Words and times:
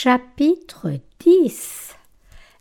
Chapitre 0.00 0.92
10 1.18 1.96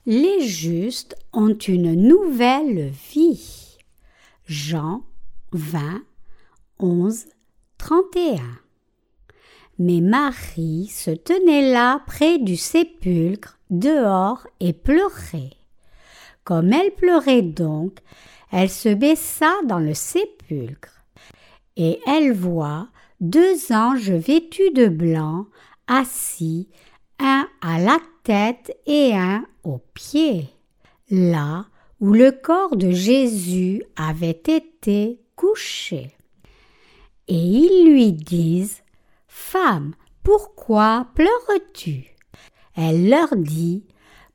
Les 0.08 0.48
justes 0.48 1.16
ont 1.34 1.54
une 1.54 1.94
nouvelle 1.94 2.90
vie. 3.14 3.78
Jean 4.48 5.04
20, 5.52 6.02
11, 6.80 7.26
31 7.78 8.38
Mais 9.78 10.02
Marie 10.02 10.88
se 10.88 11.12
tenait 11.12 11.72
là 11.72 12.02
près 12.08 12.40
du 12.40 12.56
sépulcre, 12.56 13.60
dehors, 13.70 14.48
et 14.60 14.74
pleurait. 14.74 15.58
Comme 16.44 16.74
elle 16.74 16.96
pleurait 16.96 17.44
donc, 17.44 18.00
elle 18.52 18.72
se 18.72 18.90
baissa 18.90 19.54
dans 19.66 19.78
le 19.78 19.94
sépulcre, 19.94 21.04
et 21.76 22.00
elle 22.08 22.34
voit 22.34 22.88
deux 23.22 23.72
anges 23.72 24.10
vêtus 24.10 24.72
de 24.72 24.88
blanc, 24.88 25.46
assis, 25.86 26.68
un 27.20 27.48
à 27.62 27.80
la 27.80 28.00
tête 28.24 28.78
et 28.86 29.16
un 29.16 29.46
aux 29.64 29.82
pieds, 29.94 30.50
là 31.10 31.66
où 32.00 32.14
le 32.14 32.32
corps 32.32 32.76
de 32.76 32.92
Jésus 32.92 33.84
avait 33.96 34.30
été 34.30 35.20
couché. 35.36 36.12
Et 37.28 37.36
ils 37.36 37.92
lui 37.92 38.14
disent 38.14 38.84
Femme, 39.28 39.94
pourquoi 40.24 41.08
pleures-tu? 41.16 42.16
Elle 42.76 43.10
leur 43.10 43.36
dit 43.36 43.86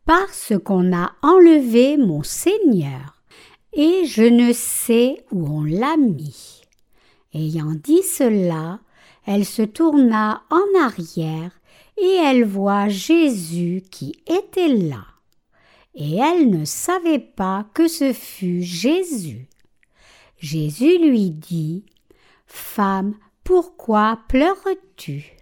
Parce 0.04 0.52
qu'on 0.64 0.96
a 0.96 1.12
enlevé 1.22 1.96
mon 1.96 2.22
Seigneur, 2.22 3.22
et 3.72 4.04
je 4.04 4.22
ne 4.22 4.52
sais 4.52 5.24
où 5.30 5.46
on 5.46 5.64
l'a 5.64 5.96
mis. 5.96 6.62
Ayant 7.34 7.72
dit 7.72 8.02
cela, 8.02 8.80
elle 9.24 9.44
se 9.44 9.62
tourna 9.62 10.42
en 10.50 10.80
arrière 10.80 11.52
et 12.02 12.16
elle 12.16 12.44
voit 12.44 12.88
Jésus 12.88 13.84
qui 13.92 14.16
était 14.26 14.74
là. 14.74 15.04
Et 15.94 16.16
elle 16.16 16.50
ne 16.50 16.64
savait 16.64 17.20
pas 17.20 17.64
que 17.74 17.86
ce 17.86 18.12
fût 18.12 18.60
Jésus. 18.60 19.48
Jésus 20.38 20.98
lui 20.98 21.30
dit 21.30 21.84
Femme, 22.46 23.14
pourquoi 23.44 24.18
pleures-tu? 24.28 25.36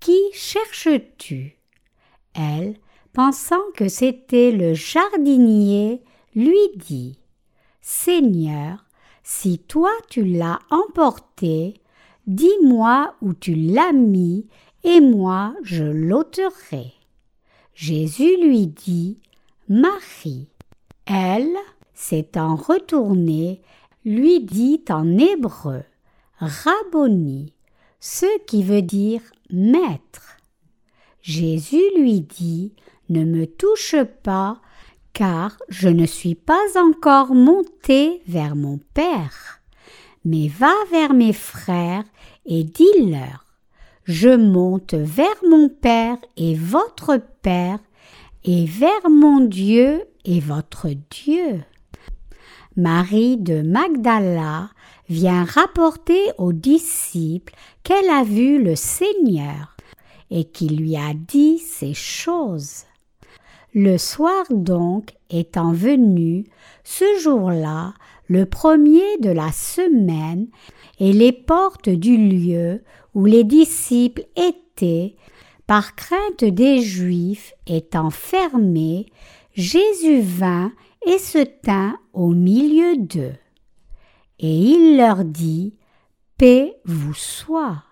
Qui 0.00 0.18
cherches-tu? 0.32 1.56
Elle, 2.34 2.76
pensant 3.12 3.62
que 3.76 3.88
c'était 3.88 4.50
le 4.50 4.74
jardinier, 4.74 6.02
lui 6.34 6.58
dit 6.74 7.20
Seigneur, 7.80 8.84
si 9.22 9.60
toi 9.60 9.92
tu 10.10 10.24
l'as 10.24 10.58
emporté, 10.70 11.74
dis-moi 12.26 13.14
où 13.22 13.32
tu 13.32 13.54
l'as 13.54 13.92
mis, 13.92 14.48
et 14.84 15.00
moi 15.00 15.54
je 15.62 15.84
l'ôterai. 15.84 16.92
Jésus 17.74 18.36
lui 18.42 18.66
dit 18.66 19.18
Marie. 19.68 20.48
Elle, 21.06 21.56
s'étant 21.94 22.56
retournée, 22.56 23.62
lui 24.04 24.40
dit 24.40 24.82
en 24.90 25.16
hébreu 25.16 25.82
Rabboni, 26.38 27.52
ce 28.00 28.26
qui 28.46 28.62
veut 28.62 28.82
dire 28.82 29.20
maître. 29.50 30.38
Jésus 31.20 31.82
lui 31.96 32.20
dit 32.20 32.72
Ne 33.08 33.24
me 33.24 33.46
touche 33.46 33.96
pas, 34.22 34.60
car 35.12 35.56
je 35.68 35.88
ne 35.88 36.06
suis 36.06 36.34
pas 36.34 36.66
encore 36.76 37.34
monté 37.34 38.22
vers 38.26 38.56
mon 38.56 38.78
Père. 38.94 39.60
Mais 40.24 40.48
va 40.48 40.74
vers 40.90 41.14
mes 41.14 41.32
frères 41.32 42.04
et 42.46 42.64
dis-leur 42.64 43.47
Je 44.08 44.30
monte 44.30 44.94
vers 44.94 45.36
mon 45.46 45.68
Père 45.68 46.16
et 46.38 46.54
votre 46.54 47.20
Père, 47.42 47.78
et 48.42 48.64
vers 48.64 49.10
mon 49.10 49.40
Dieu 49.40 50.02
et 50.24 50.40
votre 50.40 50.88
Dieu. 51.10 51.62
Marie 52.74 53.36
de 53.36 53.60
Magdala 53.60 54.70
vient 55.10 55.44
rapporter 55.44 56.22
aux 56.38 56.54
disciples 56.54 57.52
qu'elle 57.82 58.08
a 58.08 58.24
vu 58.24 58.62
le 58.62 58.76
Seigneur 58.76 59.76
et 60.30 60.44
qu'il 60.44 60.78
lui 60.78 60.96
a 60.96 61.12
dit 61.12 61.58
ces 61.58 61.92
choses. 61.92 62.84
Le 63.74 63.98
soir 63.98 64.46
donc 64.48 65.12
étant 65.28 65.74
venu, 65.74 66.46
ce 66.82 67.04
jour-là, 67.20 67.92
le 68.26 68.46
premier 68.46 69.18
de 69.20 69.30
la 69.30 69.52
semaine, 69.52 70.48
et 70.98 71.12
les 71.12 71.32
portes 71.32 71.88
du 71.88 72.16
lieu 72.16 72.82
où 73.14 73.24
les 73.24 73.44
disciples 73.44 74.26
étaient, 74.36 75.16
par 75.66 75.94
crainte 75.94 76.44
des 76.44 76.80
Juifs 76.80 77.52
étant 77.66 78.10
fermées, 78.10 79.06
Jésus 79.54 80.20
vint 80.20 80.72
et 81.06 81.18
se 81.18 81.44
tint 81.44 81.98
au 82.12 82.28
milieu 82.28 82.96
d'eux. 82.96 83.34
Et 84.38 84.54
il 84.54 84.96
leur 84.96 85.24
dit, 85.24 85.74
Paix 86.36 86.76
vous 86.84 87.14
soit. 87.14 87.82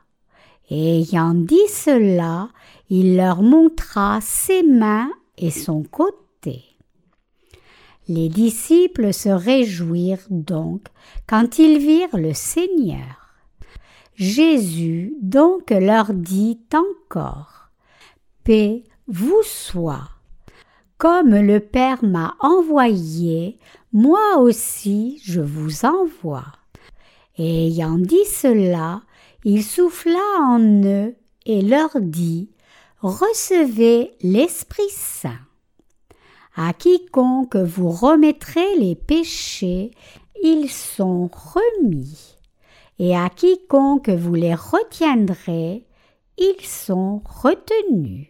Et 0.70 1.00
ayant 1.00 1.34
dit 1.34 1.68
cela, 1.68 2.48
il 2.88 3.16
leur 3.16 3.42
montra 3.42 4.20
ses 4.20 4.62
mains 4.62 5.10
et 5.36 5.50
son 5.50 5.82
côté. 5.82 6.64
Les 8.08 8.28
disciples 8.28 9.12
se 9.12 9.28
réjouirent 9.28 10.26
donc 10.30 10.86
quand 11.26 11.58
ils 11.58 11.78
virent 11.78 12.16
le 12.16 12.34
Seigneur. 12.34 13.15
Jésus 14.16 15.14
donc 15.20 15.70
leur 15.70 16.14
dit 16.14 16.58
encore 16.72 17.68
Paix 18.44 18.84
vous 19.06 19.42
soit. 19.42 20.08
Comme 20.96 21.34
le 21.34 21.60
Père 21.60 22.02
m'a 22.02 22.34
envoyé, 22.40 23.58
moi 23.92 24.38
aussi 24.38 25.20
je 25.22 25.42
vous 25.42 25.84
envoie. 25.84 26.46
Ayant 27.38 27.98
dit 27.98 28.24
cela, 28.24 29.02
il 29.44 29.62
souffla 29.62 30.18
en 30.40 30.60
eux 30.60 31.14
et 31.44 31.60
leur 31.60 32.00
dit 32.00 32.48
recevez 33.00 34.12
l'Esprit 34.22 34.88
Saint. 34.88 35.38
À 36.56 36.72
quiconque 36.72 37.56
vous 37.56 37.90
remettrez 37.90 38.76
les 38.78 38.94
péchés, 38.94 39.90
ils 40.42 40.70
sont 40.70 41.28
remis, 41.28 42.35
et 42.98 43.16
à 43.16 43.28
quiconque 43.28 44.08
vous 44.08 44.34
les 44.34 44.54
retiendrez, 44.54 45.84
ils 46.38 46.64
sont 46.64 47.22
retenus. 47.24 48.28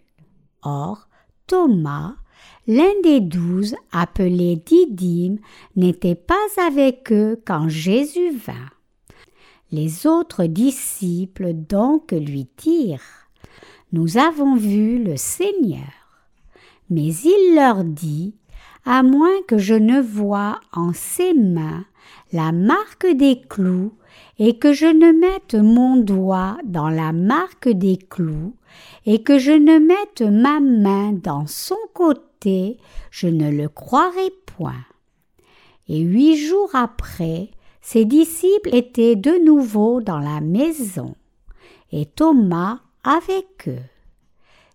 Or, 0.62 1.08
Thomas, 1.46 2.14
l'un 2.66 3.00
des 3.02 3.20
douze 3.20 3.76
appelé 3.92 4.56
Didyme, 4.56 5.38
n'était 5.76 6.14
pas 6.14 6.34
avec 6.66 7.12
eux 7.12 7.40
quand 7.44 7.68
Jésus 7.68 8.30
vint. 8.30 8.70
Les 9.72 10.06
autres 10.06 10.46
disciples 10.46 11.52
donc 11.52 12.12
lui 12.12 12.48
dirent 12.56 13.26
nous 13.92 14.18
avons 14.18 14.56
vu 14.56 15.02
le 15.02 15.16
Seigneur. 15.16 15.92
Mais 16.90 17.06
il 17.06 17.54
leur 17.54 17.84
dit, 17.84 18.34
à 18.84 19.02
moins 19.02 19.42
que 19.46 19.58
je 19.58 19.74
ne 19.74 20.00
voie 20.00 20.60
en 20.72 20.92
ses 20.92 21.34
mains 21.34 21.84
la 22.32 22.52
marque 22.52 23.06
des 23.06 23.40
clous, 23.48 23.94
et 24.38 24.58
que 24.58 24.72
je 24.72 24.86
ne 24.86 25.12
mette 25.12 25.54
mon 25.54 25.96
doigt 25.96 26.58
dans 26.64 26.90
la 26.90 27.12
marque 27.12 27.68
des 27.68 27.96
clous, 27.96 28.54
et 29.06 29.22
que 29.22 29.38
je 29.38 29.52
ne 29.52 29.78
mette 29.78 30.22
ma 30.22 30.60
main 30.60 31.12
dans 31.12 31.46
son 31.46 31.78
côté, 31.94 32.78
je 33.10 33.28
ne 33.28 33.50
le 33.50 33.68
croirai 33.68 34.30
point. 34.56 34.84
Et 35.88 36.00
huit 36.00 36.36
jours 36.36 36.70
après, 36.74 37.50
ses 37.80 38.04
disciples 38.04 38.74
étaient 38.74 39.16
de 39.16 39.44
nouveau 39.44 40.00
dans 40.00 40.18
la 40.18 40.40
maison, 40.40 41.14
et 41.92 42.04
Thomas 42.06 42.80
avec 43.04 43.68
eux. 43.68 43.82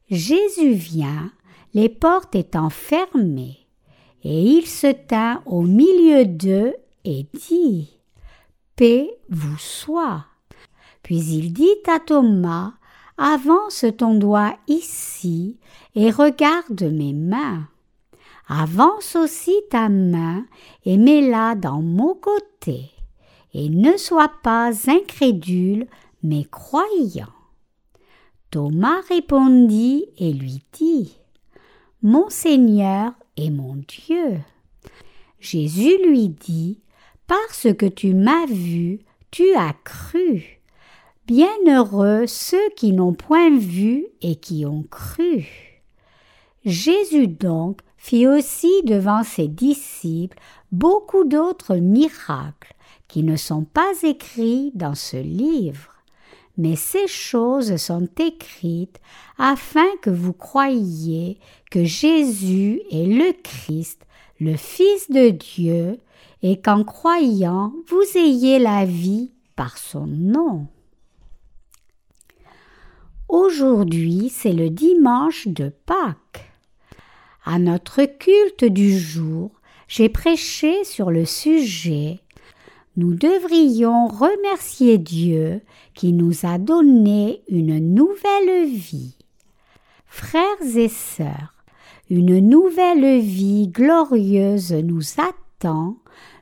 Jésus 0.09 0.71
vient, 0.71 1.31
les 1.73 1.89
portes 1.89 2.35
étant 2.35 2.69
fermées, 2.69 3.59
et 4.23 4.41
il 4.41 4.65
se 4.65 4.87
tint 4.87 5.41
au 5.45 5.61
milieu 5.61 6.25
d'eux 6.25 6.73
et 7.05 7.25
dit 7.33 8.00
Vous 9.29 9.59
soit. 9.59 10.25
Puis 11.03 11.19
il 11.19 11.53
dit 11.53 11.77
à 11.87 11.99
Thomas 11.99 12.73
Avance 13.15 13.85
ton 13.95 14.15
doigt 14.15 14.55
ici 14.67 15.59
et 15.93 16.09
regarde 16.09 16.81
mes 16.81 17.13
mains. 17.13 17.67
Avance 18.47 19.15
aussi 19.15 19.53
ta 19.69 19.87
main 19.87 20.45
et 20.83 20.97
mets-la 20.97 21.53
dans 21.53 21.83
mon 21.83 22.15
côté, 22.15 22.89
et 23.53 23.69
ne 23.69 23.97
sois 23.97 24.31
pas 24.41 24.71
incrédule, 24.89 25.85
mais 26.23 26.45
croyant. 26.45 27.35
Thomas 28.49 29.01
répondit 29.09 30.07
et 30.17 30.33
lui 30.33 30.63
dit 30.73 31.19
Mon 32.01 32.29
Seigneur 32.29 33.13
et 33.37 33.51
mon 33.51 33.75
Dieu. 33.75 34.39
Jésus 35.39 35.99
lui 36.03 36.29
dit 36.29 36.79
Parce 37.31 37.73
que 37.77 37.85
tu 37.85 38.13
m'as 38.13 38.45
vu, 38.45 38.99
tu 39.31 39.55
as 39.55 39.73
cru. 39.85 40.59
Bienheureux 41.27 42.27
ceux 42.27 42.69
qui 42.75 42.91
n'ont 42.91 43.13
point 43.13 43.57
vu 43.57 44.05
et 44.21 44.35
qui 44.35 44.65
ont 44.65 44.83
cru. 44.91 45.47
Jésus 46.65 47.29
donc 47.29 47.79
fit 47.95 48.27
aussi 48.27 48.83
devant 48.83 49.23
ses 49.23 49.47
disciples 49.47 50.37
beaucoup 50.73 51.23
d'autres 51.23 51.77
miracles 51.77 52.75
qui 53.07 53.23
ne 53.23 53.37
sont 53.37 53.63
pas 53.63 53.93
écrits 54.03 54.73
dans 54.75 54.95
ce 54.95 55.15
livre. 55.15 56.03
Mais 56.57 56.75
ces 56.75 57.07
choses 57.07 57.77
sont 57.77 58.09
écrites 58.19 58.99
afin 59.37 59.87
que 60.01 60.09
vous 60.09 60.33
croyiez 60.33 61.39
que 61.71 61.85
Jésus 61.85 62.81
est 62.91 63.05
le 63.05 63.31
Christ, 63.41 64.05
le 64.41 64.57
Fils 64.57 65.09
de 65.09 65.29
Dieu, 65.29 65.97
et 66.43 66.59
qu'en 66.59 66.83
croyant 66.83 67.73
vous 67.87 68.17
ayez 68.17 68.59
la 68.59 68.85
vie 68.85 69.31
par 69.55 69.77
son 69.77 70.07
nom. 70.07 70.67
Aujourd'hui, 73.27 74.29
c'est 74.29 74.51
le 74.51 74.69
dimanche 74.69 75.47
de 75.47 75.69
Pâques. 75.85 76.51
À 77.45 77.59
notre 77.59 78.03
culte 78.03 78.65
du 78.65 78.97
jour, 78.97 79.51
j'ai 79.87 80.09
prêché 80.09 80.83
sur 80.83 81.11
le 81.11 81.25
sujet 81.25 82.19
Nous 82.97 83.13
devrions 83.13 84.07
remercier 84.07 84.97
Dieu 84.97 85.61
qui 85.93 86.11
nous 86.11 86.45
a 86.45 86.57
donné 86.57 87.41
une 87.47 87.79
nouvelle 87.93 88.65
vie. 88.67 89.15
Frères 90.07 90.75
et 90.75 90.89
sœurs, 90.89 91.53
une 92.09 92.39
nouvelle 92.39 93.21
vie 93.21 93.69
glorieuse 93.69 94.73
nous 94.73 95.03
attend, 95.17 95.97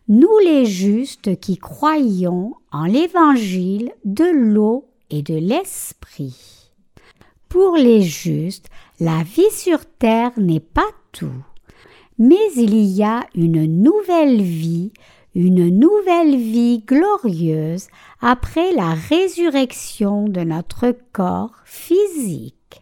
nous 0.09 0.39
les 0.39 0.65
justes 0.65 1.39
qui 1.39 1.57
croyons 1.57 2.55
en 2.71 2.85
l'évangile 2.85 3.91
de 4.05 4.25
l'eau 4.25 4.89
et 5.11 5.21
de 5.21 5.35
l'esprit. 5.35 6.71
Pour 7.47 7.75
les 7.75 8.01
justes, 8.01 8.69
la 8.99 9.21
vie 9.21 9.51
sur 9.51 9.85
terre 9.85 10.31
n'est 10.37 10.59
pas 10.59 10.89
tout, 11.11 11.45
mais 12.17 12.51
il 12.55 12.75
y 12.75 13.03
a 13.03 13.27
une 13.35 13.83
nouvelle 13.83 14.41
vie, 14.41 14.91
une 15.35 15.69
nouvelle 15.69 16.37
vie 16.37 16.79
glorieuse 16.79 17.87
après 18.19 18.71
la 18.73 18.95
résurrection 18.95 20.27
de 20.27 20.41
notre 20.41 20.91
corps 21.13 21.53
physique. 21.65 22.81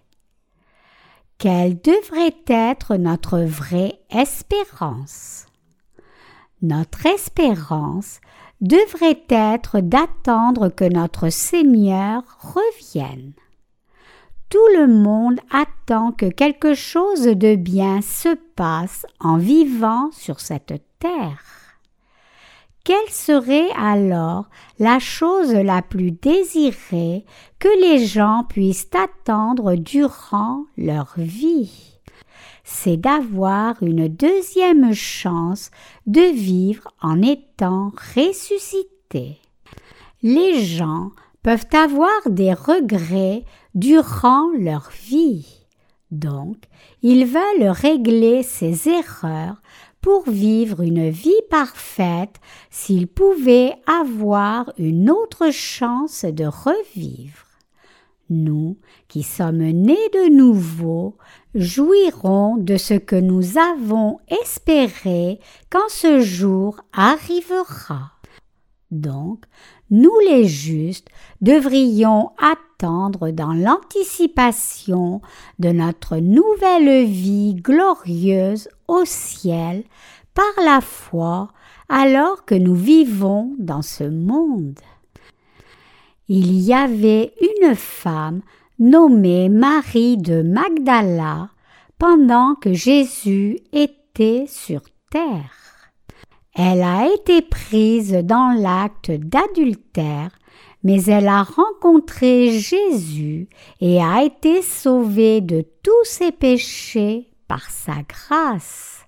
Quelle 1.37 1.77
devrait 1.81 2.37
être 2.47 2.95
notre 2.95 3.39
vraie 3.39 3.99
espérance? 4.09 5.46
Notre 6.61 7.05
espérance 7.05 8.19
devrait 8.61 9.23
être 9.29 9.79
d'attendre 9.79 10.69
que 10.69 10.85
notre 10.85 11.29
Seigneur 11.29 12.23
revienne. 12.39 13.33
Tout 14.49 14.67
le 14.77 14.87
monde 14.87 15.39
attend 15.51 16.11
que 16.11 16.25
quelque 16.25 16.73
chose 16.73 17.23
de 17.23 17.55
bien 17.55 18.01
se 18.01 18.35
passe 18.55 19.05
en 19.19 19.37
vivant 19.37 20.09
sur 20.13 20.39
cette 20.39 20.81
terre. 20.99 21.43
Quelle 22.83 23.09
serait 23.09 23.69
alors 23.77 24.45
la 24.79 24.99
chose 24.99 25.53
la 25.53 25.81
plus 25.81 26.11
désirée 26.11 27.25
que 27.59 27.81
les 27.81 28.05
gens 28.05 28.45
puissent 28.47 28.89
attendre 28.95 29.75
durant 29.75 30.63
leur 30.77 31.13
vie? 31.17 31.96
C'est 32.69 32.97
d'avoir 32.97 33.81
une 33.81 34.09
deuxième 34.09 34.93
chance 34.93 35.71
de 36.05 36.19
vivre 36.19 36.93
en 37.01 37.21
étant 37.21 37.93
ressuscités. 38.13 39.39
Les 40.21 40.65
gens 40.65 41.11
peuvent 41.43 41.69
avoir 41.71 42.29
des 42.29 42.53
regrets 42.53 43.45
durant 43.73 44.49
leur 44.59 44.91
vie. 45.01 45.47
Donc, 46.11 46.57
ils 47.01 47.25
veulent 47.25 47.69
régler 47.69 48.43
ces 48.43 48.89
erreurs 48.89 49.61
pour 50.01 50.29
vivre 50.29 50.81
une 50.81 51.09
vie 51.09 51.41
parfaite 51.49 52.35
s'ils 52.69 53.07
pouvaient 53.07 53.75
avoir 53.87 54.73
une 54.77 55.09
autre 55.09 55.53
chance 55.53 56.25
de 56.25 56.45
revivre. 56.45 57.47
Nous, 58.29 58.77
qui 59.07 59.23
sommes 59.23 59.63
nés 59.63 60.09
de 60.13 60.29
nouveau, 60.35 61.15
jouirons 61.57 62.57
de 62.57 62.77
ce 62.77 62.93
que 62.93 63.15
nous 63.15 63.57
avons 63.57 64.19
espéré 64.43 65.39
quand 65.69 65.89
ce 65.89 66.21
jour 66.21 66.79
arrivera. 66.93 68.11
Donc, 68.91 69.43
nous 69.89 70.17
les 70.19 70.45
justes 70.45 71.07
devrions 71.41 72.31
attendre 72.37 73.31
dans 73.31 73.53
l'anticipation 73.53 75.21
de 75.59 75.69
notre 75.69 76.17
nouvelle 76.17 77.05
vie 77.05 77.55
glorieuse 77.55 78.69
au 78.87 79.03
ciel 79.05 79.83
par 80.33 80.63
la 80.63 80.81
foi 80.81 81.49
alors 81.89 82.45
que 82.45 82.55
nous 82.55 82.75
vivons 82.75 83.55
dans 83.57 83.81
ce 83.81 84.03
monde. 84.03 84.79
Il 86.27 86.59
y 86.59 86.73
avait 86.73 87.33
une 87.41 87.75
femme 87.75 88.41
nommée 88.79 89.49
Marie 89.49 90.17
de 90.17 90.43
Magdala 90.43 91.49
pendant 91.97 92.53
que 92.55 92.73
Jésus 92.73 93.59
était 93.73 94.45
sur 94.47 94.81
terre. 95.09 95.91
Elle 96.53 96.83
a 96.83 97.07
été 97.11 97.41
prise 97.41 98.13
dans 98.23 98.55
l'acte 98.59 99.11
d'adultère, 99.11 100.31
mais 100.83 101.03
elle 101.05 101.27
a 101.27 101.43
rencontré 101.43 102.51
Jésus 102.51 103.47
et 103.81 104.01
a 104.01 104.23
été 104.23 104.61
sauvée 104.61 105.41
de 105.41 105.65
tous 105.83 106.05
ses 106.05 106.31
péchés 106.31 107.29
par 107.47 107.69
sa 107.71 107.95
grâce. 108.07 109.05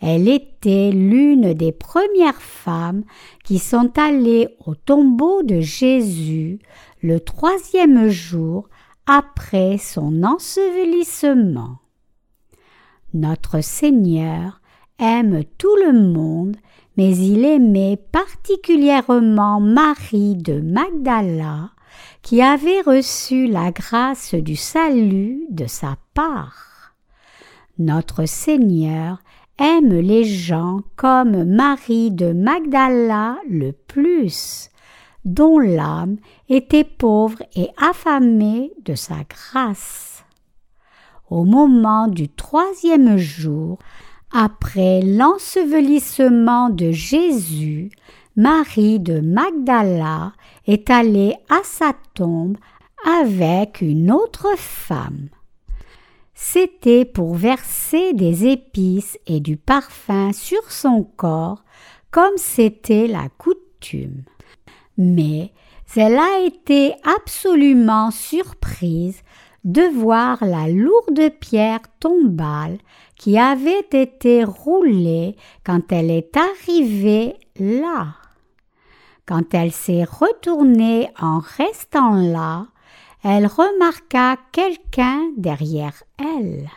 Elle 0.00 0.28
était 0.28 0.90
l'une 0.92 1.54
des 1.54 1.72
premières 1.72 2.42
femmes 2.42 3.04
qui 3.44 3.58
sont 3.58 3.90
allées 3.98 4.48
au 4.64 4.74
tombeau 4.74 5.42
de 5.42 5.60
Jésus 5.60 6.58
le 7.02 7.20
troisième 7.20 8.08
jour 8.08 8.68
après 9.06 9.78
son 9.78 10.22
ensevelissement. 10.22 11.78
Notre 13.14 13.60
Seigneur 13.62 14.60
aime 14.98 15.44
tout 15.58 15.76
le 15.76 15.92
monde, 15.92 16.56
mais 16.96 17.16
il 17.16 17.44
aimait 17.44 17.98
particulièrement 18.12 19.60
Marie 19.60 20.34
de 20.34 20.60
Magdala, 20.60 21.70
qui 22.22 22.42
avait 22.42 22.80
reçu 22.80 23.46
la 23.46 23.70
grâce 23.70 24.34
du 24.34 24.56
salut 24.56 25.46
de 25.50 25.66
sa 25.66 25.96
part. 26.14 26.94
Notre 27.78 28.26
Seigneur 28.26 29.18
aime 29.58 30.00
les 30.00 30.24
gens 30.24 30.80
comme 30.96 31.44
Marie 31.44 32.10
de 32.10 32.32
Magdala 32.32 33.36
le 33.48 33.72
plus, 33.72 34.70
dont 35.26 35.58
l'âme 35.58 36.16
était 36.48 36.84
pauvre 36.84 37.42
et 37.54 37.68
affamée 37.76 38.72
de 38.84 38.94
sa 38.94 39.16
grâce. 39.28 40.24
Au 41.28 41.44
moment 41.44 42.06
du 42.06 42.28
troisième 42.28 43.16
jour, 43.16 43.78
après 44.32 45.02
l'ensevelissement 45.02 46.70
de 46.70 46.92
Jésus, 46.92 47.90
Marie 48.36 49.00
de 49.00 49.20
Magdala 49.20 50.32
est 50.66 50.90
allée 50.90 51.34
à 51.48 51.60
sa 51.64 51.92
tombe 52.14 52.56
avec 53.04 53.80
une 53.80 54.12
autre 54.12 54.48
femme. 54.56 55.28
C'était 56.34 57.04
pour 57.04 57.34
verser 57.34 58.12
des 58.12 58.46
épices 58.46 59.18
et 59.26 59.40
du 59.40 59.56
parfum 59.56 60.32
sur 60.32 60.70
son 60.70 61.02
corps, 61.02 61.64
comme 62.12 62.36
c'était 62.36 63.08
la 63.08 63.28
coutume. 63.38 64.22
Mais 64.98 65.52
elle 65.96 66.18
a 66.18 66.40
été 66.40 66.94
absolument 67.04 68.10
surprise 68.10 69.22
de 69.64 69.82
voir 69.82 70.44
la 70.44 70.68
lourde 70.68 71.30
pierre 71.40 71.80
tombale 72.00 72.78
qui 73.16 73.38
avait 73.38 73.86
été 73.92 74.44
roulée 74.44 75.36
quand 75.64 75.90
elle 75.90 76.10
est 76.10 76.36
arrivée 76.36 77.36
là. 77.58 78.14
Quand 79.26 79.54
elle 79.54 79.72
s'est 79.72 80.04
retournée 80.04 81.08
en 81.18 81.40
restant 81.40 82.14
là, 82.14 82.66
elle 83.24 83.46
remarqua 83.46 84.36
quelqu'un 84.52 85.30
derrière 85.36 86.02
elle. 86.18 86.68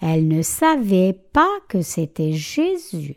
Elle 0.00 0.26
ne 0.26 0.42
savait 0.42 1.16
pas 1.32 1.60
que 1.68 1.82
c'était 1.82 2.32
Jésus. 2.32 3.16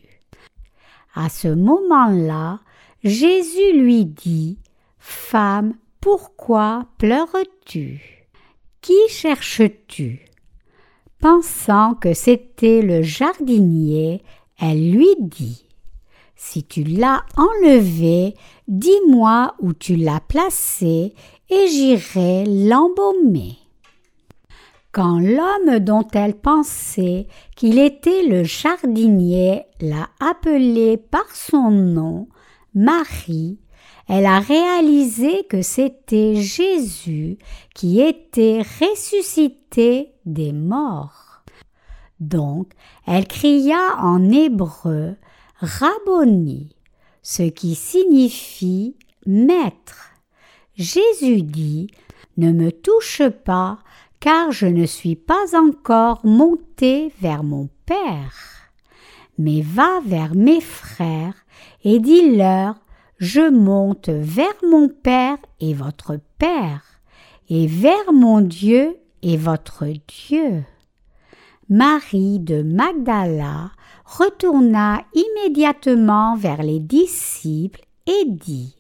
À 1.16 1.30
ce 1.30 1.48
moment-là, 1.48 2.60
Jésus 3.04 3.74
lui 3.74 4.06
dit 4.06 4.58
Femme, 4.98 5.74
pourquoi 6.02 6.88
pleures-tu? 6.98 8.28
Qui 8.82 8.98
cherches-tu? 9.10 10.26
Pensant 11.20 11.94
que 11.94 12.14
c'était 12.14 12.82
le 12.82 13.02
jardinier, 13.04 14.24
elle 14.60 14.92
lui 14.92 15.16
dit 15.20 15.66
Si 16.36 16.64
tu 16.64 16.84
l'as 16.84 17.24
enlevé, 17.36 18.34
dis-moi 18.68 19.54
où 19.60 19.74
tu 19.74 19.96
l'as 19.96 20.22
placé, 20.22 21.14
et 21.50 21.68
j'irai 21.68 22.46
l'embaumer. 22.46 23.58
Quand 24.92 25.20
l'homme 25.20 25.80
dont 25.80 26.08
elle 26.14 26.36
pensait 26.36 27.28
qu'il 27.56 27.78
était 27.78 28.24
le 28.24 28.44
jardinier 28.44 29.64
l'a 29.82 30.10
appelé 30.20 30.98
par 30.98 31.36
son 31.36 31.70
nom, 31.70 32.28
Marie, 32.78 33.58
elle 34.08 34.28
a 34.28 34.40
réalisé 34.40 35.46
que 35.50 35.64
c'était 35.64 36.36
Jésus 36.36 37.40
qui 37.74 38.02
était 38.02 38.62
ressuscité 38.62 40.14
des 40.28 40.54
morts. 40.54 41.42
Donc, 42.20 42.72
elle 43.08 43.28
cria 43.28 43.98
en 44.00 44.30
hébreu 44.30 45.16
Rabboni, 45.56 46.76
ce 47.24 47.42
qui 47.42 47.74
signifie 47.74 48.96
maître. 49.26 50.12
Jésus 50.76 51.42
dit 51.42 51.88
Ne 52.38 52.52
me 52.52 52.72
touche 52.72 53.28
pas, 53.44 53.80
car 54.20 54.52
je 54.52 54.68
ne 54.68 54.86
suis 54.86 55.16
pas 55.16 55.58
encore 55.58 56.24
monté 56.24 57.12
vers 57.22 57.44
mon 57.44 57.70
Père. 57.88 58.70
Mais 59.40 59.62
va 59.62 60.00
vers 60.06 60.36
mes 60.36 60.62
frères 60.62 61.34
et 61.84 62.00
dis-leur 62.00 62.76
Je 63.18 63.50
monte 63.50 64.10
vers 64.10 64.56
mon 64.70 64.90
Père 64.90 65.38
et 65.60 65.74
votre 65.74 66.20
Père, 66.38 66.84
et 67.50 67.68
vers 67.68 68.14
mon 68.14 68.42
Dieu 68.42 68.98
et 69.22 69.38
votre 69.38 69.86
Dieu. 70.08 70.64
Marie 71.70 72.40
de 72.40 72.62
Magdala 72.62 73.72
retourna 74.06 75.04
immédiatement 75.14 76.36
vers 76.38 76.64
les 76.64 76.80
disciples 76.80 77.82
et 78.06 78.26
dit 78.26 78.76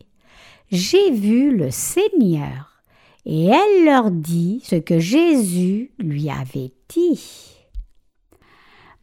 J'ai 0.71 1.11
vu 1.11 1.55
le 1.55 1.69
Seigneur 1.69 2.81
et 3.25 3.47
elle 3.47 3.85
leur 3.85 4.09
dit 4.09 4.61
ce 4.63 4.75
que 4.75 4.99
Jésus 4.99 5.91
lui 5.99 6.29
avait 6.29 6.71
dit. 6.87 7.57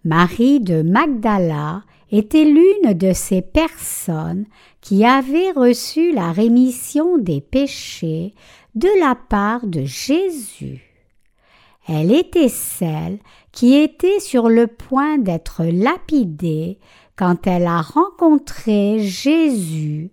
Marie 0.02 0.60
de 0.60 0.80
Magdala 0.80 1.82
était 2.10 2.44
l'une 2.44 2.94
de 2.94 3.12
ces 3.12 3.42
personnes 3.42 4.46
qui 4.80 5.04
avaient 5.04 5.52
reçu 5.52 6.12
la 6.12 6.32
rémission 6.32 7.18
des 7.18 7.40
péchés 7.40 8.34
de 8.74 8.88
la 9.00 9.14
part 9.14 9.66
de 9.66 9.84
Jésus. 9.84 10.82
Elle 11.86 12.12
était 12.12 12.48
celle 12.48 13.18
qui 13.52 13.74
était 13.74 14.20
sur 14.20 14.48
le 14.48 14.66
point 14.66 15.18
d'être 15.18 15.64
lapidée 15.64 16.78
quand 17.16 17.46
elle 17.46 17.66
a 17.66 17.82
rencontré 17.82 19.00
Jésus 19.00 20.10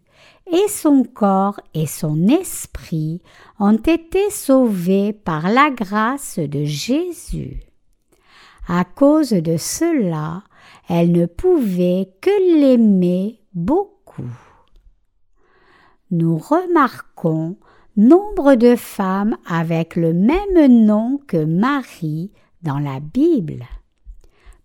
et 0.51 0.67
son 0.67 1.03
corps 1.03 1.59
et 1.73 1.87
son 1.87 2.27
esprit 2.27 3.21
ont 3.59 3.77
été 3.77 4.29
sauvés 4.29 5.13
par 5.13 5.49
la 5.49 5.69
grâce 5.69 6.39
de 6.39 6.65
Jésus. 6.65 7.61
À 8.67 8.83
cause 8.83 9.31
de 9.31 9.57
cela, 9.57 10.43
elle 10.93 11.13
ne 11.13 11.25
pouvait 11.25 12.11
que 12.19 12.59
l'aimer 12.59 13.39
beaucoup. 13.53 14.29
Nous 16.11 16.37
remarquons 16.37 17.55
nombre 17.95 18.55
de 18.55 18.75
femmes 18.75 19.37
avec 19.45 19.95
le 19.95 20.13
même 20.13 20.85
nom 20.85 21.17
que 21.27 21.45
Marie 21.45 22.33
dans 22.61 22.77
la 22.77 22.99
Bible. 22.99 23.63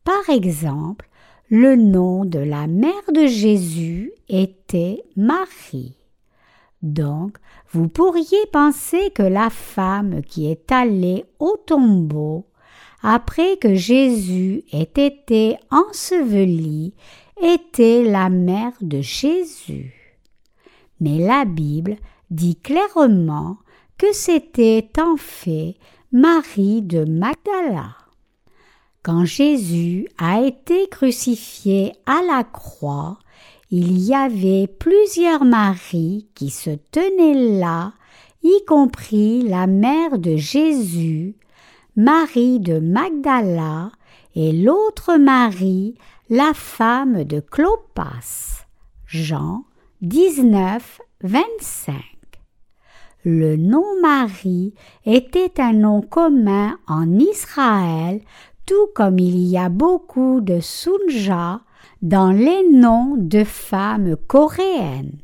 Par 0.03 0.29
exemple, 0.29 1.09
le 1.49 1.77
nom 1.77 2.25
de 2.25 2.41
la 2.41 2.67
mère 2.67 3.13
de 3.15 3.29
Jésus 3.29 4.11
était 4.29 5.05
Marie. 5.15 5.97
Donc, 6.83 7.37
vous 7.71 7.87
pourriez 7.87 8.45
penser 8.53 9.11
que 9.15 9.23
la 9.23 9.49
femme 9.49 10.23
qui 10.23 10.51
est 10.51 10.73
allée 10.73 11.25
au 11.39 11.57
tombeau 11.57 12.47
après 13.09 13.57
que 13.57 13.77
Jésus 13.77 14.65
ait 14.73 14.91
été 14.97 15.57
enseveli 15.71 16.93
était 17.41 18.03
la 18.03 18.29
mère 18.29 18.73
de 18.81 19.01
Jésus. 19.01 20.19
Mais 20.99 21.19
la 21.19 21.45
Bible 21.45 21.99
dit 22.31 22.57
clairement 22.57 23.59
que 23.97 24.13
c'était 24.13 24.91
en 24.99 25.17
fait 25.17 25.77
Marie 26.11 26.83
de 26.83 27.05
Magdala. 27.05 27.95
Quand 29.05 29.25
Jésus 29.25 30.09
a 30.19 30.41
été 30.41 30.89
crucifié 30.89 31.93
à 32.07 32.23
la 32.27 32.43
croix, 32.43 33.21
il 33.71 34.01
y 34.01 34.17
avait 34.17 34.67
plusieurs 34.67 35.45
Maries 35.45 36.27
qui 36.35 36.51
se 36.51 36.71
tenaient 36.91 37.61
là, 37.61 37.93
y 38.43 38.65
compris 38.67 39.43
la 39.43 39.69
mère 39.69 40.19
de 40.19 40.35
Jésus, 40.35 41.37
Marie 41.99 42.61
de 42.61 42.79
Magdala, 42.79 43.91
et 44.35 44.53
l'autre 44.53 45.17
Marie, 45.17 45.95
la 46.29 46.53
femme 46.53 47.25
de 47.25 47.41
Clopas. 47.41 48.67
Jean 49.07 49.65
19, 50.03 51.01
25. 51.23 51.95
Le 53.25 53.57
nom 53.57 53.87
Marie 54.03 54.75
était 55.07 55.59
un 55.59 55.73
nom 55.73 56.03
commun 56.03 56.79
en 56.87 57.19
Israël 57.19 58.21
tout 58.67 58.89
comme 58.95 59.19
il 59.19 59.39
y 59.39 59.57
a 59.57 59.71
beaucoup 59.71 60.43
de 60.43 60.61
Sunja 60.61 61.63
dans 62.03 62.31
les 62.31 62.69
noms 62.69 63.15
de 63.17 63.43
femmes 63.43 64.17
coréennes. 64.27 65.17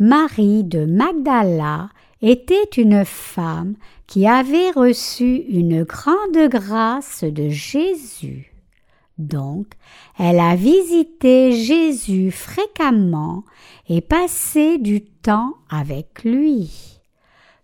Marie 0.00 0.64
de 0.64 0.84
Magdala 0.84 1.90
était 2.22 2.68
une 2.76 3.04
femme 3.04 3.74
qui 4.06 4.26
avait 4.26 4.70
reçu 4.70 5.44
une 5.48 5.84
grande 5.84 6.48
grâce 6.48 7.24
de 7.24 7.48
Jésus. 7.48 8.52
Donc, 9.18 9.66
elle 10.18 10.40
a 10.40 10.56
visité 10.56 11.52
Jésus 11.52 12.30
fréquemment 12.30 13.44
et 13.88 14.00
passé 14.00 14.78
du 14.78 15.02
temps 15.02 15.54
avec 15.68 16.24
lui. 16.24 17.00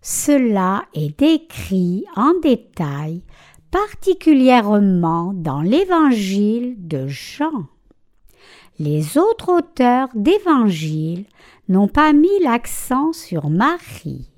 Cela 0.01 0.85
est 0.93 1.19
décrit 1.19 2.05
en 2.15 2.33
détail 2.41 3.23
particulièrement 3.71 5.33
dans 5.33 5.61
l'évangile 5.61 6.75
de 6.77 7.07
Jean. 7.07 7.65
Les 8.79 9.17
autres 9.17 9.51
auteurs 9.51 10.09
d'évangile 10.13 11.25
n'ont 11.67 11.87
pas 11.87 12.13
mis 12.13 12.39
l'accent 12.41 13.11
sur 13.11 13.49
Marie. 13.49 14.29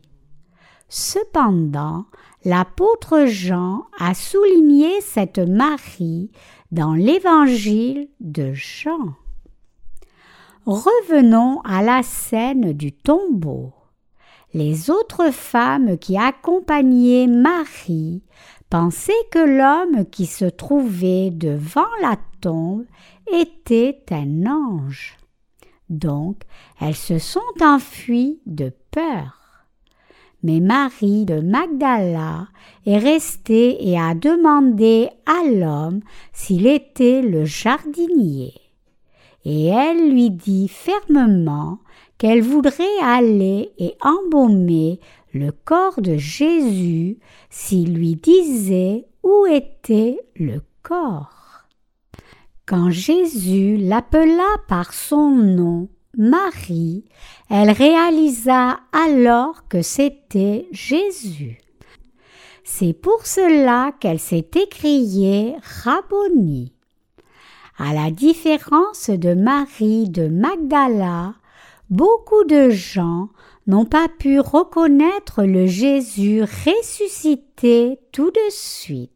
Cependant, 0.89 2.05
l'apôtre 2.43 3.25
Jean 3.27 3.85
a 3.99 4.15
souligné 4.15 5.01
cette 5.01 5.37
Marie 5.37 6.31
dans 6.71 6.93
l'évangile 6.93 8.09
de 8.19 8.53
Jean. 8.53 9.13
Revenons 10.65 11.61
à 11.61 11.83
la 11.83 12.01
scène 12.01 12.73
du 12.73 12.91
tombeau. 12.91 13.73
Les 14.53 14.89
autres 14.89 15.31
femmes 15.31 15.99
qui 15.99 16.17
accompagnaient 16.17 17.27
Marie 17.27 18.23
pensaient 18.71 19.13
que 19.31 19.39
l'homme 19.39 20.05
qui 20.09 20.25
se 20.25 20.45
trouvait 20.45 21.29
devant 21.29 21.89
la 22.01 22.17
tombe 22.41 22.85
était 23.31 24.03
un 24.09 24.47
ange. 24.47 25.17
Donc 25.89 26.41
elles 26.81 26.95
se 26.95 27.19
sont 27.19 27.39
enfuies 27.61 28.39
de 28.47 28.73
peur. 28.91 29.38
Mais 30.41 30.61
Marie 30.61 31.25
de 31.25 31.41
Magdala 31.41 32.47
est 32.85 32.97
restée 32.97 33.89
et 33.89 33.99
a 33.99 34.15
demandé 34.15 35.09
à 35.25 35.45
l'homme 35.45 35.99
s'il 36.31 36.65
était 36.65 37.21
le 37.21 37.43
jardinier. 37.43 38.53
Et 39.43 39.67
elle 39.67 40.11
lui 40.11 40.29
dit 40.29 40.67
fermement 40.67 41.79
qu'elle 42.17 42.41
voudrait 42.41 42.99
aller 43.01 43.71
et 43.77 43.95
embaumer 44.01 44.99
le 45.33 45.51
corps 45.51 46.01
de 46.01 46.17
Jésus 46.17 47.17
s'il 47.49 47.93
lui 47.93 48.15
disait 48.15 49.05
où 49.23 49.45
était 49.45 50.19
le 50.35 50.61
corps. 50.83 51.67
Quand 52.65 52.89
Jésus 52.89 53.77
l'appela 53.77 54.47
par 54.67 54.93
son 54.93 55.29
nom 55.31 55.89
Marie, 56.21 57.05
elle 57.49 57.71
réalisa 57.71 58.81
alors 58.91 59.69
que 59.69 59.81
c'était 59.81 60.67
Jésus. 60.73 61.59
C'est 62.65 62.91
pour 62.91 63.25
cela 63.25 63.93
qu'elle 64.01 64.19
s'est 64.19 64.49
écriée 64.53 65.55
Rabboni. 65.85 66.73
À 67.77 67.93
la 67.93 68.11
différence 68.11 69.09
de 69.09 69.33
Marie 69.33 70.09
de 70.09 70.27
Magdala, 70.27 71.35
beaucoup 71.89 72.43
de 72.43 72.69
gens 72.69 73.29
n'ont 73.65 73.85
pas 73.85 74.09
pu 74.09 74.41
reconnaître 74.41 75.43
le 75.43 75.67
Jésus 75.67 76.41
ressuscité 76.41 77.97
tout 78.11 78.29
de 78.29 78.49
suite. 78.49 79.11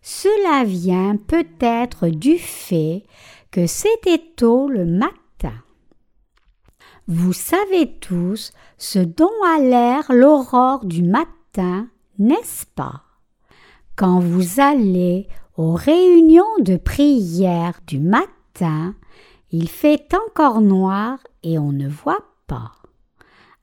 Cela 0.00 0.64
vient 0.64 1.16
peut-être 1.16 2.08
du 2.08 2.38
fait 2.38 3.02
que 3.50 3.66
c'était 3.66 4.22
tôt 4.34 4.68
le 4.68 4.86
matin. 4.86 5.21
Vous 7.08 7.32
savez 7.32 7.98
tous 8.00 8.52
ce 8.78 9.00
dont 9.00 9.30
a 9.44 9.58
l'air 9.58 10.04
l'aurore 10.10 10.84
du 10.84 11.02
matin, 11.02 11.88
n'est-ce 12.18 12.64
pas? 12.66 13.02
Quand 13.96 14.20
vous 14.20 14.60
allez 14.60 15.26
aux 15.56 15.74
réunions 15.74 16.44
de 16.60 16.76
prière 16.76 17.80
du 17.88 17.98
matin, 17.98 18.94
il 19.50 19.68
fait 19.68 20.14
encore 20.14 20.60
noir 20.60 21.18
et 21.42 21.58
on 21.58 21.72
ne 21.72 21.88
voit 21.88 22.24
pas. 22.46 22.72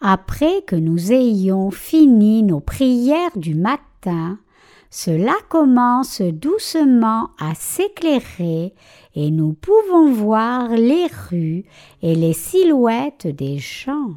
Après 0.01 0.62
que 0.67 0.75
nous 0.75 1.13
ayons 1.13 1.72
fini 1.72 2.43
nos 2.43 2.60
prières 2.60 3.38
du 3.38 3.55
matin, 3.55 4.38
cela 4.89 5.36
commence 5.50 6.22
doucement 6.22 7.29
à 7.39 7.53
s'éclairer 7.53 8.74
et 9.15 9.31
nous 9.31 9.53
pouvons 9.53 10.12
voir 10.12 10.69
les 10.69 11.08
rues 11.29 11.65
et 12.01 12.15
les 12.15 12.34
silhouettes 12.34 13.27
des 13.27 13.60
gens. 13.60 14.15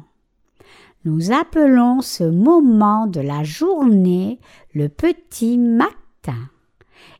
Nous 1.05 1.31
appelons 1.31 2.01
ce 2.01 2.23
moment 2.23 3.07
de 3.07 3.19
la 3.19 3.43
journée 3.43 4.39
le 4.73 4.89
petit 4.89 5.57
matin. 5.57 6.49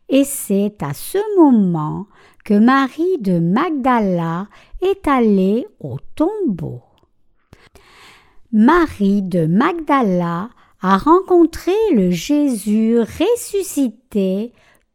Et 0.09 0.23
c'est 0.23 0.81
à 0.81 0.93
ce 0.93 1.17
moment 1.37 2.07
que 2.43 2.53
Marie 2.53 3.17
de 3.19 3.39
Magdala 3.39 4.47
est 4.81 5.07
allée 5.07 5.67
au 5.79 5.97
tombeau. 6.15 6.81
Marie 8.51 9.21
de 9.21 9.45
Magdala 9.45 10.49
a 10.83 10.97
rencontré 10.97 11.71
le 11.93 12.11
Jésus 12.11 12.99
ressuscité 12.99 14.51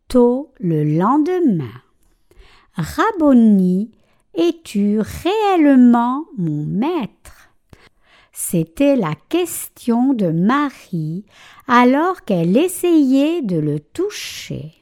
tôt 0.06 0.52
le 0.60 0.84
lendemain. 0.84 1.80
Rabboni, 2.74 3.90
es-tu 4.34 5.00
réellement 5.00 6.26
mon 6.36 6.66
maître? 6.66 7.48
C'était 8.32 8.96
la 8.96 9.14
question 9.30 10.12
de 10.12 10.30
Marie 10.30 11.24
alors 11.66 12.22
qu'elle 12.26 12.58
essayait 12.58 13.40
de 13.40 13.56
le 13.56 13.80
toucher. 13.80 14.74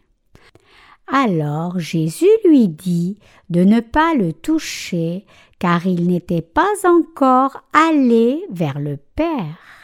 Alors 1.07 1.79
Jésus 1.79 2.27
lui 2.45 2.67
dit 2.67 3.21
de 3.49 3.63
ne 3.63 3.79
pas 3.79 4.15
le 4.15 4.33
toucher 4.33 5.25
car 5.61 5.87
il 5.87 6.09
n'était 6.09 6.43
pas 6.43 6.75
encore 6.85 7.63
allé 7.73 8.45
vers 8.51 8.81
le 8.81 8.97
Père 8.97 9.76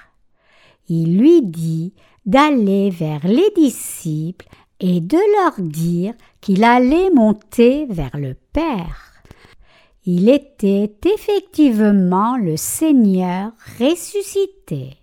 il 0.89 1.19
lui 1.19 1.43
dit 1.43 1.93
d'aller 2.27 2.91
vers 2.91 3.27
les 3.27 3.51
disciples 3.57 4.47
et 4.81 5.01
de 5.01 5.19
leur 5.39 5.61
dire 5.61 6.15
qu'il 6.41 6.65
allait 6.65 7.11
monter 7.11 7.87
vers 7.89 8.17
le 8.17 8.35
Père. 8.53 9.13
Il 10.05 10.29
était 10.29 10.93
effectivement 11.15 12.37
le 12.37 12.57
Seigneur 12.57 13.53
ressuscité. 13.79 14.97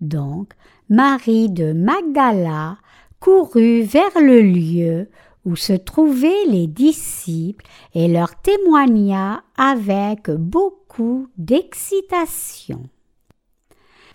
Donc 0.00 0.52
Marie 0.88 1.50
de 1.50 1.72
Magdala 1.72 2.78
courut 3.18 3.82
vers 3.82 4.20
le 4.20 4.40
lieu 4.40 5.08
où 5.44 5.56
se 5.56 5.72
trouvaient 5.72 6.44
les 6.46 6.68
disciples 6.68 7.64
et 7.94 8.06
leur 8.06 8.40
témoigna 8.40 9.42
avec 9.56 10.30
beaucoup 10.30 11.26
d'excitation. 11.36 12.88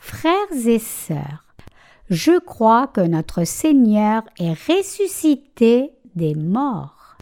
Frères 0.10 0.66
et 0.66 0.80
sœurs, 0.80 1.44
je 2.10 2.40
crois 2.40 2.88
que 2.88 3.02
notre 3.02 3.44
Seigneur 3.44 4.24
est 4.40 4.54
ressuscité 4.54 5.92
des 6.16 6.34
morts. 6.34 7.18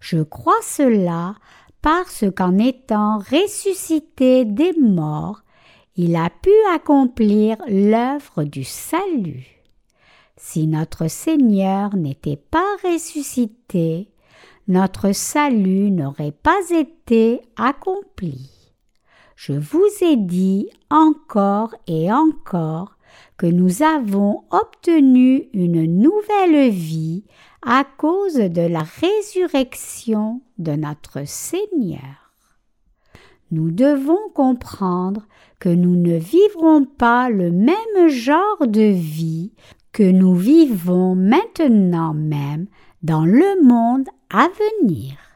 Je 0.00 0.18
crois 0.18 0.60
cela 0.62 1.34
parce 1.80 2.26
qu'en 2.36 2.58
étant 2.58 3.16
ressuscité 3.16 4.44
des 4.44 4.74
morts, 4.78 5.40
il 5.96 6.14
a 6.14 6.28
pu 6.28 6.52
accomplir 6.74 7.56
l'œuvre 7.66 8.44
du 8.44 8.64
salut. 8.64 9.62
Si 10.36 10.66
notre 10.66 11.08
Seigneur 11.08 11.96
n'était 11.96 12.36
pas 12.36 12.76
ressuscité, 12.84 14.10
notre 14.68 15.12
salut 15.12 15.90
n'aurait 15.90 16.32
pas 16.32 16.60
été 16.70 17.40
accompli. 17.56 18.59
Je 19.42 19.54
vous 19.54 19.88
ai 20.02 20.18
dit 20.18 20.68
encore 20.90 21.74
et 21.86 22.12
encore 22.12 22.98
que 23.38 23.46
nous 23.46 23.82
avons 23.82 24.44
obtenu 24.50 25.48
une 25.54 25.86
nouvelle 25.98 26.68
vie 26.68 27.24
à 27.62 27.84
cause 27.84 28.34
de 28.34 28.60
la 28.60 28.82
résurrection 28.82 30.42
de 30.58 30.72
notre 30.72 31.26
Seigneur. 31.26 32.34
Nous 33.50 33.70
devons 33.70 34.28
comprendre 34.34 35.26
que 35.58 35.70
nous 35.70 35.96
ne 35.96 36.18
vivrons 36.18 36.84
pas 36.84 37.30
le 37.30 37.50
même 37.50 38.08
genre 38.08 38.66
de 38.66 38.92
vie 38.92 39.54
que 39.92 40.02
nous 40.02 40.34
vivons 40.34 41.14
maintenant 41.14 42.12
même 42.12 42.66
dans 43.02 43.24
le 43.24 43.64
monde 43.64 44.06
à 44.28 44.48
venir. 44.82 45.29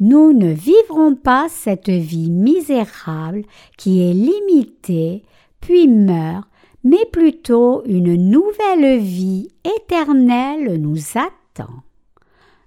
Nous 0.00 0.32
ne 0.32 0.52
vivrons 0.52 1.16
pas 1.16 1.48
cette 1.48 1.88
vie 1.88 2.30
misérable 2.30 3.44
qui 3.76 4.08
est 4.08 4.14
limitée, 4.14 5.24
puis 5.60 5.88
meurt, 5.88 6.48
mais 6.84 7.04
plutôt 7.10 7.82
une 7.84 8.14
nouvelle 8.14 9.00
vie 9.00 9.48
éternelle 9.64 10.80
nous 10.80 10.98
attend. 11.16 11.82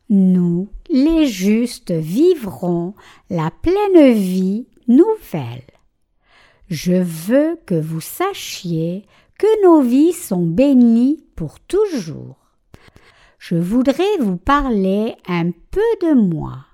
Nous, 0.10 0.67
les 0.89 1.26
justes, 1.26 1.91
vivrons 1.91 2.96
la 3.30 3.50
pleine 3.50 4.12
vie 4.12 4.67
nouvelle. 4.89 5.63
Je 6.70 6.94
veux 6.94 7.58
que 7.65 7.80
vous 7.80 8.02
sachiez 8.02 9.06
que 9.38 9.63
nos 9.63 9.82
vies 9.82 10.13
sont 10.13 10.46
bénies 10.46 11.24
pour 11.38 11.62
toujours. 11.62 12.36
Je 13.39 13.56
voudrais 13.56 14.17
vous 14.20 14.38
parler 14.38 15.15
un 15.28 15.52
peu 15.52 15.80
de 16.02 16.13
moi. 16.13 16.65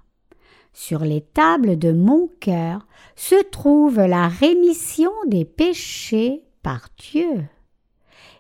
Sur 0.80 1.00
les 1.00 1.22
tables 1.22 1.80
de 1.80 1.92
mon 1.92 2.30
cœur 2.40 2.86
se 3.16 3.34
trouve 3.50 4.00
la 4.00 4.28
rémission 4.28 5.10
des 5.26 5.44
péchés 5.44 6.44
par 6.62 6.90
Dieu. 7.00 7.46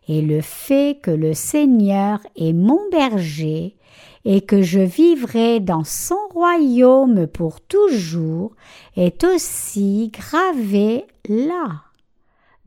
Et 0.08 0.21
le 0.21 0.41
fait 0.41 1.00
que 1.02 1.10
le 1.10 1.34
Seigneur 1.34 2.19
est 2.36 2.54
mon 2.54 2.80
berger 2.91 3.76
et 4.23 4.41
que 4.41 4.62
je 4.62 4.80
vivrai 4.80 5.60
dans 5.60 5.84
son 5.84 6.19
royaume 6.30 7.26
pour 7.26 7.60
toujours 7.60 8.56
est 8.95 9.23
aussi 9.23 10.12
gravé 10.13 11.06
là. 11.28 11.82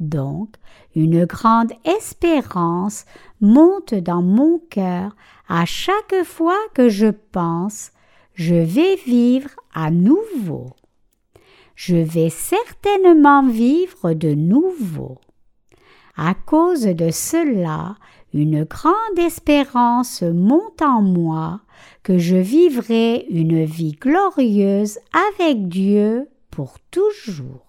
Donc, 0.01 0.49
une 0.97 1.27
grande 1.27 1.73
espérance 1.85 3.05
monte 3.41 3.95
dans 3.95 4.21
mon 4.21 4.59
cœur 4.69 5.15
à 5.49 5.65
chaque 5.65 6.25
fois 6.25 6.59
que 6.75 6.89
je 6.89 7.07
pense 7.31 7.93
je 8.41 8.55
vais 8.55 8.97
vivre 8.97 9.51
à 9.75 9.91
nouveau. 9.91 10.71
Je 11.75 11.97
vais 11.97 12.31
certainement 12.31 13.47
vivre 13.47 14.13
de 14.13 14.35
nouveau. 14.35 15.19
À 16.17 16.35
cause 16.35 16.83
de 16.83 17.11
cela, 17.11 17.97
une 18.35 18.65
grande 18.65 19.19
espérance 19.19 20.23
monte 20.23 20.83
en 20.83 21.01
moi 21.01 21.61
que 22.03 22.19
je 22.19 22.37
vivrai 22.37 23.27
une 23.31 23.65
vie 23.65 23.93
glorieuse 23.93 24.99
avec 25.33 25.69
Dieu 25.69 26.29
pour 26.51 26.79
toujours. 26.91 27.67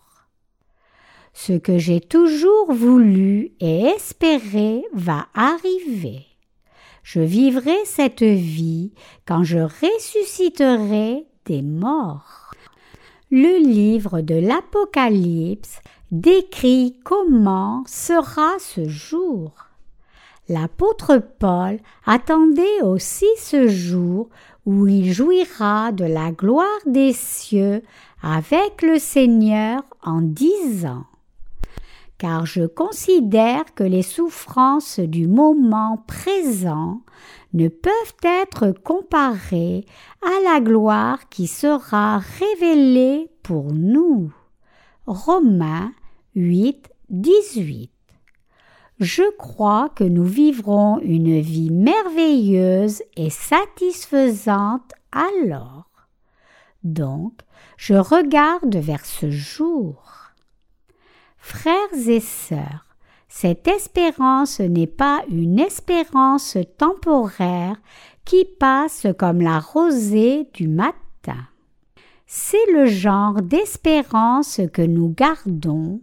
Ce 1.33 1.53
que 1.53 1.77
j'ai 1.77 2.01
toujours 2.01 2.73
voulu 2.73 3.53
et 3.61 3.85
espéré 3.85 4.83
va 4.93 5.27
arriver 5.33 6.25
je 7.03 7.19
vivrai 7.19 7.75
cette 7.85 8.23
vie 8.23 8.91
quand 9.25 9.43
je 9.43 9.59
ressusciterai 9.59 11.25
Le 13.29 13.59
livre 13.59 14.21
de 14.21 14.35
l'Apocalypse 14.35 15.81
décrit 16.11 16.99
comment 17.03 17.83
sera 17.87 18.59
ce 18.59 18.87
jour. 18.87 19.51
L'apôtre 20.49 21.21
Paul 21.39 21.79
attendait 22.05 22.81
aussi 22.83 23.27
ce 23.37 23.67
jour 23.67 24.29
où 24.65 24.87
il 24.87 25.11
jouira 25.11 25.91
de 25.91 26.05
la 26.05 26.31
gloire 26.31 26.67
des 26.85 27.13
cieux 27.13 27.81
avec 28.21 28.81
le 28.81 28.99
Seigneur 28.99 29.83
en 30.03 30.21
disant 30.21 31.05
car 32.21 32.45
je 32.45 32.67
considère 32.67 33.73
que 33.73 33.83
les 33.83 34.03
souffrances 34.03 34.99
du 34.99 35.27
moment 35.27 36.05
présent 36.05 37.01
ne 37.53 37.67
peuvent 37.67 38.15
être 38.21 38.73
comparées 38.73 39.87
à 40.21 40.43
la 40.43 40.61
gloire 40.61 41.29
qui 41.29 41.47
sera 41.47 42.19
révélée 42.19 43.31
pour 43.41 43.73
nous. 43.73 44.31
Romains 45.07 45.93
8, 46.35 46.91
18. 47.09 47.89
Je 48.99 49.23
crois 49.39 49.89
que 49.89 50.03
nous 50.03 50.23
vivrons 50.23 50.99
une 50.99 51.41
vie 51.41 51.71
merveilleuse 51.71 53.01
et 53.17 53.31
satisfaisante 53.31 54.91
alors. 55.11 55.89
Donc, 56.83 57.39
je 57.77 57.95
regarde 57.95 58.75
vers 58.75 59.07
ce 59.07 59.31
jour. 59.31 60.20
Frères 61.41 62.07
et 62.07 62.19
sœurs, 62.19 62.85
cette 63.27 63.67
espérance 63.67 64.59
n'est 64.59 64.87
pas 64.87 65.23
une 65.29 65.59
espérance 65.59 66.55
temporaire 66.77 67.75
qui 68.25 68.45
passe 68.45 69.07
comme 69.17 69.41
la 69.41 69.59
rosée 69.59 70.47
du 70.53 70.67
matin. 70.67 71.47
C'est 72.27 72.71
le 72.71 72.85
genre 72.85 73.41
d'espérance 73.41 74.61
que 74.71 74.83
nous 74.83 75.09
gardons 75.09 75.99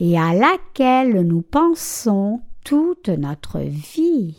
et 0.00 0.18
à 0.18 0.34
laquelle 0.34 1.22
nous 1.22 1.42
pensons 1.42 2.40
toute 2.64 3.08
notre 3.08 3.60
vie. 3.60 4.36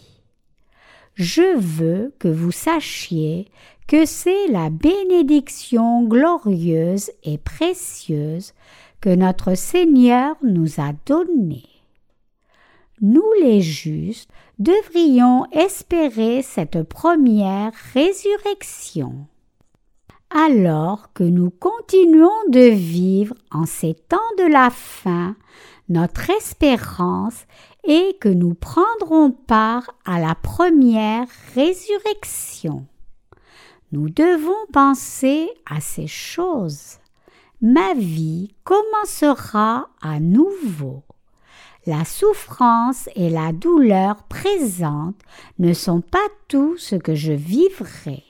Je 1.16 1.58
veux 1.58 2.14
que 2.20 2.28
vous 2.28 2.52
sachiez 2.52 3.48
que 3.88 4.06
c'est 4.06 4.48
la 4.50 4.70
bénédiction 4.70 6.04
glorieuse 6.04 7.10
et 7.24 7.38
précieuse 7.38 8.54
que 9.02 9.10
notre 9.10 9.56
Seigneur 9.56 10.36
nous 10.42 10.80
a 10.80 10.94
donnée. 11.06 11.68
Nous 13.02 13.30
les 13.42 13.62
justes 13.62 14.30
devrions 14.60 15.46
espérer 15.52 16.42
cette 16.42 16.84
première 16.84 17.74
résurrection. 17.94 19.28
Alors 20.30 21.14
que 21.14 21.24
nous 21.24 21.50
continuons 21.50 22.50
de 22.50 22.70
vivre 22.70 23.36
en 23.52 23.66
ces 23.66 23.94
temps 23.94 24.18
de 24.38 24.52
la 24.52 24.70
fin, 24.70 25.36
notre 25.88 26.30
espérance 26.30 27.46
est 27.84 28.20
que 28.20 28.30
nous 28.30 28.56
prendrons 28.56 29.32
part 29.32 29.92
à 30.04 30.20
la 30.20 30.36
première 30.36 31.28
résurrection. 31.54 32.86
Nous 33.92 34.10
devons 34.10 34.66
penser 34.74 35.50
à 35.70 35.80
ces 35.80 36.08
choses. 36.08 36.98
Ma 37.62 37.94
vie 37.94 38.54
commencera 38.64 39.90
à 40.02 40.20
nouveau. 40.20 41.04
La 41.86 42.04
souffrance 42.04 43.10
et 43.16 43.30
la 43.30 43.54
douleur 43.54 44.24
présentes 44.24 45.22
ne 45.60 45.74
sont 45.74 46.02
pas 46.02 46.28
tout 46.48 46.78
ce 46.78 46.96
que 46.96 47.16
je 47.16 47.32
vivrai. 47.32 48.24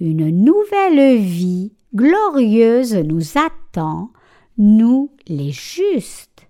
Une 0.00 0.30
nouvelle 0.30 1.16
vie 1.18 1.72
glorieuse 1.94 2.94
nous 2.96 3.38
attend, 3.38 4.10
nous 4.58 5.10
les 5.28 5.52
justes, 5.52 6.48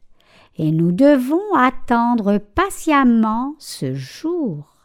et 0.57 0.73
nous 0.73 0.91
devons 0.91 1.55
attendre 1.55 2.39
patiemment 2.39 3.55
ce 3.59 3.95
jour. 3.95 4.77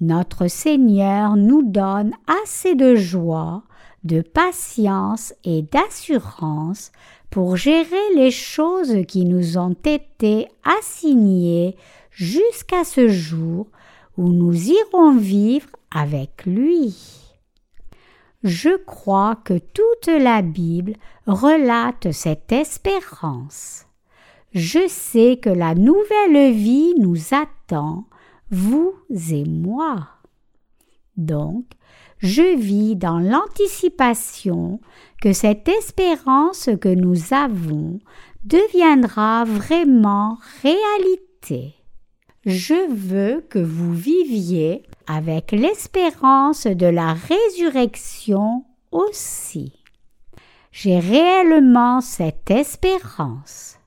Notre 0.00 0.46
Seigneur 0.46 1.36
nous 1.36 1.62
donne 1.62 2.12
assez 2.44 2.74
de 2.74 2.94
joie, 2.94 3.64
de 4.04 4.22
patience 4.22 5.34
et 5.44 5.62
d'assurance 5.62 6.92
pour 7.30 7.56
gérer 7.56 8.14
les 8.14 8.30
choses 8.30 9.04
qui 9.06 9.24
nous 9.24 9.58
ont 9.58 9.76
été 9.84 10.48
assignées 10.64 11.76
jusqu'à 12.10 12.84
ce 12.84 13.08
jour 13.08 13.66
où 14.16 14.28
nous 14.30 14.70
irons 14.70 15.16
vivre 15.16 15.68
avec 15.90 16.44
lui. 16.44 16.96
Je 18.42 18.76
crois 18.84 19.36
que 19.36 19.58
toute 19.58 20.06
la 20.06 20.42
Bible 20.42 20.94
relate 21.26 22.10
cette 22.12 22.52
espérance. 22.52 23.86
Je 24.52 24.88
sais 24.88 25.38
que 25.40 25.50
la 25.50 25.74
nouvelle 25.74 26.52
vie 26.52 26.94
nous 26.98 27.18
attend, 27.32 28.06
vous 28.50 28.94
et 29.30 29.44
moi. 29.44 30.08
Donc, 31.16 31.66
je 32.20 32.56
vis 32.56 32.96
dans 32.96 33.18
l'anticipation 33.18 34.80
que 35.22 35.32
cette 35.32 35.68
espérance 35.68 36.68
que 36.80 36.88
nous 36.88 37.32
avons 37.32 37.98
deviendra 38.44 39.44
vraiment 39.44 40.38
réalité. 40.62 41.74
Je 42.46 42.90
veux 42.90 43.42
que 43.48 43.58
vous 43.58 43.92
viviez 43.92 44.82
avec 45.06 45.52
l'espérance 45.52 46.66
de 46.66 46.86
la 46.86 47.14
résurrection 47.14 48.64
aussi. 48.92 49.72
J'ai 50.72 50.98
réellement 50.98 52.00
cette 52.00 52.50
espérance. 52.50 53.78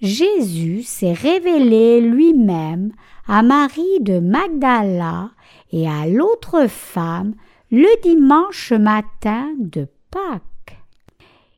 Jésus 0.00 0.82
s'est 0.82 1.12
révélé 1.12 2.00
lui-même 2.00 2.92
à 3.26 3.42
Marie 3.42 4.00
de 4.00 4.18
Magdala 4.18 5.30
et 5.72 5.88
à 5.88 6.06
l'autre 6.06 6.66
femme 6.68 7.34
le 7.74 8.02
dimanche 8.02 8.72
matin 8.72 9.50
de 9.58 9.88
Pâques. 10.10 10.76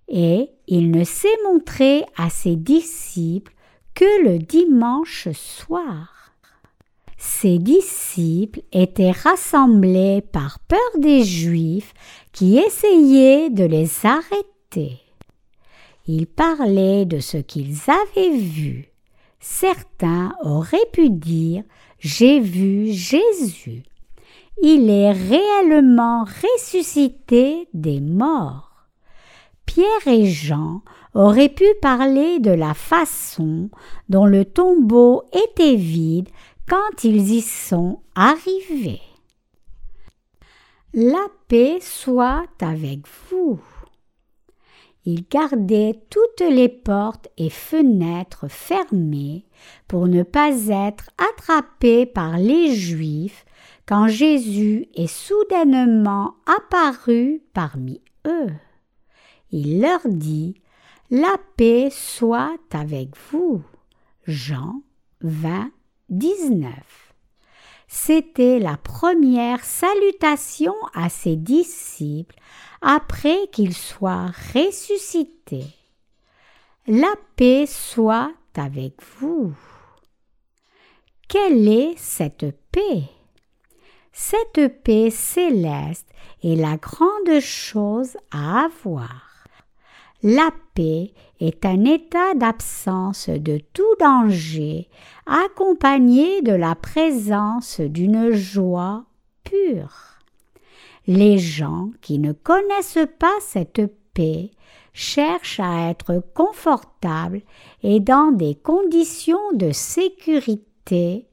Et 0.06 0.48
il 0.68 0.92
ne 0.92 1.02
s'est 1.02 1.26
montré 1.42 2.04
à 2.16 2.30
ses 2.30 2.54
disciples 2.54 3.52
que 3.94 4.22
le 4.22 4.38
dimanche 4.38 5.28
soir. 5.32 6.36
Ses 7.18 7.58
disciples 7.58 8.62
étaient 8.70 9.10
rassemblés 9.10 10.20
par 10.20 10.60
peur 10.60 10.78
des 11.00 11.24
Juifs 11.24 11.92
qui 12.30 12.58
essayaient 12.58 13.50
de 13.50 13.64
les 13.64 14.06
arrêter. 14.06 15.00
Ils 16.06 16.28
parlaient 16.28 17.06
de 17.06 17.18
ce 17.18 17.38
qu'ils 17.38 17.78
avaient 17.88 18.38
vu. 18.38 18.86
Certains 19.40 20.32
auraient 20.44 20.90
pu 20.92 21.10
dire 21.10 21.64
J'ai 21.98 22.38
vu 22.38 22.92
Jésus 22.92 23.82
il 24.62 24.88
est 24.90 25.12
réellement 25.12 26.24
ressuscité 26.24 27.68
des 27.74 28.00
morts. 28.00 28.88
Pierre 29.66 30.06
et 30.06 30.26
Jean 30.26 30.82
auraient 31.14 31.48
pu 31.48 31.66
parler 31.80 32.38
de 32.38 32.50
la 32.50 32.74
façon 32.74 33.70
dont 34.08 34.26
le 34.26 34.44
tombeau 34.44 35.24
était 35.32 35.76
vide 35.76 36.28
quand 36.68 37.04
ils 37.04 37.32
y 37.32 37.40
sont 37.40 38.00
arrivés. 38.14 39.02
La 40.92 41.26
paix 41.48 41.78
soit 41.80 42.46
avec 42.60 43.00
vous. 43.28 43.60
Ils 45.06 45.26
gardaient 45.28 46.00
toutes 46.08 46.48
les 46.48 46.68
portes 46.68 47.28
et 47.36 47.50
fenêtres 47.50 48.48
fermées 48.48 49.44
pour 49.86 50.06
ne 50.06 50.22
pas 50.22 50.52
être 50.68 51.10
attrapés 51.18 52.06
par 52.06 52.38
les 52.38 52.74
Juifs 52.74 53.44
quand 53.86 54.08
Jésus 54.08 54.86
est 54.94 55.06
soudainement 55.06 56.36
apparu 56.46 57.42
parmi 57.52 58.00
eux. 58.26 58.52
Il 59.50 59.80
leur 59.80 60.00
dit 60.04 60.54
La 61.10 61.36
paix 61.56 61.88
soit 61.90 62.56
avec 62.72 63.10
vous. 63.30 63.62
Jean 64.26 64.82
20, 65.20 65.70
19. 66.08 66.72
C'était 67.86 68.58
la 68.58 68.76
première 68.76 69.64
salutation 69.64 70.74
à 70.94 71.08
ses 71.08 71.36
disciples 71.36 72.36
après 72.80 73.48
qu'ils 73.52 73.76
soient 73.76 74.32
ressuscités. 74.54 75.66
La 76.86 77.14
paix 77.36 77.66
soit 77.66 78.32
avec 78.56 78.94
vous. 79.18 79.54
Quelle 81.28 81.68
est 81.68 81.94
cette 81.96 82.54
paix? 82.70 83.04
Cette 84.14 84.68
paix 84.84 85.10
céleste 85.10 86.06
est 86.44 86.54
la 86.54 86.76
grande 86.76 87.40
chose 87.40 88.16
à 88.30 88.66
avoir. 88.66 89.44
La 90.22 90.50
paix 90.74 91.12
est 91.40 91.66
un 91.66 91.84
état 91.84 92.32
d'absence 92.34 93.28
de 93.28 93.58
tout 93.72 93.82
danger 93.98 94.88
accompagné 95.26 96.42
de 96.42 96.52
la 96.52 96.76
présence 96.76 97.80
d'une 97.80 98.30
joie 98.30 99.04
pure. 99.42 100.20
Les 101.08 101.38
gens 101.38 101.90
qui 102.00 102.20
ne 102.20 102.32
connaissent 102.32 103.08
pas 103.18 103.34
cette 103.40 103.82
paix 104.14 104.52
cherchent 104.92 105.60
à 105.60 105.90
être 105.90 106.22
confortables 106.34 107.42
et 107.82 107.98
dans 107.98 108.30
des 108.30 108.54
conditions 108.54 109.52
de 109.54 109.72
sécurité 109.72 111.26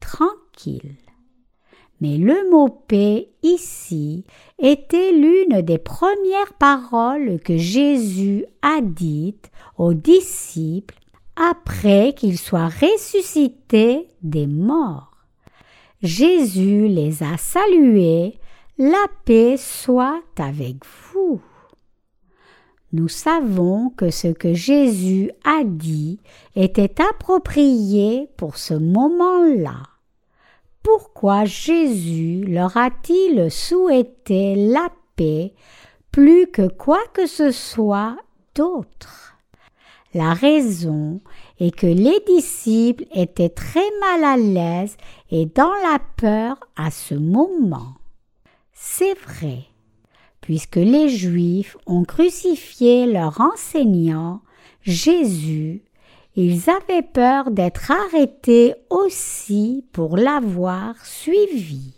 tranquilles. 0.00 0.96
Mais 2.00 2.16
le 2.16 2.50
mot 2.50 2.68
paix 2.68 3.30
ici 3.42 4.24
était 4.58 5.12
l'une 5.12 5.62
des 5.62 5.78
premières 5.78 6.54
paroles 6.58 7.38
que 7.40 7.56
Jésus 7.56 8.44
a 8.62 8.80
dites 8.82 9.50
aux 9.78 9.94
disciples 9.94 10.98
après 11.36 12.12
qu'il 12.14 12.38
soit 12.38 12.68
ressuscité 12.68 14.08
des 14.22 14.46
morts. 14.46 15.12
Jésus 16.02 16.86
les 16.88 17.22
a 17.22 17.36
salués, 17.38 18.38
la 18.76 19.06
paix 19.24 19.56
soit 19.56 20.20
avec 20.38 20.76
vous. 21.12 21.40
Nous 22.92 23.08
savons 23.08 23.90
que 23.90 24.10
ce 24.10 24.28
que 24.28 24.54
Jésus 24.54 25.30
a 25.44 25.64
dit 25.64 26.20
était 26.54 27.00
approprié 27.02 28.28
pour 28.36 28.56
ce 28.56 28.74
moment-là. 28.74 29.93
Pourquoi 30.84 31.46
Jésus 31.46 32.44
leur 32.46 32.76
a-t-il 32.76 33.50
souhaité 33.50 34.54
la 34.54 34.90
paix 35.16 35.54
plus 36.12 36.46
que 36.46 36.68
quoi 36.68 37.00
que 37.14 37.26
ce 37.26 37.50
soit 37.52 38.18
d'autre? 38.54 39.38
La 40.12 40.34
raison 40.34 41.22
est 41.58 41.74
que 41.74 41.86
les 41.86 42.20
disciples 42.26 43.06
étaient 43.14 43.48
très 43.48 43.88
mal 43.98 44.24
à 44.24 44.36
l'aise 44.36 44.98
et 45.30 45.46
dans 45.46 45.72
la 45.72 45.98
peur 46.18 46.60
à 46.76 46.90
ce 46.90 47.14
moment. 47.14 47.94
C'est 48.74 49.18
vrai, 49.18 49.60
puisque 50.42 50.76
les 50.76 51.08
Juifs 51.08 51.78
ont 51.86 52.04
crucifié 52.04 53.06
leur 53.06 53.40
enseignant, 53.40 54.42
Jésus, 54.82 55.82
ils 56.36 56.68
avaient 56.68 57.02
peur 57.02 57.50
d'être 57.50 57.90
arrêtés 57.90 58.74
aussi 58.90 59.84
pour 59.92 60.16
l'avoir 60.16 61.04
suivi. 61.06 61.94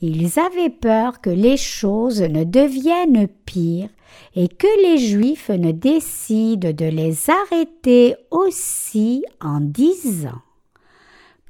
Ils 0.00 0.40
avaient 0.40 0.70
peur 0.70 1.20
que 1.20 1.30
les 1.30 1.56
choses 1.56 2.22
ne 2.22 2.42
deviennent 2.42 3.28
pires 3.46 3.90
et 4.34 4.48
que 4.48 4.66
les 4.82 4.98
Juifs 4.98 5.50
ne 5.50 5.70
décident 5.70 6.72
de 6.72 6.86
les 6.86 7.30
arrêter 7.30 8.16
aussi 8.32 9.24
en 9.40 9.60
disant 9.60 10.42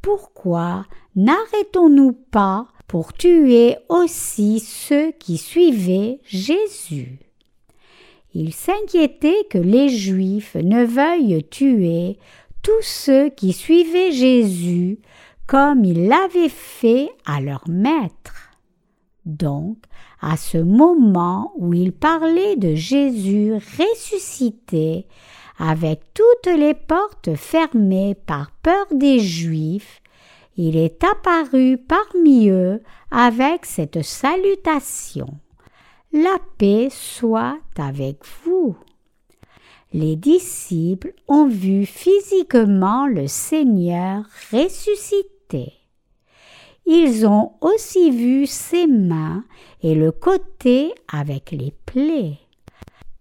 Pourquoi 0.03 0.85
n'arrêtons-nous 1.17 2.13
pas 2.13 2.67
pour 2.87 3.15
tuer 3.15 3.77
aussi 3.89 4.61
ceux 4.61 5.13
qui 5.13 5.39
suivaient 5.39 6.21
Jésus? 6.25 7.19
Ils 8.35 8.55
s'inquiétaient 8.55 9.47
que 9.51 9.59
les 9.59 9.88
Juifs 9.88 10.55
ne 10.55 10.85
veuillent 10.85 11.45
tuer 11.45 12.18
tous 12.62 12.83
ceux 12.83 13.29
qui 13.29 13.53
suivaient 13.53 14.12
Jésus 14.12 14.99
comme 15.47 15.85
ils 15.85 16.07
l'avaient 16.07 16.49
fait 16.49 17.11
à 17.27 17.40
leur 17.40 17.64
maître. 17.68 18.53
Donc, 19.27 19.77
à 20.21 20.37
ce 20.37 20.59
moment 20.59 21.53
où 21.57 21.75
il 21.75 21.92
parlait 21.92 22.57
de 22.57 22.75
Jésus 22.75 23.55
ressuscité, 23.55 25.07
avec 25.59 26.01
toutes 26.14 26.53
les 26.53 26.75
portes 26.75 27.35
fermées 27.35 28.14
par 28.14 28.51
peur 28.62 28.87
des 28.92 29.21
Juifs, 29.21 30.01
il 30.57 30.77
est 30.77 31.05
apparu 31.05 31.79
parmi 31.79 32.49
eux 32.49 32.83
avec 33.11 33.64
cette 33.66 34.03
salutation. 34.03 35.29
La 36.14 36.37
paix 36.59 36.88
soit 36.90 37.59
avec 37.79 38.18
vous. 38.44 38.77
Les 39.94 40.14
disciples 40.14 41.14
ont 41.27 41.48
vu 41.48 41.87
physiquement 41.87 43.07
le 43.07 43.27
Seigneur 43.27 44.25
ressuscité. 44.53 45.72
Ils 46.85 47.27
ont 47.27 47.53
aussi 47.62 48.11
vu 48.11 48.46
ses 48.46 48.87
mains 48.87 49.44
et 49.83 49.94
le 49.94 50.12
côté 50.12 50.92
avec 51.11 51.51
les 51.51 51.72
plaies. 51.87 52.38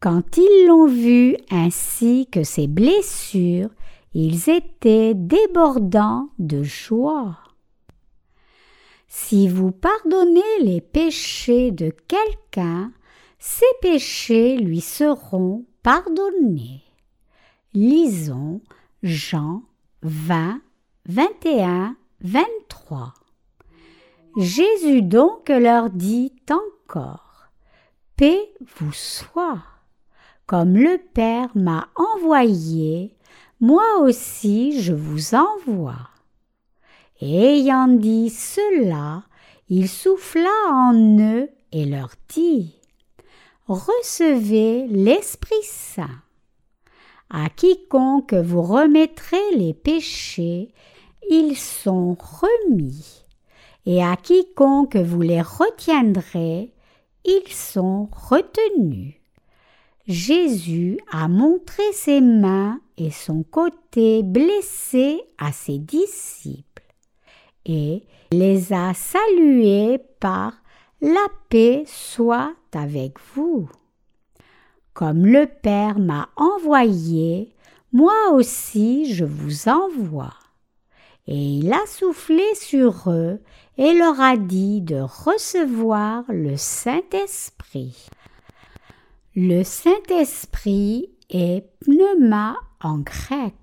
Quand 0.02 0.36
ils 0.36 0.66
l'ont 0.68 0.88
vu 0.88 1.38
ainsi 1.50 2.28
que 2.30 2.44
ses 2.44 2.68
blessures, 2.68 3.70
ils 4.14 4.50
étaient 4.50 5.14
débordants 5.14 6.28
de 6.40 6.62
joie. 6.62 7.38
Si 9.14 9.50
vous 9.50 9.74
pardonnez 9.74 10.62
les 10.62 10.80
péchés 10.80 11.72
de 11.72 11.94
quelqu'un, 12.08 12.94
ses 13.40 13.66
péchés 13.82 14.56
lui 14.56 14.80
seront 14.80 15.66
pardonnés. 15.84 16.82
Lisons 17.74 18.62
Jean 19.04 19.64
20, 20.04 20.62
21, 21.08 21.98
23. 22.22 23.14
Jésus 24.38 25.02
donc 25.02 25.50
leur 25.50 25.90
dit 25.90 26.32
encore 26.50 27.50
Paix 28.16 28.54
vous 28.78 28.94
soit. 28.94 29.62
Comme 30.46 30.78
le 30.78 30.98
Père 31.14 31.50
m'a 31.54 31.90
envoyé, 32.16 33.18
moi 33.60 34.00
aussi 34.00 34.82
je 34.82 34.94
vous 34.94 35.36
envoie. 35.36 36.11
Ayant 37.22 37.88
dit 37.88 38.30
cela, 38.30 39.24
il 39.70 39.88
souffla 39.88 40.50
en 40.70 40.94
eux 41.20 41.50
et 41.72 41.86
leur 41.86 42.10
dit 42.30 42.76
Recevez 43.68 44.88
l'Esprit 44.88 45.64
Saint. 45.64 46.22
À 47.30 47.50
quiconque 47.50 48.34
vous 48.34 48.62
remettrez 48.62 49.56
les 49.56 49.74
péchés, 49.74 50.74
ils 51.30 51.56
sont 51.56 52.18
remis 52.20 53.22
et 53.86 54.04
à 54.04 54.16
quiconque 54.16 54.96
vous 54.96 55.22
les 55.22 55.42
retiendrez, 55.42 56.74
ils 57.26 57.52
sont 57.52 58.10
retenus. 58.12 59.16
Jésus 60.08 61.00
a 61.12 61.28
montré 61.28 61.84
ses 61.94 62.22
mains 62.22 62.80
et 62.98 63.12
son 63.12 63.44
côté 63.44 64.24
blessé 64.24 65.22
à 65.38 65.52
ses 65.52 65.78
disciples, 65.78 66.71
les 68.32 68.74
a 68.74 68.94
salués 68.94 70.00
par 70.20 70.54
La 71.02 71.28
paix 71.50 71.84
soit 71.86 72.54
avec 72.74 73.18
vous. 73.36 73.70
Comme 74.94 75.26
le 75.26 75.46
Père 75.46 76.00
m'a 76.00 76.30
envoyé, 76.36 77.56
moi 77.92 78.32
aussi 78.34 79.14
je 79.14 79.26
vous 79.26 79.68
envoie. 79.68 80.34
Et 81.28 81.38
il 81.38 81.72
a 81.72 81.86
soufflé 81.88 82.44
sur 82.56 83.10
eux 83.10 83.40
et 83.78 83.94
leur 83.94 84.20
a 84.20 84.38
dit 84.38 84.82
de 84.82 85.00
recevoir 85.00 86.24
le 86.30 86.58
Saint-Esprit. 86.58 88.08
Le 89.36 89.64
Saint-Esprit 89.64 91.10
est 91.30 91.66
pneuma 91.80 92.58
en 92.82 93.00
grec. 93.00 93.56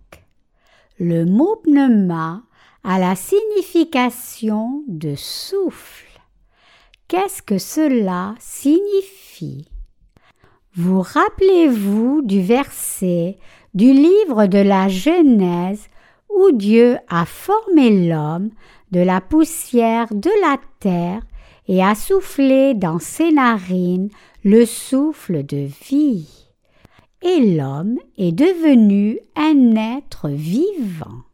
Le 0.98 1.24
mot 1.24 1.56
pneuma 1.56 2.42
a 2.90 2.98
la 2.98 3.16
signification 3.16 4.82
de 4.88 5.14
souffle. 5.14 6.06
Qu'est-ce 7.06 7.42
que 7.42 7.58
cela 7.58 8.34
signifie? 8.38 9.68
Vous 10.74 11.02
rappelez-vous 11.02 12.22
du 12.22 12.40
verset 12.40 13.36
du 13.74 13.92
livre 13.92 14.46
de 14.46 14.56
la 14.56 14.88
Genèse 14.88 15.90
où 16.34 16.50
Dieu 16.52 16.96
a 17.10 17.26
formé 17.26 18.08
l'homme 18.08 18.48
de 18.90 19.00
la 19.00 19.20
poussière 19.20 20.08
de 20.10 20.30
la 20.40 20.56
terre 20.80 21.20
et 21.66 21.84
a 21.84 21.94
soufflé 21.94 22.72
dans 22.72 22.98
ses 22.98 23.32
narines 23.32 24.08
le 24.44 24.64
souffle 24.64 25.44
de 25.44 25.68
vie. 25.84 26.48
Et 27.20 27.54
l'homme 27.54 27.98
est 28.16 28.32
devenu 28.32 29.18
un 29.36 29.76
être 29.76 30.30
vivant. 30.30 31.27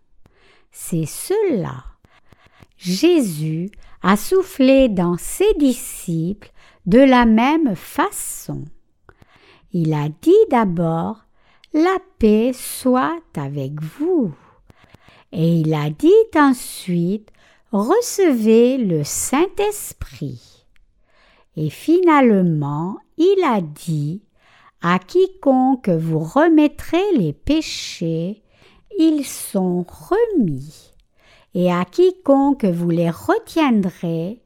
C'est 0.77 1.07
cela. 1.07 1.85
Jésus 2.77 3.71
a 4.03 4.17
soufflé 4.17 4.89
dans 4.89 5.17
ses 5.17 5.55
disciples 5.55 6.51
de 6.85 6.99
la 6.99 7.27
même 7.27 7.77
façon. 7.77 8.65
Il 9.73 9.95
a 9.95 10.09
dit 10.21 10.33
d'abord 10.51 11.27
La 11.73 11.97
paix 12.19 12.51
soit 12.53 13.23
avec 13.37 13.81
vous. 13.81 14.35
Et 15.31 15.61
il 15.61 15.73
a 15.75 15.91
dit 15.91 16.11
ensuite 16.35 17.31
recevez 17.71 18.77
le 18.77 19.05
Saint-Esprit. 19.05 20.67
Et 21.57 21.71
finalement, 21.71 22.99
il 23.17 23.45
a 23.45 23.61
dit, 23.61 24.23
à 24.83 24.99
quiconque 24.99 25.89
vous 25.89 26.19
remettrez 26.19 27.17
les 27.17 27.33
péchés, 27.33 28.44
ils 28.99 29.25
sont 29.25 29.85
remis, 29.89 30.93
et 31.55 31.73
à 31.73 31.85
quiconque 31.85 32.65
vous 32.65 32.91
les 32.91 33.11
retiendrez, 33.11 34.41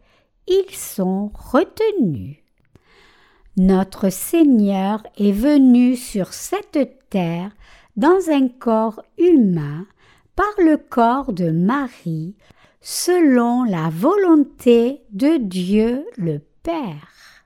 ils 0.46 0.74
sont 0.74 1.30
retenus. 1.34 2.36
Notre 3.56 4.08
Seigneur 4.08 5.02
est 5.16 5.32
venu 5.32 5.96
sur 5.96 6.32
cette 6.32 7.08
terre 7.10 7.50
dans 7.96 8.30
un 8.30 8.48
corps 8.48 9.02
humain 9.18 9.86
par 10.36 10.52
le 10.58 10.76
corps 10.76 11.32
de 11.32 11.50
Marie 11.50 12.36
selon 12.80 13.64
la 13.64 13.90
volonté 13.90 15.02
de 15.10 15.36
Dieu 15.36 16.06
le 16.16 16.40
Père. 16.62 17.44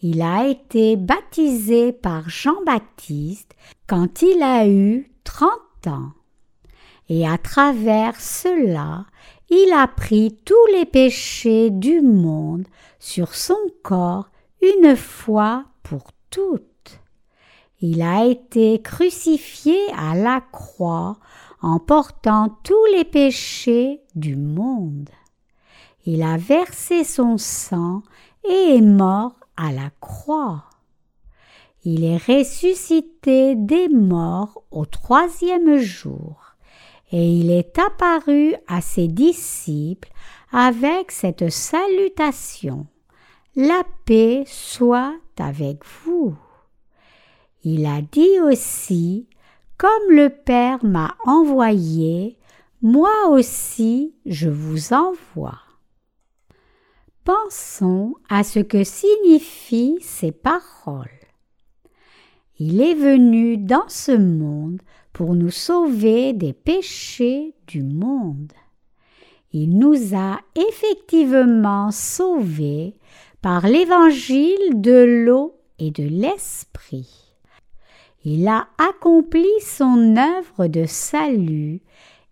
Il 0.00 0.22
a 0.22 0.48
été 0.48 0.96
baptisé 0.96 1.92
par 1.92 2.28
Jean-Baptiste 2.28 3.54
quand 3.86 4.22
il 4.22 4.42
a 4.42 4.66
eu 4.66 5.10
trente 5.22 5.86
ans. 5.86 6.12
Et 7.08 7.28
à 7.28 7.38
travers 7.38 8.20
cela, 8.20 9.04
il 9.50 9.72
a 9.72 9.86
pris 9.86 10.38
tous 10.44 10.66
les 10.72 10.86
péchés 10.86 11.70
du 11.70 12.00
monde 12.00 12.66
sur 12.98 13.34
son 13.34 13.58
corps 13.82 14.28
une 14.62 14.96
fois 14.96 15.64
pour 15.82 16.04
toutes. 16.30 17.00
Il 17.80 18.00
a 18.00 18.24
été 18.24 18.80
crucifié 18.80 19.76
à 19.96 20.14
la 20.14 20.40
croix 20.40 21.18
en 21.60 21.78
portant 21.78 22.58
tous 22.62 22.84
les 22.92 23.04
péchés 23.04 24.00
du 24.14 24.36
monde. 24.36 25.10
Il 26.06 26.22
a 26.22 26.36
versé 26.36 27.04
son 27.04 27.38
sang 27.38 28.02
et 28.48 28.76
est 28.76 28.80
mort 28.82 29.36
à 29.56 29.72
la 29.72 29.90
croix. 30.00 30.64
il 31.84 32.04
est 32.04 32.16
ressuscité 32.16 33.54
des 33.56 33.88
morts 33.88 34.62
au 34.70 34.86
troisième 34.86 35.76
jour, 35.76 36.43
et 37.16 37.28
il 37.28 37.52
est 37.52 37.78
apparu 37.78 38.56
à 38.66 38.80
ses 38.80 39.06
disciples 39.06 40.10
avec 40.50 41.12
cette 41.12 41.48
salutation. 41.48 42.88
La 43.54 43.84
paix 44.04 44.42
soit 44.48 45.14
avec 45.38 45.84
vous. 46.04 46.34
Il 47.62 47.86
a 47.86 48.02
dit 48.02 48.40
aussi, 48.40 49.28
Comme 49.78 50.10
le 50.10 50.28
Père 50.28 50.84
m'a 50.84 51.14
envoyé, 51.24 52.36
moi 52.82 53.28
aussi 53.28 54.16
je 54.26 54.48
vous 54.48 54.92
envoie. 54.92 55.60
Pensons 57.22 58.16
à 58.28 58.42
ce 58.42 58.58
que 58.58 58.82
signifient 58.82 59.98
ces 60.00 60.32
paroles. 60.32 61.06
Il 62.58 62.80
est 62.80 62.94
venu 62.94 63.56
dans 63.56 63.88
ce 63.88 64.10
monde 64.10 64.82
pour 65.14 65.34
nous 65.34 65.50
sauver 65.50 66.34
des 66.34 66.52
péchés 66.52 67.54
du 67.68 67.82
monde. 67.82 68.52
Il 69.52 69.78
nous 69.78 70.14
a 70.14 70.40
effectivement 70.68 71.92
sauvés 71.92 72.96
par 73.40 73.68
l'évangile 73.68 74.80
de 74.80 75.24
l'eau 75.24 75.54
et 75.78 75.92
de 75.92 76.02
l'esprit. 76.02 77.36
Il 78.24 78.48
a 78.48 78.66
accompli 78.76 79.46
son 79.60 80.16
œuvre 80.16 80.66
de 80.66 80.84
salut 80.84 81.80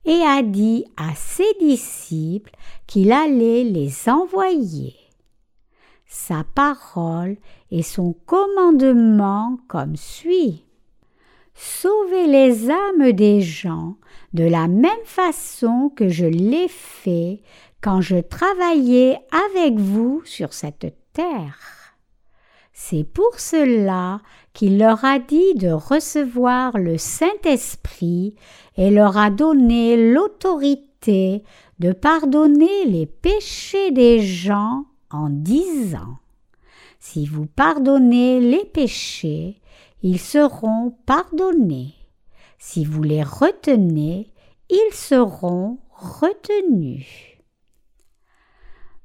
et 0.05 0.21
a 0.23 0.42
dit 0.42 0.85
à 0.97 1.14
ses 1.14 1.55
disciples 1.61 2.57
qu'il 2.88 3.12
allait 3.12 3.62
les 3.62 4.09
envoyer. 4.09 4.97
Sa 6.07 6.42
parole 6.55 7.37
et 7.71 7.83
son 7.83 8.12
commandement 8.27 9.59
comme 9.68 9.95
suit. 9.95 10.64
Sauvez 11.54 12.26
les 12.26 12.70
âmes 12.70 13.12
des 13.12 13.40
gens 13.40 13.96
de 14.32 14.44
la 14.44 14.68
même 14.68 15.04
façon 15.04 15.90
que 15.94 16.08
je 16.08 16.26
l'ai 16.26 16.68
fait 16.68 17.40
quand 17.80 18.00
je 18.00 18.16
travaillais 18.16 19.18
avec 19.50 19.78
vous 19.78 20.22
sur 20.24 20.52
cette 20.52 20.94
terre. 21.12 21.82
C'est 22.72 23.04
pour 23.04 23.38
cela 23.38 24.20
qu'il 24.54 24.78
leur 24.78 25.04
a 25.04 25.18
dit 25.18 25.54
de 25.54 25.70
recevoir 25.70 26.78
le 26.78 26.98
Saint-Esprit 26.98 28.34
et 28.76 28.90
leur 28.90 29.18
a 29.18 29.30
donné 29.30 30.12
l'autorité 30.12 31.42
de 31.78 31.92
pardonner 31.92 32.84
les 32.86 33.06
péchés 33.06 33.90
des 33.90 34.20
gens 34.20 34.84
en 35.10 35.28
disant 35.28 36.18
Si 36.98 37.26
vous 37.26 37.46
pardonnez 37.46 38.40
les 38.40 38.64
péchés, 38.64 39.60
ils 40.02 40.20
seront 40.20 40.94
pardonnés. 41.06 41.94
Si 42.58 42.84
vous 42.84 43.02
les 43.02 43.22
retenez, 43.22 44.32
ils 44.68 44.92
seront 44.94 45.78
retenus. 45.90 47.06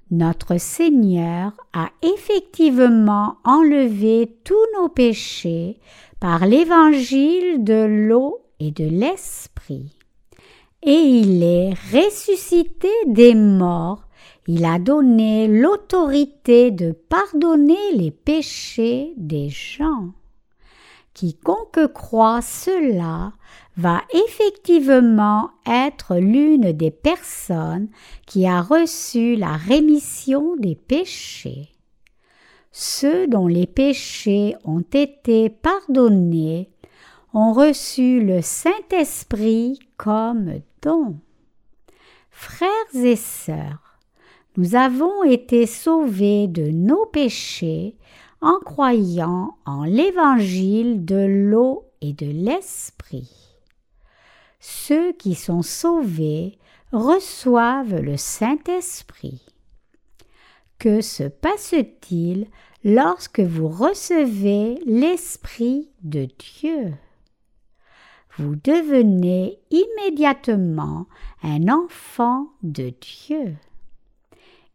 Notre 0.10 0.58
Seigneur 0.58 1.52
a 1.74 1.90
effectivement 2.02 3.38
enlevé 3.44 4.38
tous 4.46 4.56
nos 4.80 4.88
péchés 4.88 5.80
par 6.20 6.46
l'évangile 6.46 7.64
de 7.64 7.86
l'eau 8.08 8.42
et 8.60 8.72
de 8.72 8.86
l'esprit. 8.86 9.98
Et 10.82 10.94
il 10.94 11.44
est 11.44 11.74
ressuscité 11.92 12.90
des 13.06 13.36
morts, 13.36 14.08
il 14.48 14.64
a 14.64 14.80
donné 14.80 15.48
l'autorité 15.48 16.72
de 16.72 16.94
pardonner 16.94 17.94
les 17.94 18.12
péchés 18.12 19.14
des 19.18 19.50
gens. 19.50 20.14
Quiconque 21.18 21.92
croit 21.94 22.44
cela 22.44 23.34
va 23.76 24.04
effectivement 24.14 25.50
être 25.66 26.18
l'une 26.18 26.74
des 26.74 26.92
personnes 26.92 27.88
qui 28.28 28.46
a 28.46 28.62
reçu 28.62 29.36
la 29.36 29.54
rémission 29.54 30.56
des 30.58 30.76
péchés. 30.76 31.70
Ceux 32.72 33.26
dont 33.26 33.48
les 33.48 33.66
péchés 33.66 34.54
ont 34.64 34.86
été 34.94 35.50
pardonnés 35.50 36.70
ont 37.34 37.52
reçu 37.52 38.24
le 38.24 38.44
Saint-Esprit 38.44 39.80
comme 39.98 40.62
don. 40.84 41.18
Frères 42.30 42.70
et 42.94 43.16
sœurs, 43.16 43.98
nous 44.56 44.76
avons 44.76 45.24
été 45.24 45.66
sauvés 45.66 46.48
de 46.48 46.70
nos 46.70 47.08
péchés 47.08 47.96
en 48.42 48.60
croyant 48.60 49.58
en 49.66 49.84
l'évangile 49.84 51.06
de 51.06 51.26
l'eau 51.26 51.86
et 52.02 52.14
de 52.14 52.26
l'Esprit. 52.26 53.32
Ceux 54.60 55.14
qui 55.14 55.36
sont 55.36 55.62
sauvés 55.62 56.58
reçoivent 56.92 58.00
le 58.00 58.18
Saint-Esprit. 58.18 59.42
Que 60.80 61.02
se 61.02 61.24
passe-t-il 61.24 62.48
lorsque 62.84 63.40
vous 63.40 63.68
recevez 63.68 64.80
l'Esprit 64.86 65.90
de 66.04 66.28
Dieu? 66.38 66.94
Vous 68.38 68.56
devenez 68.56 69.58
immédiatement 69.72 71.08
un 71.42 71.70
enfant 71.70 72.48
de 72.62 72.94
Dieu. 73.02 73.56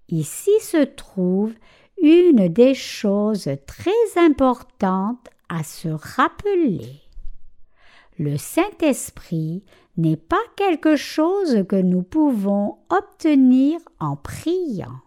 Ici 0.09 0.51
se 0.61 0.83
trouve 0.85 1.55
une 2.03 2.49
des 2.49 2.75
choses 2.75 3.49
très 3.67 4.19
importantes 4.19 5.29
à 5.49 5.62
se 5.62 5.88
rappeler. 5.88 7.01
Le 8.19 8.37
Saint-Esprit 8.37 9.62
n'est 9.97 10.17
pas 10.17 10.43
quelque 10.57 10.97
chose 10.97 11.65
que 11.69 11.77
nous 11.77 12.03
pouvons 12.03 12.79
obtenir 12.91 13.79
en 14.01 14.17
priant. 14.17 15.01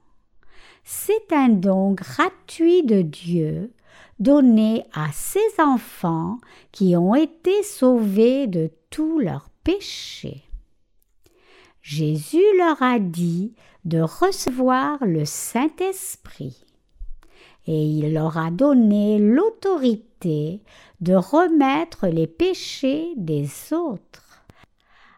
C'est 0.86 1.34
un 1.34 1.50
don 1.50 1.92
gratuit 1.92 2.84
de 2.84 3.02
Dieu 3.02 3.74
donné 4.20 4.86
à 4.94 5.12
ses 5.12 5.60
enfants 5.60 6.38
qui 6.72 6.96
ont 6.96 7.16
été 7.16 7.62
sauvés 7.64 8.48
de 8.48 8.72
tous 8.90 9.20
leurs 9.20 9.50
péchés. 9.64 10.44
Jésus 11.82 12.44
leur 12.58 12.82
a 12.82 13.00
dit 13.00 13.54
de 13.84 14.00
recevoir 14.00 14.98
le 15.02 15.26
Saint-Esprit 15.26 16.65
et 17.68 17.84
il 17.84 18.14
leur 18.14 18.38
a 18.38 18.52
donné 18.52 19.18
l'autorité 19.20 20.62
de 21.02 21.14
remettre 21.14 22.08
les 22.08 22.28
péchés 22.28 23.14
des 23.18 23.48
autres. 23.74 24.46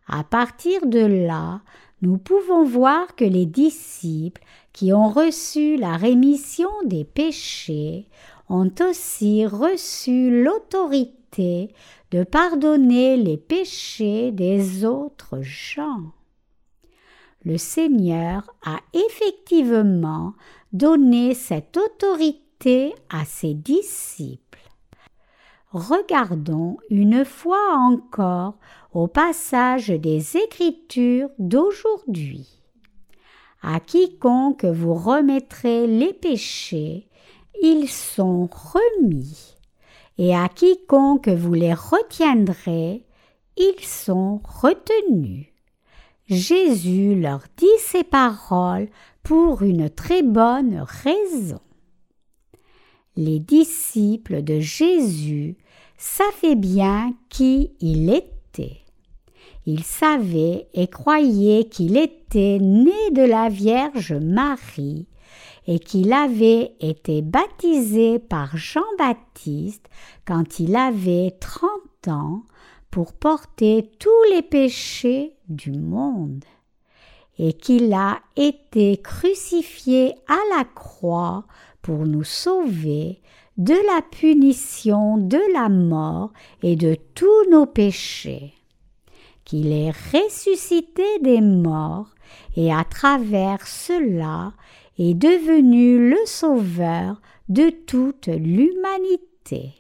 À 0.07 0.23
partir 0.23 0.85
de 0.85 0.99
là, 0.99 1.61
nous 2.01 2.17
pouvons 2.17 2.63
voir 2.63 3.15
que 3.15 3.25
les 3.25 3.45
disciples 3.45 4.41
qui 4.71 4.93
ont 4.93 5.09
reçu 5.09 5.77
la 5.77 5.97
rémission 5.97 6.69
des 6.85 7.03
péchés 7.03 8.07
ont 8.49 8.71
aussi 8.87 9.45
reçu 9.45 10.43
l'autorité 10.43 11.73
de 12.11 12.23
pardonner 12.23 13.17
les 13.17 13.37
péchés 13.37 14.31
des 14.31 14.85
autres 14.85 15.41
gens. 15.41 16.13
Le 17.43 17.57
Seigneur 17.57 18.43
a 18.65 18.79
effectivement 18.93 20.33
donné 20.73 21.33
cette 21.33 21.77
autorité 21.77 22.93
à 23.09 23.25
ses 23.25 23.53
disciples. 23.53 24.59
Regardons 25.71 26.77
une 26.89 27.25
fois 27.25 27.73
encore 27.73 28.55
au 28.93 29.07
passage 29.07 29.89
des 29.89 30.37
Écritures 30.37 31.29
d'aujourd'hui. 31.39 32.47
À 33.61 33.79
quiconque 33.79 34.65
vous 34.65 34.93
remettrez 34.93 35.87
les 35.87 36.13
péchés, 36.13 37.07
ils 37.61 37.89
sont 37.89 38.47
remis, 38.47 39.55
et 40.17 40.35
à 40.35 40.47
quiconque 40.47 41.27
vous 41.27 41.53
les 41.53 41.73
retiendrez, 41.73 43.03
ils 43.57 43.83
sont 43.83 44.41
retenus. 44.43 45.47
Jésus 46.29 47.15
leur 47.15 47.41
dit 47.57 47.65
ces 47.79 48.03
paroles 48.03 48.89
pour 49.27 49.61
une 49.61 49.89
très 49.89 50.23
bonne 50.23 50.85
raison. 51.03 51.59
Les 53.17 53.39
disciples 53.39 54.41
de 54.41 54.61
Jésus 54.61 55.57
savaient 55.97 56.55
bien 56.55 57.13
qui 57.27 57.71
il 57.81 58.09
était. 58.09 58.85
Ils 59.65 59.83
savaient 59.83 60.69
et 60.73 60.87
croyaient 60.87 61.65
qu'il 61.65 61.97
était 61.97 62.59
né 62.61 63.11
de 63.11 63.21
la 63.21 63.49
Vierge 63.49 64.13
Marie 64.13 65.09
et 65.65 65.79
qu'il 65.79 66.13
avait 66.13 66.77
été 66.79 67.21
baptisé 67.21 68.19
par 68.19 68.55
Jean-Baptiste 68.55 69.89
quand 70.23 70.61
il 70.61 70.73
avait 70.77 71.31
trente 71.31 72.07
ans 72.07 72.43
pour 72.91 73.11
porter 73.11 73.91
tous 73.99 74.33
les 74.33 74.41
péchés 74.41 75.35
du 75.49 75.73
monde, 75.73 76.45
et 77.39 77.53
qu'il 77.53 77.93
a 77.93 78.19
été 78.35 78.97
crucifié 78.97 80.15
à 80.27 80.57
la 80.57 80.63
croix 80.63 81.45
pour 81.81 82.05
nous 82.05 82.23
sauver 82.23 83.21
de 83.57 83.73
la 83.73 84.01
punition 84.01 85.17
de 85.17 85.39
la 85.53 85.69
mort 85.69 86.31
et 86.61 86.75
de 86.75 86.95
tous 87.15 87.49
nos 87.49 87.65
péchés, 87.65 88.53
qu'il 89.45 89.71
est 89.71 89.91
ressuscité 90.13 91.19
des 91.21 91.41
morts 91.41 92.09
et 92.55 92.73
à 92.73 92.83
travers 92.83 93.65
cela 93.65 94.53
est 94.99 95.13
devenu 95.13 96.09
le 96.09 96.17
sauveur 96.25 97.21
de 97.49 97.69
toute 97.69 98.27
l'humanité. 98.27 99.73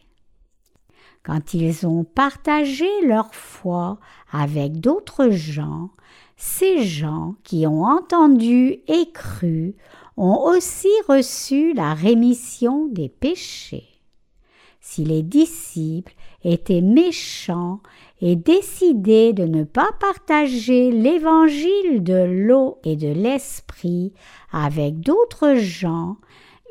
Quand 1.23 1.53
ils 1.53 1.85
ont 1.85 2.05
partagé 2.05 2.87
leur 3.03 3.33
foi 3.35 3.99
avec 4.31 4.79
d'autres 4.79 5.29
gens, 5.29 5.89
ces 6.37 6.83
gens 6.83 7.35
qui 7.43 7.65
ont 7.65 7.83
entendu 7.83 8.79
et 8.87 9.11
cru 9.11 9.75
ont 10.17 10.39
aussi 10.45 10.87
reçu 11.09 11.73
la 11.73 11.95
rémission 11.95 12.87
des 12.87 13.09
péchés. 13.09 13.87
Si 14.79 15.03
les 15.03 15.23
disciples 15.23 16.13
étaient 16.43 16.81
méchants 16.81 17.81
et 18.21 18.35
décidaient 18.35 19.33
de 19.33 19.43
ne 19.43 19.63
pas 19.63 19.89
partager 19.99 20.91
l'évangile 20.91 22.03
de 22.03 22.23
l'eau 22.23 22.77
et 22.83 22.95
de 22.95 23.09
l'esprit 23.09 24.13
avec 24.51 24.99
d'autres 24.99 25.55
gens, 25.55 26.17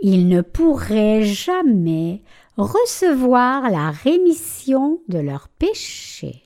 ils 0.01 0.29
ne 0.29 0.41
pourraient 0.41 1.25
jamais 1.25 2.23
recevoir 2.57 3.71
la 3.71 3.91
rémission 3.91 5.01
de 5.09 5.19
leurs 5.19 5.49
péchés. 5.49 6.46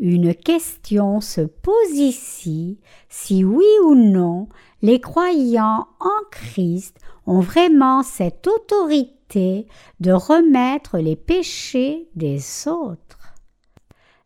Une 0.00 0.32
question 0.34 1.20
se 1.20 1.40
pose 1.40 1.92
ici 1.92 2.78
si 3.08 3.44
oui 3.44 3.66
ou 3.84 3.96
non 3.96 4.48
les 4.80 5.00
croyants 5.00 5.88
en 5.98 6.24
Christ 6.30 6.96
ont 7.26 7.40
vraiment 7.40 8.04
cette 8.04 8.46
autorité 8.46 9.66
de 9.98 10.12
remettre 10.12 10.98
les 10.98 11.16
péchés 11.16 12.08
des 12.14 12.40
autres. 12.68 13.34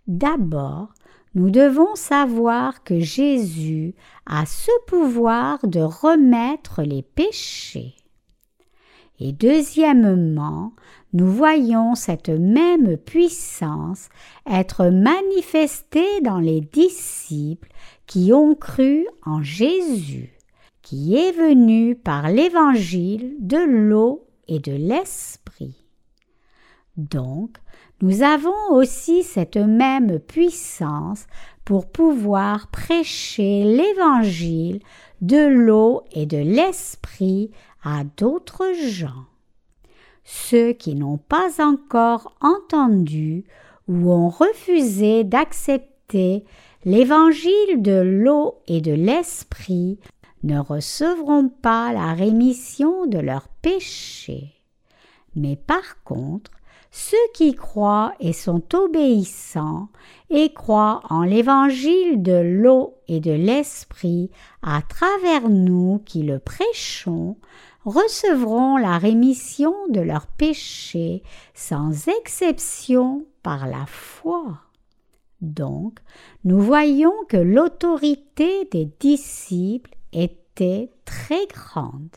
D'abord, 0.06 0.92
nous 1.34 1.50
devons 1.50 1.94
savoir 1.94 2.84
que 2.84 3.00
Jésus 3.00 3.94
a 4.26 4.44
ce 4.44 4.70
pouvoir 4.86 5.66
de 5.66 5.80
remettre 5.80 6.82
les 6.82 7.02
péchés. 7.02 7.94
Et 9.18 9.32
deuxièmement, 9.32 10.74
nous 11.12 11.30
voyons 11.30 11.94
cette 11.94 12.30
même 12.30 12.96
puissance 12.96 14.08
être 14.50 14.86
manifestée 14.86 16.20
dans 16.22 16.38
les 16.38 16.60
disciples 16.60 17.68
qui 18.06 18.32
ont 18.32 18.54
cru 18.54 19.06
en 19.24 19.42
Jésus 19.42 20.38
qui 20.82 21.16
est 21.16 21.32
venu 21.32 21.94
par 21.94 22.28
l'évangile 22.28 23.36
de 23.38 23.56
l'eau 23.56 24.28
et 24.48 24.58
de 24.58 24.72
l'esprit. 24.72 25.86
Donc, 26.96 27.56
nous 28.02 28.22
avons 28.22 28.72
aussi 28.72 29.22
cette 29.22 29.56
même 29.56 30.18
puissance 30.18 31.26
pour 31.64 31.90
pouvoir 31.90 32.68
prêcher 32.70 33.64
l'évangile 33.64 34.80
de 35.20 35.46
l'eau 35.46 36.02
et 36.12 36.26
de 36.26 36.36
l'esprit 36.36 37.52
à 37.84 38.02
d'autres 38.04 38.74
gens. 38.74 39.31
Ceux 40.24 40.72
qui 40.72 40.94
n'ont 40.94 41.18
pas 41.18 41.62
encore 41.62 42.34
entendu 42.40 43.44
ou 43.88 44.10
ont 44.12 44.28
refusé 44.28 45.24
d'accepter 45.24 46.44
l'évangile 46.84 47.80
de 47.82 48.00
l'eau 48.00 48.60
et 48.66 48.80
de 48.80 48.92
l'esprit 48.92 49.98
ne 50.42 50.58
recevront 50.58 51.48
pas 51.48 51.92
la 51.92 52.14
rémission 52.14 53.06
de 53.06 53.18
leurs 53.18 53.48
péchés. 53.48 54.52
Mais 55.34 55.56
par 55.56 56.02
contre, 56.04 56.50
ceux 56.90 57.16
qui 57.32 57.54
croient 57.54 58.12
et 58.20 58.34
sont 58.34 58.62
obéissants 58.74 59.88
et 60.28 60.52
croient 60.52 61.00
en 61.08 61.22
l'évangile 61.22 62.22
de 62.22 62.32
l'eau 62.32 62.98
et 63.08 63.20
de 63.20 63.32
l'esprit 63.32 64.30
à 64.62 64.82
travers 64.82 65.48
nous 65.48 66.02
qui 66.04 66.22
le 66.22 66.38
prêchons, 66.38 67.38
recevront 67.84 68.76
la 68.76 68.98
rémission 68.98 69.74
de 69.88 70.00
leurs 70.00 70.26
péchés 70.26 71.22
sans 71.54 72.08
exception 72.08 73.24
par 73.42 73.66
la 73.66 73.86
foi. 73.86 74.58
Donc, 75.40 75.98
nous 76.44 76.60
voyons 76.60 77.14
que 77.28 77.36
l'autorité 77.36 78.68
des 78.70 78.88
disciples 79.00 79.90
était 80.12 80.90
très 81.04 81.46
grande. 81.46 82.16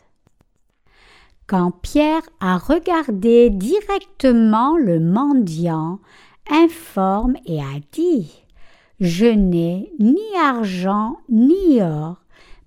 Quand 1.48 1.70
Pierre 1.70 2.22
a 2.40 2.58
regardé 2.58 3.50
directement 3.50 4.76
le 4.76 5.00
mendiant 5.00 6.00
informe 6.50 7.36
et 7.46 7.60
a 7.60 7.80
dit 7.92 8.44
Je 9.00 9.26
n'ai 9.26 9.92
ni 9.98 10.22
argent 10.40 11.18
ni 11.28 11.80
or, 11.82 12.16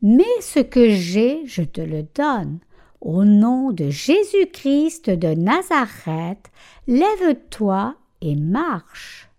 mais 0.01 0.23
ce 0.41 0.59
que 0.59 0.89
j'ai, 0.89 1.45
je 1.45 1.61
te 1.61 1.81
le 1.81 2.03
donne. 2.15 2.59
Au 3.01 3.23
nom 3.23 3.71
de 3.71 3.89
Jésus-Christ 3.89 5.09
de 5.09 5.33
Nazareth, 5.33 6.51
lève-toi 6.85 7.95
et 8.21 8.35
marche. 8.35 9.29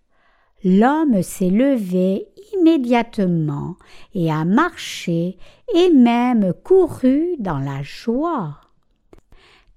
L'homme 0.63 1.21
s'est 1.21 1.51
levé 1.51 2.27
immédiatement 2.53 3.75
et 4.15 4.31
a 4.31 4.45
marché 4.45 5.37
et 5.75 5.91
même 5.91 6.53
couru 6.63 7.35
dans 7.37 7.59
la 7.59 7.83
joie. 7.83 8.61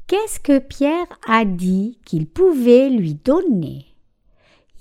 Qu'est-ce 0.07 0.41
que 0.41 0.59
Pierre 0.59 1.18
a 1.26 1.45
dit 1.45 1.99
qu'il 2.07 2.26
pouvait 2.26 2.89
lui 2.89 3.14
donner? 3.14 3.85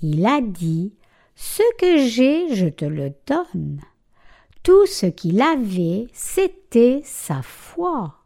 Il 0.00 0.24
a 0.24 0.40
dit 0.40 0.94
Ce 1.34 1.62
que 1.78 1.98
j'ai, 2.06 2.54
je 2.54 2.66
te 2.66 2.86
le 2.86 3.12
donne. 3.26 3.80
Tout 4.62 4.86
ce 4.86 5.06
qu'il 5.06 5.42
avait, 5.42 6.06
c'était 6.14 7.02
sa 7.04 7.42
foi. 7.42 8.23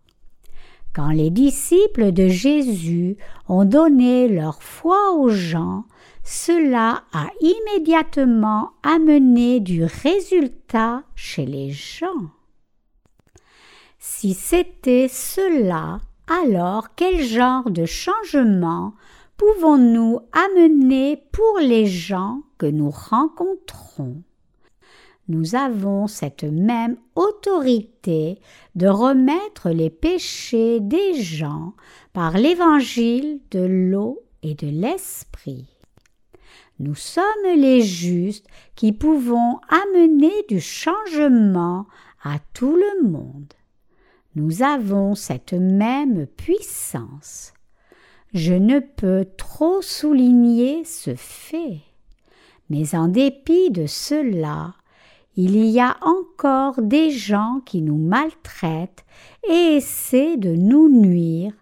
Quand 0.94 1.10
les 1.10 1.30
disciples 1.30 2.12
de 2.12 2.28
Jésus 2.28 3.16
ont 3.48 3.64
donné 3.64 4.28
leur 4.28 4.62
foi 4.62 5.12
aux 5.12 5.28
gens, 5.28 5.84
cela 6.24 7.04
a 7.12 7.28
immédiatement 7.40 8.72
amené 8.82 9.60
du 9.60 9.84
résultat 9.84 11.02
chez 11.14 11.46
les 11.46 11.70
gens. 11.70 12.30
Si 13.98 14.34
c'était 14.34 15.08
cela, 15.08 16.00
alors 16.26 16.94
quel 16.94 17.22
genre 17.22 17.70
de 17.70 17.86
changement 17.86 18.92
pouvons-nous 19.36 20.20
amener 20.32 21.22
pour 21.32 21.58
les 21.60 21.86
gens 21.86 22.42
que 22.58 22.66
nous 22.66 22.90
rencontrons? 22.90 24.22
Nous 25.28 25.54
avons 25.54 26.06
cette 26.06 26.44
même 26.44 26.96
autorité 27.14 28.40
de 28.74 28.86
remettre 28.86 29.68
les 29.68 29.90
péchés 29.90 30.80
des 30.80 31.20
gens 31.20 31.74
par 32.14 32.38
l'évangile 32.38 33.40
de 33.50 33.60
l'eau 33.60 34.22
et 34.42 34.54
de 34.54 34.68
l'esprit. 34.68 35.66
Nous 36.78 36.94
sommes 36.94 37.24
les 37.56 37.82
justes 37.82 38.46
qui 38.74 38.92
pouvons 38.92 39.58
amener 39.68 40.32
du 40.48 40.60
changement 40.60 41.86
à 42.22 42.38
tout 42.54 42.76
le 42.76 43.08
monde. 43.08 43.52
Nous 44.34 44.62
avons 44.62 45.14
cette 45.14 45.52
même 45.52 46.26
puissance. 46.26 47.52
Je 48.32 48.54
ne 48.54 48.78
peux 48.78 49.26
trop 49.36 49.82
souligner 49.82 50.84
ce 50.84 51.14
fait. 51.16 51.80
Mais 52.70 52.94
en 52.94 53.08
dépit 53.08 53.70
de 53.70 53.86
cela, 53.86 54.74
il 55.40 55.66
y 55.66 55.78
a 55.78 55.96
encore 56.02 56.82
des 56.82 57.12
gens 57.12 57.60
qui 57.64 57.80
nous 57.80 57.96
maltraitent 57.96 59.04
et 59.48 59.76
essaient 59.76 60.36
de 60.36 60.50
nous 60.50 60.88
nuire, 60.88 61.52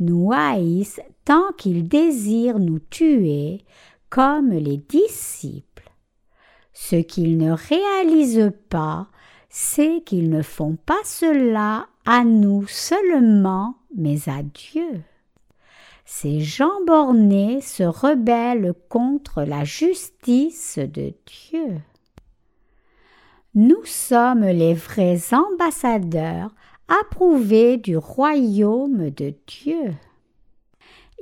nous 0.00 0.32
haïssent 0.32 1.00
tant 1.24 1.52
qu'ils 1.56 1.86
désirent 1.86 2.58
nous 2.58 2.80
tuer, 2.80 3.64
comme 4.08 4.50
les 4.50 4.78
disciples. 4.78 5.92
Ce 6.72 6.96
qu'ils 6.96 7.38
ne 7.38 7.52
réalisent 7.52 8.52
pas, 8.68 9.06
c'est 9.48 10.02
qu'ils 10.04 10.28
ne 10.28 10.42
font 10.42 10.76
pas 10.84 10.98
cela 11.04 11.86
à 12.04 12.24
nous 12.24 12.66
seulement, 12.66 13.76
mais 13.96 14.28
à 14.28 14.42
Dieu. 14.42 15.02
Ces 16.04 16.40
gens 16.40 16.84
bornés 16.84 17.60
se 17.60 17.84
rebellent 17.84 18.74
contre 18.88 19.44
la 19.44 19.62
justice 19.62 20.80
de 20.80 21.12
Dieu. 21.52 21.80
Nous 23.56 23.84
sommes 23.84 24.44
les 24.44 24.74
vrais 24.74 25.18
ambassadeurs 25.32 26.54
approuvés 26.86 27.78
du 27.78 27.96
royaume 27.96 29.10
de 29.10 29.34
Dieu. 29.48 29.92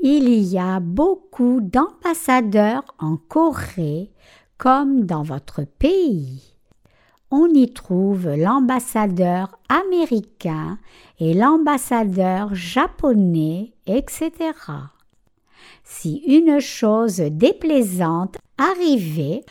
Il 0.03 0.29
y 0.29 0.59
a 0.59 0.79
beaucoup 0.79 1.62
d'ambassadeurs 1.62 2.85
en 2.99 3.16
Corée 3.16 4.11
comme 4.59 5.07
dans 5.07 5.22
votre 5.22 5.62
pays. 5.64 6.55
on 7.31 7.47
y 7.47 7.72
trouve 7.72 8.29
l'ambassadeur 8.29 9.59
américain 9.70 10.79
et 11.20 11.33
l'ambassadeur 11.33 12.55
japonais, 12.55 13.72
etc. 13.87 14.33
Si 15.83 16.18
une 16.26 16.61
chose 16.61 17.18
déplaisante 17.18 18.37
arrivait, 18.59 19.45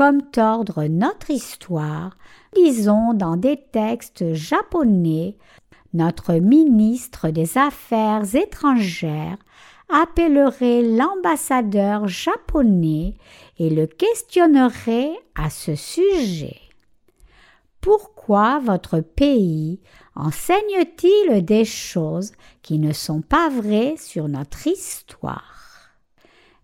comme 0.00 0.22
tordre 0.22 0.84
notre 0.84 1.28
histoire, 1.28 2.16
lisons 2.56 3.12
dans 3.12 3.36
des 3.36 3.58
textes 3.58 4.32
japonais. 4.32 5.36
Notre 5.92 6.36
ministre 6.36 7.28
des 7.28 7.58
Affaires 7.58 8.34
étrangères 8.34 9.36
appellerait 9.90 10.80
l'ambassadeur 10.80 12.08
japonais 12.08 13.12
et 13.58 13.68
le 13.68 13.86
questionnerait 13.86 15.12
à 15.34 15.50
ce 15.50 15.74
sujet. 15.74 16.62
Pourquoi 17.82 18.58
votre 18.58 19.00
pays 19.00 19.80
enseigne-t-il 20.14 21.44
des 21.44 21.66
choses 21.66 22.32
qui 22.62 22.78
ne 22.78 22.94
sont 22.94 23.20
pas 23.20 23.50
vraies 23.50 23.96
sur 23.98 24.28
notre 24.28 24.66
histoire? 24.66 25.59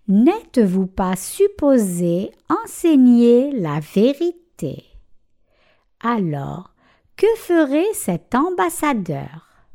N'êtes-vous 0.09 0.87
pas 0.87 1.17
supposé 1.17 2.31
enseigner 2.49 3.51
la 3.51 3.81
vérité? 3.81 4.85
Alors, 6.01 6.75
que 7.17 7.27
ferait 7.37 7.93
cet 7.93 8.35
ambassadeur? 8.35 9.67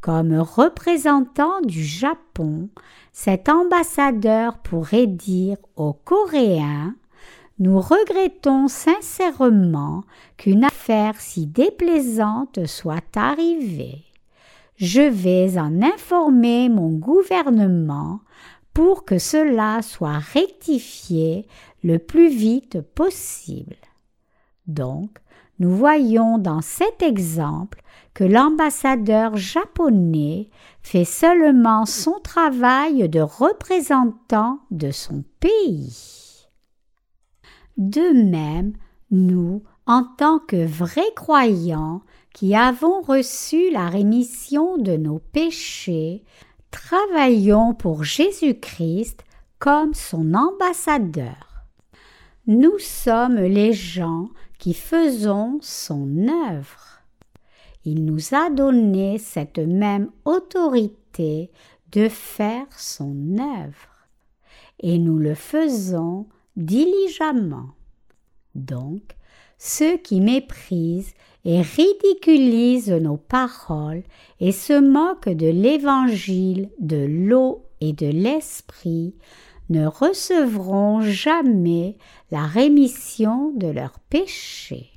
Comme 0.00 0.34
représentant 0.34 1.60
du 1.60 1.84
Japon, 1.84 2.68
cet 3.12 3.48
ambassadeur 3.48 4.58
pourrait 4.58 5.06
dire 5.06 5.56
aux 5.76 5.92
Coréens 5.92 6.94
nous 7.60 7.80
regrettons 7.80 8.66
sincèrement 8.66 10.02
qu'une 10.36 10.64
affaire 10.64 11.20
si 11.20 11.46
déplaisante 11.46 12.66
soit 12.66 13.16
arrivée. 13.16 14.02
Je 14.76 15.02
vais 15.02 15.56
en 15.56 15.80
informer 15.82 16.68
mon 16.68 16.90
gouvernement 16.90 18.18
pour 18.74 19.04
que 19.04 19.18
cela 19.18 19.80
soit 19.82 20.18
rectifié 20.18 21.46
le 21.82 21.98
plus 21.98 22.28
vite 22.28 22.80
possible. 22.80 23.76
Donc, 24.66 25.18
nous 25.60 25.74
voyons 25.74 26.38
dans 26.38 26.60
cet 26.60 27.02
exemple 27.02 27.80
que 28.12 28.24
l'ambassadeur 28.24 29.36
japonais 29.36 30.50
fait 30.82 31.04
seulement 31.04 31.86
son 31.86 32.18
travail 32.20 33.08
de 33.08 33.20
représentant 33.20 34.60
de 34.70 34.90
son 34.90 35.24
pays. 35.40 36.46
De 37.76 38.28
même, 38.28 38.72
nous, 39.10 39.62
en 39.86 40.04
tant 40.04 40.38
que 40.38 40.64
vrais 40.64 41.12
croyants 41.14 42.02
qui 42.32 42.54
avons 42.54 43.00
reçu 43.00 43.70
la 43.70 43.88
rémission 43.88 44.76
de 44.76 44.96
nos 44.96 45.18
péchés, 45.18 46.24
travaillons 46.74 47.72
pour 47.72 48.02
Jésus-Christ 48.02 49.24
comme 49.60 49.94
son 49.94 50.34
ambassadeur. 50.34 51.66
Nous 52.48 52.80
sommes 52.80 53.36
les 53.36 53.72
gens 53.72 54.28
qui 54.58 54.74
faisons 54.74 55.58
son 55.62 56.26
œuvre. 56.50 57.00
Il 57.84 58.04
nous 58.04 58.34
a 58.34 58.50
donné 58.50 59.18
cette 59.18 59.60
même 59.60 60.10
autorité 60.24 61.52
de 61.92 62.08
faire 62.08 62.66
son 62.76 63.38
œuvre, 63.38 64.08
et 64.80 64.98
nous 64.98 65.18
le 65.18 65.36
faisons 65.36 66.26
diligemment. 66.56 67.70
Donc, 68.56 69.16
ceux 69.58 69.96
qui 69.96 70.20
méprisent 70.20 71.14
et 71.44 71.60
ridiculisent 71.60 72.90
nos 72.90 73.16
paroles 73.16 74.02
et 74.40 74.52
se 74.52 74.78
moquent 74.78 75.28
de 75.28 75.46
l'évangile 75.46 76.70
de 76.78 77.04
l'eau 77.04 77.66
et 77.80 77.92
de 77.92 78.06
l'esprit 78.06 79.14
ne 79.70 79.86
recevront 79.86 81.00
jamais 81.00 81.96
la 82.30 82.46
rémission 82.46 83.52
de 83.56 83.66
leurs 83.66 83.98
péchés. 83.98 84.90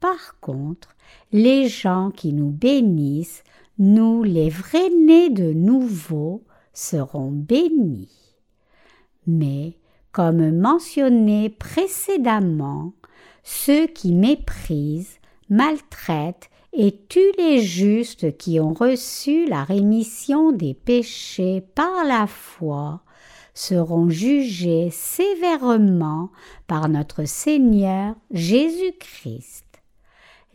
Par 0.00 0.38
contre, 0.40 0.94
les 1.32 1.68
gens 1.68 2.10
qui 2.10 2.32
nous 2.32 2.50
bénissent, 2.50 3.42
nous 3.78 4.22
les 4.22 4.50
vrais 4.50 4.90
nés 4.90 5.30
de 5.30 5.52
nouveau, 5.52 6.44
seront 6.72 7.30
bénis. 7.30 8.36
Mais 9.26 9.78
comme 10.12 10.58
mentionné 10.58 11.50
précédemment, 11.50 12.92
ceux 13.42 13.86
qui 13.86 14.12
méprisent, 14.12 15.18
maltraitent 15.48 16.50
et 16.72 16.94
tuent 17.08 17.32
les 17.38 17.62
justes 17.62 18.36
qui 18.36 18.60
ont 18.60 18.74
reçu 18.74 19.46
la 19.46 19.64
rémission 19.64 20.52
des 20.52 20.74
péchés 20.74 21.62
par 21.74 22.04
la 22.04 22.26
foi 22.26 23.00
seront 23.54 24.10
jugés 24.10 24.90
sévèrement 24.90 26.30
par 26.66 26.88
notre 26.88 27.24
Seigneur 27.24 28.14
Jésus-Christ. 28.30 29.64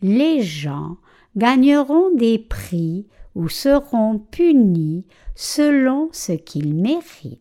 Les 0.02 0.42
gens 0.42 0.96
gagneront 1.36 2.14
des 2.14 2.38
prix 2.38 3.06
ou 3.34 3.48
seront 3.48 4.18
punis 4.18 5.04
selon 5.34 6.08
ce 6.12 6.32
qu'ils 6.32 6.74
méritent. 6.74 7.38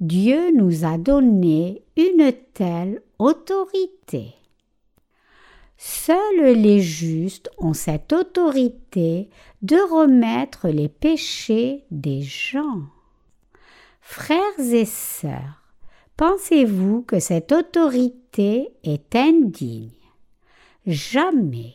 Dieu 0.00 0.50
nous 0.54 0.84
a 0.84 0.98
donné 0.98 1.82
une 1.96 2.32
telle 2.52 3.02
autorité. 3.18 4.34
Seuls 5.78 6.54
les 6.54 6.80
justes 6.80 7.50
ont 7.58 7.74
cette 7.74 8.12
autorité 8.12 9.28
de 9.62 9.76
remettre 9.76 10.68
les 10.68 10.88
péchés 10.88 11.84
des 11.90 12.22
gens. 12.22 12.82
Frères 14.00 14.58
et 14.58 14.86
sœurs, 14.86 15.62
pensez-vous 16.16 17.02
que 17.02 17.18
cette 17.18 17.52
autorité 17.52 18.70
est 18.84 19.14
indigne? 19.14 19.90
Jamais. 20.86 21.74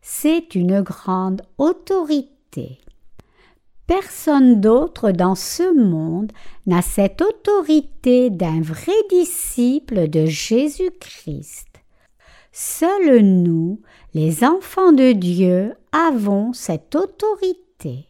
C'est 0.00 0.54
une 0.54 0.82
grande 0.82 1.42
autorité. 1.58 2.78
Personne 3.86 4.60
d'autre 4.60 5.10
dans 5.10 5.34
ce 5.34 5.74
monde 5.74 6.30
n'a 6.66 6.82
cette 6.82 7.20
autorité 7.20 8.30
d'un 8.30 8.60
vrai 8.60 8.92
disciple 9.10 10.08
de 10.08 10.26
Jésus-Christ. 10.26 11.73
Seuls 12.56 13.18
nous, 13.18 13.80
les 14.14 14.44
enfants 14.44 14.92
de 14.92 15.10
Dieu, 15.10 15.74
avons 15.90 16.52
cette 16.52 16.94
autorité. 16.94 18.06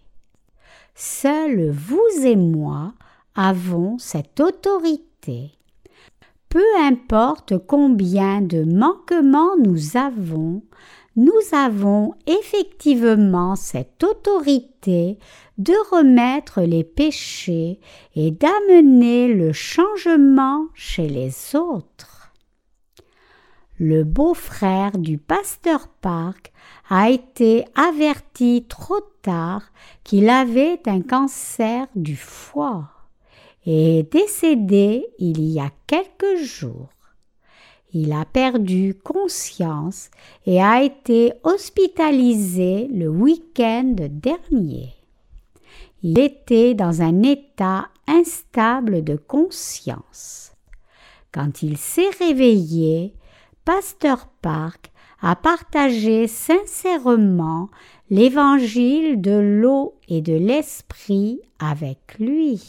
Seuls 0.94 1.70
vous 1.70 2.26
et 2.26 2.36
moi 2.36 2.92
avons 3.34 3.96
cette 3.96 4.40
autorité. 4.40 5.52
Peu 6.50 6.62
importe 6.78 7.56
combien 7.56 8.42
de 8.42 8.64
manquements 8.64 9.56
nous 9.56 9.96
avons, 9.96 10.60
nous 11.16 11.32
avons 11.52 12.12
effectivement 12.26 13.56
cette 13.56 14.04
autorité 14.04 15.18
de 15.56 15.72
remettre 15.90 16.60
les 16.60 16.84
péchés 16.84 17.80
et 18.14 18.30
d'amener 18.30 19.32
le 19.32 19.54
changement 19.54 20.66
chez 20.74 21.08
les 21.08 21.56
autres. 21.56 22.13
Le 23.78 24.04
beau-frère 24.04 24.98
du 24.98 25.18
pasteur 25.18 25.88
Park 25.88 26.52
a 26.88 27.10
été 27.10 27.64
averti 27.74 28.66
trop 28.68 29.00
tard 29.22 29.62
qu'il 30.04 30.28
avait 30.28 30.80
un 30.86 31.00
cancer 31.00 31.88
du 31.96 32.14
foie 32.14 32.88
et 33.66 33.98
est 33.98 34.12
décédé 34.12 35.04
il 35.18 35.40
y 35.40 35.58
a 35.58 35.70
quelques 35.88 36.40
jours. 36.40 36.90
Il 37.92 38.12
a 38.12 38.24
perdu 38.24 38.94
conscience 39.02 40.10
et 40.46 40.62
a 40.62 40.84
été 40.84 41.32
hospitalisé 41.42 42.88
le 42.92 43.08
week-end 43.08 43.96
dernier. 43.98 44.94
Il 46.04 46.20
était 46.20 46.74
dans 46.74 47.02
un 47.02 47.22
état 47.22 47.88
instable 48.06 49.02
de 49.02 49.16
conscience. 49.16 50.52
Quand 51.32 51.62
il 51.62 51.76
s'est 51.76 52.10
réveillé, 52.20 53.14
Pasteur 53.64 54.26
Park 54.42 54.92
a 55.22 55.36
partagé 55.36 56.28
sincèrement 56.28 57.70
l'évangile 58.10 59.22
de 59.22 59.38
l'eau 59.38 59.98
et 60.06 60.20
de 60.20 60.34
l'esprit 60.34 61.40
avec 61.58 62.16
lui. 62.18 62.62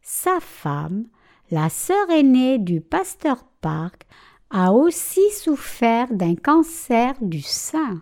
Sa 0.00 0.38
femme, 0.38 1.06
la 1.50 1.68
sœur 1.68 2.08
aînée 2.08 2.58
du 2.58 2.80
pasteur 2.80 3.44
Park, 3.60 4.06
a 4.50 4.72
aussi 4.72 5.28
souffert 5.32 6.06
d'un 6.12 6.36
cancer 6.36 7.14
du 7.20 7.40
sein. 7.40 8.00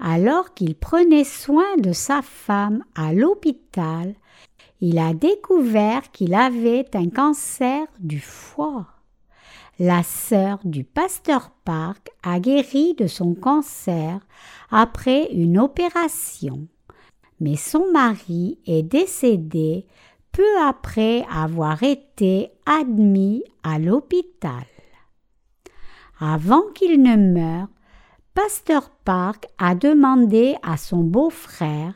Alors 0.00 0.54
qu'il 0.54 0.74
prenait 0.74 1.22
soin 1.22 1.76
de 1.78 1.92
sa 1.92 2.20
femme 2.20 2.82
à 2.96 3.12
l'hôpital, 3.12 4.14
il 4.80 4.98
a 4.98 5.14
découvert 5.14 6.10
qu'il 6.10 6.34
avait 6.34 6.86
un 6.94 7.10
cancer 7.10 7.86
du 8.00 8.18
foie. 8.18 8.99
La 9.80 10.02
sœur 10.02 10.58
du 10.64 10.84
pasteur 10.84 11.52
Park 11.64 12.10
a 12.22 12.38
guéri 12.38 12.94
de 12.98 13.06
son 13.06 13.34
cancer 13.34 14.20
après 14.70 15.32
une 15.32 15.58
opération, 15.58 16.68
mais 17.40 17.56
son 17.56 17.90
mari 17.90 18.58
est 18.66 18.82
décédé 18.82 19.86
peu 20.32 20.60
après 20.62 21.24
avoir 21.34 21.82
été 21.82 22.50
admis 22.66 23.42
à 23.62 23.78
l'hôpital. 23.78 24.66
Avant 26.20 26.62
qu'il 26.74 27.02
ne 27.02 27.16
meure, 27.16 27.68
Pasteur 28.34 28.90
Park 29.06 29.46
a 29.56 29.74
demandé 29.74 30.56
à 30.62 30.76
son 30.76 30.98
beau-frère, 30.98 31.94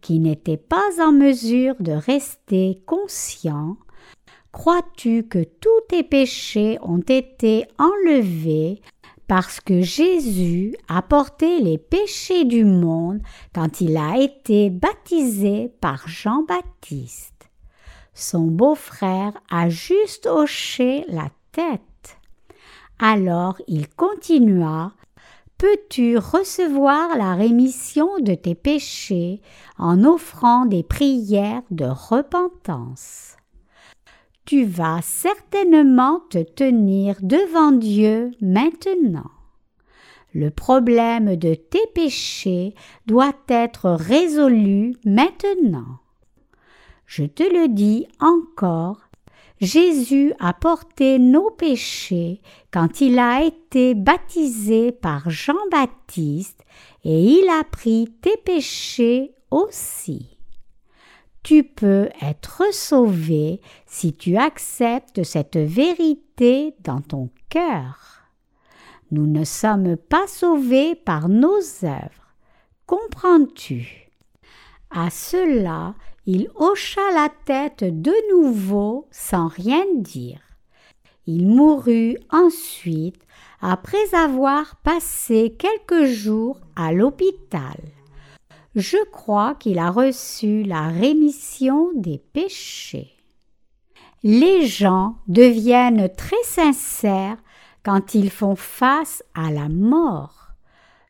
qui 0.00 0.18
n'était 0.18 0.56
pas 0.56 1.00
en 1.00 1.12
mesure 1.12 1.76
de 1.78 1.92
rester 1.92 2.82
conscient, 2.86 3.76
Crois-tu 4.52 5.24
que 5.24 5.44
tous 5.44 5.80
tes 5.88 6.02
péchés 6.02 6.78
ont 6.82 7.00
été 7.00 7.66
enlevés 7.78 8.80
parce 9.28 9.60
que 9.60 9.80
Jésus 9.80 10.74
a 10.88 11.02
porté 11.02 11.60
les 11.60 11.78
péchés 11.78 12.44
du 12.44 12.64
monde 12.64 13.20
quand 13.54 13.80
il 13.80 13.96
a 13.96 14.18
été 14.18 14.70
baptisé 14.70 15.72
par 15.80 16.08
Jean-Baptiste? 16.08 17.48
Son 18.12 18.46
beau-frère 18.46 19.32
a 19.50 19.68
juste 19.68 20.26
hoché 20.26 21.04
la 21.08 21.28
tête. 21.52 22.18
Alors 22.98 23.56
il 23.68 23.88
continua 23.88 24.92
Peux-tu 25.58 26.16
recevoir 26.16 27.18
la 27.18 27.34
rémission 27.34 28.18
de 28.18 28.34
tes 28.34 28.54
péchés 28.54 29.42
en 29.76 30.04
offrant 30.04 30.64
des 30.64 30.82
prières 30.82 31.62
de 31.70 31.84
repentance? 31.84 33.36
Tu 34.50 34.64
vas 34.64 34.98
certainement 35.00 36.22
te 36.28 36.42
tenir 36.42 37.14
devant 37.22 37.70
Dieu 37.70 38.32
maintenant. 38.40 39.30
Le 40.34 40.50
problème 40.50 41.36
de 41.36 41.54
tes 41.54 41.86
péchés 41.94 42.74
doit 43.06 43.36
être 43.46 43.90
résolu 43.90 44.96
maintenant. 45.04 46.00
Je 47.06 47.22
te 47.22 47.44
le 47.44 47.68
dis 47.68 48.08
encore, 48.18 48.98
Jésus 49.60 50.32
a 50.40 50.52
porté 50.52 51.20
nos 51.20 51.52
péchés 51.52 52.40
quand 52.72 53.00
il 53.00 53.20
a 53.20 53.44
été 53.44 53.94
baptisé 53.94 54.90
par 54.90 55.30
Jean-Baptiste 55.30 56.64
et 57.04 57.22
il 57.22 57.48
a 57.48 57.62
pris 57.62 58.12
tes 58.20 58.36
péchés 58.36 59.32
aussi 59.52 60.29
tu 61.42 61.64
peux 61.64 62.08
être 62.20 62.62
sauvé 62.72 63.60
si 63.86 64.14
tu 64.14 64.36
acceptes 64.36 65.22
cette 65.22 65.56
vérité 65.56 66.74
dans 66.84 67.00
ton 67.00 67.30
cœur. 67.48 68.22
Nous 69.10 69.26
ne 69.26 69.44
sommes 69.44 69.96
pas 69.96 70.26
sauvés 70.26 70.94
par 70.94 71.28
nos 71.28 71.58
œuvres. 71.82 72.34
Comprends-tu? 72.86 74.08
À 74.90 75.10
cela, 75.10 75.94
il 76.26 76.48
hocha 76.54 77.00
la 77.14 77.28
tête 77.44 77.84
de 77.84 78.12
nouveau 78.32 79.08
sans 79.10 79.48
rien 79.48 79.84
dire. 79.96 80.40
Il 81.26 81.46
mourut 81.46 82.16
ensuite 82.30 83.22
après 83.60 84.14
avoir 84.14 84.76
passé 84.76 85.56
quelques 85.58 86.06
jours 86.06 86.60
à 86.76 86.92
l'hôpital 86.92 87.76
je 88.74 88.96
crois 89.10 89.54
qu'il 89.54 89.78
a 89.78 89.90
reçu 89.90 90.62
la 90.62 90.88
rémission 90.88 91.90
des 91.94 92.18
péchés. 92.18 93.16
Les 94.22 94.66
gens 94.66 95.16
deviennent 95.28 96.10
très 96.14 96.42
sincères 96.44 97.38
quand 97.82 98.14
ils 98.14 98.30
font 98.30 98.56
face 98.56 99.24
à 99.34 99.50
la 99.50 99.68
mort. 99.68 100.48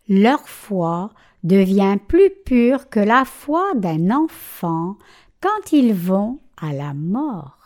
Leur 0.09 0.49
foi 0.49 1.11
devient 1.43 1.97
plus 2.09 2.31
pure 2.45 2.89
que 2.89 3.01
la 3.01 3.25
foi 3.25 3.75
d'un 3.75 4.11
enfant 4.11 4.97
quand 5.41 5.73
ils 5.73 5.95
vont 5.95 6.39
à 6.61 6.73
la 6.73 6.95
mort. 6.95 7.57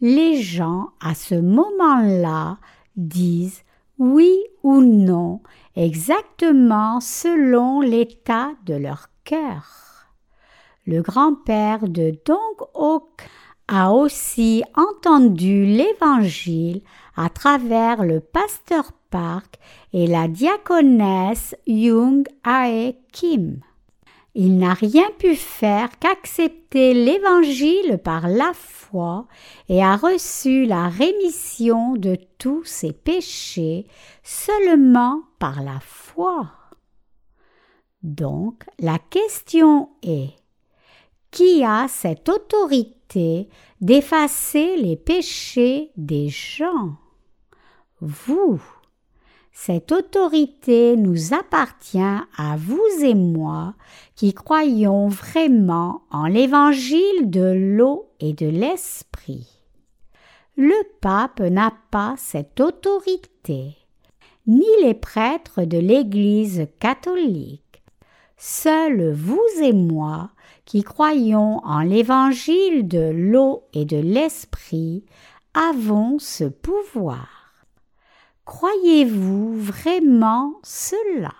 Les 0.00 0.40
gens 0.40 0.90
à 1.00 1.14
ce 1.14 1.34
moment-là 1.34 2.58
disent 2.96 3.62
oui 3.98 4.32
ou 4.62 4.80
non 4.80 5.40
exactement 5.78 7.00
selon 7.00 7.80
l'état 7.80 8.50
de 8.66 8.74
leur 8.74 9.06
cœur. 9.24 10.08
Le 10.86 11.02
grand-père 11.02 11.88
de 11.88 12.18
Dong 12.26 12.68
Ok 12.74 13.28
a 13.68 13.92
aussi 13.92 14.64
entendu 14.74 15.66
l'Évangile 15.66 16.82
à 17.16 17.28
travers 17.28 18.02
le 18.02 18.20
pasteur 18.20 18.92
Park 19.10 19.58
et 19.92 20.06
la 20.06 20.26
diaconesse 20.26 21.54
Jung 21.66 22.26
Ae 22.44 22.96
Kim. 23.12 23.60
Il 24.40 24.56
n'a 24.56 24.72
rien 24.72 25.10
pu 25.18 25.34
faire 25.34 25.98
qu'accepter 25.98 26.94
l'Évangile 26.94 27.98
par 27.98 28.28
la 28.28 28.52
foi 28.54 29.26
et 29.68 29.82
a 29.82 29.96
reçu 29.96 30.64
la 30.64 30.88
rémission 30.88 31.96
de 31.96 32.16
tous 32.38 32.62
ses 32.62 32.92
péchés 32.92 33.88
seulement 34.22 35.22
par 35.40 35.64
la 35.64 35.80
foi. 35.80 36.52
Donc 38.04 38.62
la 38.78 39.00
question 39.00 39.88
est 40.04 40.36
qui 41.32 41.64
a 41.64 41.88
cette 41.88 42.28
autorité 42.28 43.48
d'effacer 43.80 44.76
les 44.76 44.94
péchés 44.94 45.90
des 45.96 46.28
gens? 46.28 46.94
Vous. 48.00 48.62
Cette 49.60 49.90
autorité 49.90 50.96
nous 50.96 51.34
appartient 51.34 51.98
à 51.98 52.56
vous 52.56 53.02
et 53.02 53.16
moi 53.16 53.74
qui 54.14 54.32
croyons 54.32 55.08
vraiment 55.08 56.02
en 56.12 56.26
l'évangile 56.26 57.28
de 57.28 57.74
l'eau 57.76 58.08
et 58.20 58.34
de 58.34 58.46
l'esprit. 58.46 59.48
Le 60.56 60.80
pape 61.00 61.40
n'a 61.40 61.72
pas 61.90 62.14
cette 62.16 62.60
autorité, 62.60 63.76
ni 64.46 64.68
les 64.84 64.94
prêtres 64.94 65.64
de 65.64 65.78
l'Église 65.78 66.68
catholique. 66.78 67.82
Seuls 68.36 69.12
vous 69.12 69.42
et 69.60 69.72
moi, 69.72 70.30
qui 70.66 70.84
croyons 70.84 71.58
en 71.64 71.80
l'évangile 71.80 72.86
de 72.86 73.10
l'eau 73.12 73.64
et 73.74 73.84
de 73.84 73.98
l'esprit, 73.98 75.04
avons 75.52 76.20
ce 76.20 76.44
pouvoir. 76.44 77.37
Croyez-vous 78.48 79.60
vraiment 79.60 80.54
cela? 80.62 81.34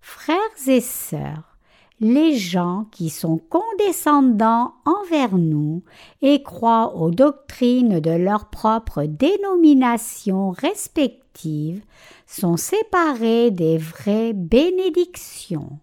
Frères 0.00 0.38
et 0.68 0.80
sœurs, 0.80 1.58
les 1.98 2.36
gens 2.36 2.86
qui 2.92 3.10
sont 3.10 3.38
condescendants 3.50 4.74
envers 4.84 5.36
nous 5.36 5.82
et 6.22 6.44
croient 6.44 6.94
aux 6.94 7.10
doctrines 7.10 7.98
de 7.98 8.12
leurs 8.12 8.50
propres 8.50 9.02
dénominations 9.02 10.50
respectives 10.50 11.82
sont 12.24 12.56
séparés 12.56 13.50
des 13.50 13.78
vraies 13.78 14.34
bénédictions. 14.34 15.80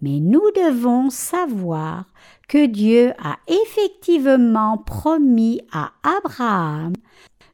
Mais 0.00 0.18
nous 0.18 0.50
devons 0.56 1.10
savoir 1.10 2.06
que 2.48 2.64
Dieu 2.64 3.12
a 3.22 3.36
effectivement 3.48 4.78
promis 4.78 5.60
à 5.72 5.92
Abraham 6.02 6.94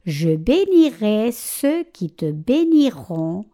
je 0.08 0.30
bénirai 0.34 1.32
ceux 1.32 1.84
qui 1.84 2.10
te 2.10 2.30
béniront, 2.30 3.44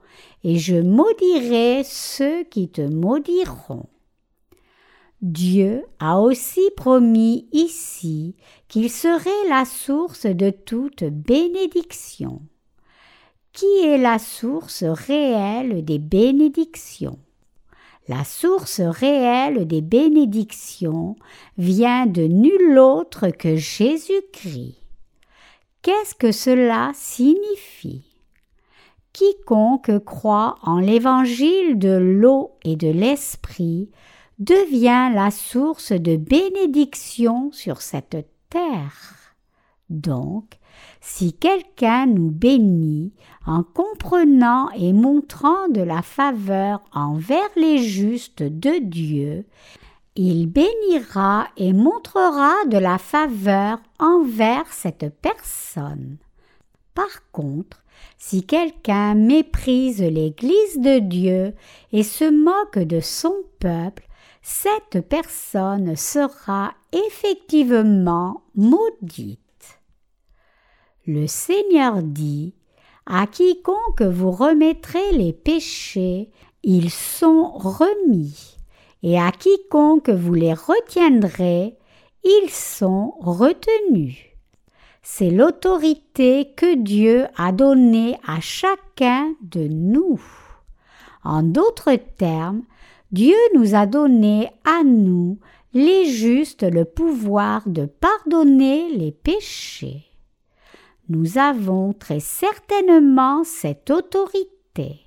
et 0.44 0.56
je 0.58 0.76
maudirai 0.76 1.82
ceux 1.84 2.44
qui 2.44 2.68
te 2.68 2.80
maudiront. 2.80 3.86
Dieu 5.20 5.82
a 5.98 6.20
aussi 6.20 6.60
promis 6.76 7.48
ici 7.50 8.36
qu'il 8.68 8.88
serait 8.88 9.48
la 9.48 9.64
source 9.64 10.26
de 10.26 10.50
toute 10.50 11.02
bénédiction. 11.02 12.40
Qui 13.52 13.80
est 13.84 13.98
la 13.98 14.20
source 14.20 14.84
réelle 14.84 15.84
des 15.84 15.98
bénédictions? 15.98 17.18
La 18.06 18.22
source 18.22 18.80
réelle 18.80 19.66
des 19.66 19.80
bénédictions 19.80 21.16
vient 21.58 22.06
de 22.06 22.22
nul 22.22 22.78
autre 22.78 23.30
que 23.30 23.56
Jésus-Christ. 23.56 24.83
Qu'est-ce 25.84 26.14
que 26.14 26.32
cela 26.32 26.92
signifie? 26.94 28.06
Quiconque 29.12 29.98
croit 30.02 30.54
en 30.62 30.78
l'évangile 30.78 31.78
de 31.78 31.90
l'eau 31.90 32.52
et 32.64 32.74
de 32.74 32.88
l'esprit 32.88 33.90
devient 34.38 35.10
la 35.14 35.30
source 35.30 35.92
de 35.92 36.16
bénédiction 36.16 37.52
sur 37.52 37.82
cette 37.82 38.26
terre. 38.48 39.34
Donc, 39.90 40.54
si 41.02 41.34
quelqu'un 41.34 42.06
nous 42.06 42.30
bénit 42.30 43.12
en 43.44 43.62
comprenant 43.62 44.70
et 44.70 44.94
montrant 44.94 45.68
de 45.68 45.82
la 45.82 46.00
faveur 46.00 46.82
envers 46.94 47.50
les 47.56 47.76
justes 47.76 48.42
de 48.42 48.78
Dieu, 48.80 49.44
il 50.16 50.46
bénira 50.46 51.48
et 51.56 51.72
montrera 51.72 52.52
de 52.66 52.78
la 52.78 52.98
faveur 52.98 53.78
envers 53.98 54.72
cette 54.72 55.12
personne. 55.20 56.18
Par 56.94 57.30
contre, 57.32 57.82
si 58.16 58.44
quelqu'un 58.44 59.14
méprise 59.14 60.00
l'Église 60.00 60.78
de 60.78 61.00
Dieu 61.00 61.54
et 61.92 62.02
se 62.02 62.24
moque 62.24 62.78
de 62.78 63.00
son 63.00 63.34
peuple, 63.58 64.06
cette 64.40 65.00
personne 65.08 65.96
sera 65.96 66.74
effectivement 66.92 68.42
maudite. 68.54 69.40
Le 71.06 71.26
Seigneur 71.26 72.02
dit 72.02 72.54
À 73.06 73.26
quiconque 73.26 74.02
vous 74.02 74.30
remettrez 74.30 75.12
les 75.12 75.32
péchés, 75.32 76.30
ils 76.62 76.90
sont 76.90 77.50
remis, 77.52 78.53
et 79.04 79.20
à 79.20 79.30
quiconque 79.32 80.08
vous 80.08 80.32
les 80.32 80.54
retiendrez, 80.54 81.76
ils 82.24 82.50
sont 82.50 83.12
retenus. 83.20 84.16
C'est 85.02 85.28
l'autorité 85.28 86.54
que 86.56 86.74
Dieu 86.74 87.26
a 87.36 87.52
donnée 87.52 88.16
à 88.26 88.40
chacun 88.40 89.34
de 89.42 89.68
nous. 89.68 90.22
En 91.22 91.42
d'autres 91.42 91.96
termes, 92.16 92.62
Dieu 93.12 93.36
nous 93.54 93.74
a 93.74 93.84
donné 93.84 94.48
à 94.64 94.82
nous, 94.82 95.38
les 95.74 96.06
justes, 96.06 96.62
le 96.62 96.86
pouvoir 96.86 97.68
de 97.68 97.84
pardonner 97.84 98.88
les 98.88 99.12
péchés. 99.12 100.06
Nous 101.10 101.36
avons 101.36 101.92
très 101.92 102.20
certainement 102.20 103.44
cette 103.44 103.90
autorité. 103.90 105.03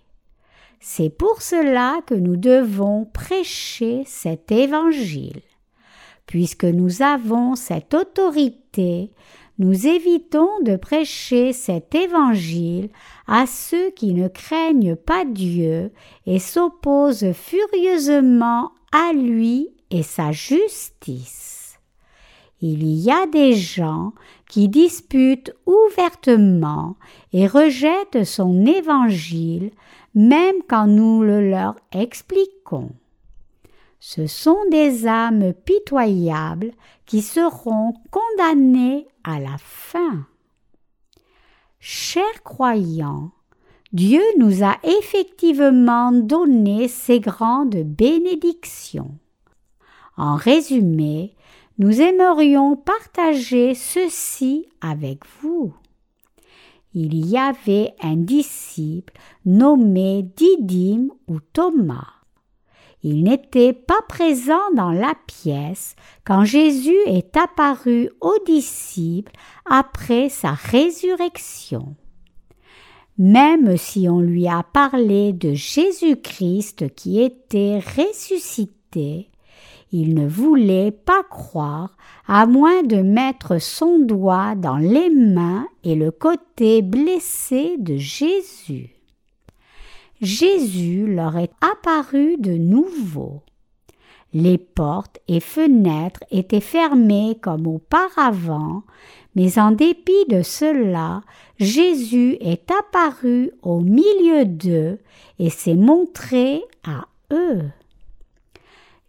C'est 0.80 1.09
pour 1.09 1.41
cela 1.41 2.01
que 2.05 2.13
nous 2.13 2.38
devons 2.38 3.05
prêcher 3.05 4.03
cet 4.05 4.51
évangile. 4.51 5.41
Puisque 6.25 6.65
nous 6.65 7.01
avons 7.01 7.55
cette 7.55 7.93
autorité, 7.93 9.11
nous 9.59 9.88
évitons 9.88 10.61
de 10.61 10.75
prêcher 10.75 11.51
cet 11.51 11.95
évangile 11.95 12.89
à 13.25 13.47
ceux 13.47 13.89
qui 13.91 14.13
ne 14.13 14.28
craignent 14.28 14.95
pas 14.95 15.25
Dieu 15.25 15.91
et 16.25 16.38
s'opposent 16.38 17.32
furieusement 17.34 18.71
à 18.91 19.13
lui 19.13 19.69
et 19.89 20.03
sa 20.03 20.32
justice. 20.32 21.80
Il 22.61 22.84
y 22.84 23.11
a 23.11 23.25
des 23.28 23.53
gens 23.53 24.13
qui 24.49 24.67
disputent 24.67 25.55
ouvertement 25.65 26.95
et 27.34 27.47
rejettent 27.47 28.23
son 28.23 28.65
évangile 28.65 29.71
même 30.16 30.55
quand 30.68 30.88
nous 30.88 31.24
le 31.24 31.49
leur 31.49 31.76
expliquons. 31.91 32.91
Ce 33.99 34.28
sont 34.28 34.60
des 34.70 35.08
âmes 35.08 35.53
pitoyables 35.53 36.72
qui 37.05 37.22
seront 37.22 37.93
condamnées 38.12 39.08
à 39.24 39.39
la 39.39 39.58
fin. 39.58 40.26
Chers 41.80 42.43
croyants, 42.43 43.32
Dieu 43.93 44.22
nous 44.38 44.64
a 44.64 44.78
effectivement 44.84 46.12
donné 46.12 46.88
ces 46.88 47.20
grandes 47.20 47.84
bénédictions. 47.84 49.18
En 50.18 50.36
résumé, 50.36 51.36
nous 51.78 52.01
aimerions 52.01 52.76
partager 52.76 53.76
ceci 53.76 54.68
avec 54.82 55.20
vous. 55.41 55.74
Il 56.99 57.27
y 57.27 57.37
avait 57.37 57.93
un 58.01 58.15
disciple 58.15 59.13
nommé 59.45 60.23
Didyme 60.35 61.11
ou 61.27 61.39
Thomas. 61.53 62.07
Il 63.03 63.21
n'était 63.21 63.73
pas 63.73 64.01
présent 64.09 64.73
dans 64.75 64.89
la 64.89 65.13
pièce 65.27 65.95
quand 66.25 66.43
Jésus 66.43 66.97
est 67.05 67.37
apparu 67.37 68.09
aux 68.19 68.39
disciples 68.47 69.31
après 69.69 70.29
sa 70.29 70.53
résurrection. 70.53 71.95
Même 73.19 73.77
si 73.77 74.09
on 74.09 74.19
lui 74.19 74.47
a 74.47 74.63
parlé 74.63 75.33
de 75.33 75.53
Jésus-Christ 75.53 76.95
qui 76.95 77.21
était 77.21 77.77
ressuscité, 77.77 79.29
il 79.91 80.15
ne 80.15 80.27
voulait 80.27 80.91
pas 80.91 81.23
croire 81.23 81.95
à 82.27 82.45
moins 82.45 82.83
de 82.83 82.97
mettre 82.97 83.59
son 83.59 83.99
doigt 83.99 84.55
dans 84.55 84.77
les 84.77 85.09
mains 85.09 85.67
et 85.83 85.95
le 85.95 86.11
côté 86.11 86.81
blessé 86.81 87.75
de 87.77 87.95
Jésus. 87.95 88.97
Jésus 90.21 91.05
leur 91.07 91.38
est 91.38 91.51
apparu 91.61 92.38
de 92.38 92.51
nouveau. 92.51 93.43
Les 94.33 94.57
portes 94.57 95.19
et 95.27 95.39
fenêtres 95.39 96.19
étaient 96.31 96.59
fermées 96.59 97.38
comme 97.41 97.65
auparavant, 97.65 98.83
mais 99.35 99.57
en 99.57 99.71
dépit 99.71 100.25
de 100.27 100.41
cela, 100.41 101.21
Jésus 101.59 102.38
est 102.41 102.69
apparu 102.71 103.51
au 103.61 103.79
milieu 103.79 104.45
d'eux 104.45 104.99
et 105.39 105.49
s'est 105.49 105.75
montré 105.75 106.61
à 106.83 107.05
eux. 107.31 107.63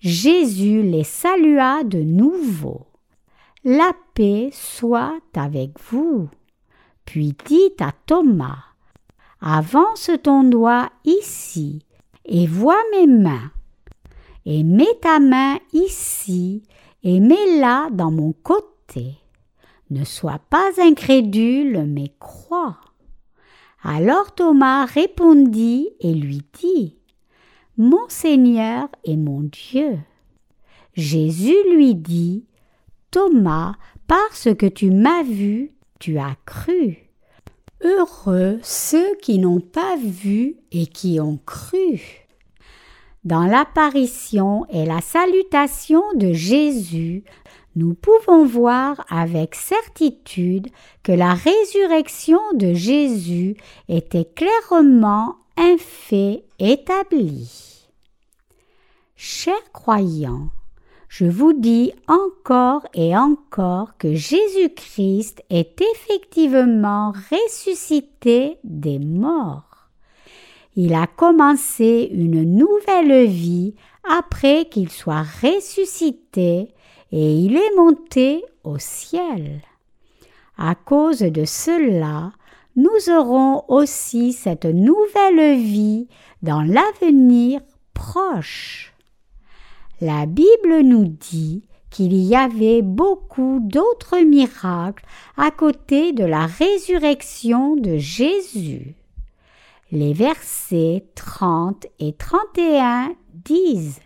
Jésus 0.00 0.82
les 0.82 1.04
salua 1.04 1.82
de 1.82 1.98
nouveau. 1.98 2.86
La 3.64 3.92
paix 4.14 4.50
soit 4.52 5.20
avec 5.34 5.72
vous. 5.90 6.28
Puis 7.04 7.34
dit 7.46 7.72
à 7.80 7.92
Thomas, 8.06 8.64
Avance 9.40 10.10
ton 10.22 10.44
doigt 10.44 10.90
ici 11.04 11.84
et 12.24 12.46
vois 12.46 12.82
mes 12.92 13.06
mains, 13.06 13.50
et 14.44 14.62
mets 14.64 14.98
ta 15.00 15.20
main 15.20 15.58
ici 15.72 16.62
et 17.02 17.20
mets-la 17.20 17.88
dans 17.90 18.10
mon 18.10 18.32
côté. 18.32 19.14
Ne 19.90 20.04
sois 20.04 20.40
pas 20.50 20.70
incrédule, 20.78 21.84
mais 21.86 22.12
crois. 22.18 22.78
Alors 23.82 24.34
Thomas 24.34 24.84
répondit 24.86 25.90
et 26.00 26.12
lui 26.12 26.42
dit 26.60 26.97
Mon 27.80 28.08
Seigneur 28.08 28.88
et 29.04 29.16
mon 29.16 29.42
Dieu. 29.42 30.00
Jésus 30.94 31.54
lui 31.72 31.94
dit 31.94 32.44
Thomas, 33.12 33.76
parce 34.08 34.52
que 34.52 34.66
tu 34.66 34.90
m'as 34.90 35.22
vu, 35.22 35.70
tu 36.00 36.18
as 36.18 36.34
cru. 36.44 37.08
Heureux 37.84 38.58
ceux 38.64 39.14
qui 39.22 39.38
n'ont 39.38 39.60
pas 39.60 39.94
vu 39.96 40.56
et 40.72 40.86
qui 40.86 41.20
ont 41.20 41.38
cru. 41.46 42.26
Dans 43.22 43.46
l'apparition 43.46 44.66
et 44.70 44.84
la 44.84 45.00
salutation 45.00 46.02
de 46.16 46.32
Jésus, 46.32 47.22
nous 47.76 47.94
pouvons 47.94 48.44
voir 48.44 49.04
avec 49.08 49.54
certitude 49.54 50.66
que 51.04 51.12
la 51.12 51.32
résurrection 51.32 52.40
de 52.54 52.74
Jésus 52.74 53.56
était 53.88 54.28
clairement 54.34 55.36
un 55.56 55.76
fait 55.78 56.42
établi. 56.58 57.67
Chers 59.20 59.72
croyants, 59.72 60.50
je 61.08 61.24
vous 61.24 61.52
dis 61.52 61.92
encore 62.06 62.86
et 62.94 63.16
encore 63.16 63.98
que 63.98 64.14
Jésus-Christ 64.14 65.42
est 65.50 65.80
effectivement 65.80 67.12
ressuscité 67.28 68.58
des 68.62 69.00
morts. 69.00 69.88
Il 70.76 70.94
a 70.94 71.08
commencé 71.08 72.08
une 72.12 72.44
nouvelle 72.44 73.26
vie 73.26 73.74
après 74.08 74.66
qu'il 74.66 74.88
soit 74.88 75.26
ressuscité 75.42 76.72
et 77.10 77.32
il 77.32 77.56
est 77.56 77.74
monté 77.76 78.44
au 78.62 78.78
ciel. 78.78 79.62
À 80.56 80.76
cause 80.76 81.22
de 81.22 81.44
cela, 81.44 82.30
nous 82.76 83.10
aurons 83.10 83.64
aussi 83.66 84.32
cette 84.32 84.64
nouvelle 84.64 85.58
vie 85.58 86.06
dans 86.40 86.62
l'avenir 86.62 87.60
proche. 87.94 88.87
La 90.00 90.26
Bible 90.26 90.82
nous 90.84 91.06
dit 91.06 91.64
qu'il 91.90 92.14
y 92.14 92.36
avait 92.36 92.82
beaucoup 92.82 93.58
d'autres 93.60 94.18
miracles 94.18 95.04
à 95.36 95.50
côté 95.50 96.12
de 96.12 96.24
la 96.24 96.46
résurrection 96.46 97.74
de 97.74 97.96
Jésus. 97.96 98.94
Les 99.90 100.12
versets 100.12 101.06
30 101.16 101.86
et 101.98 102.12
31 102.12 103.14
disent 103.32 104.00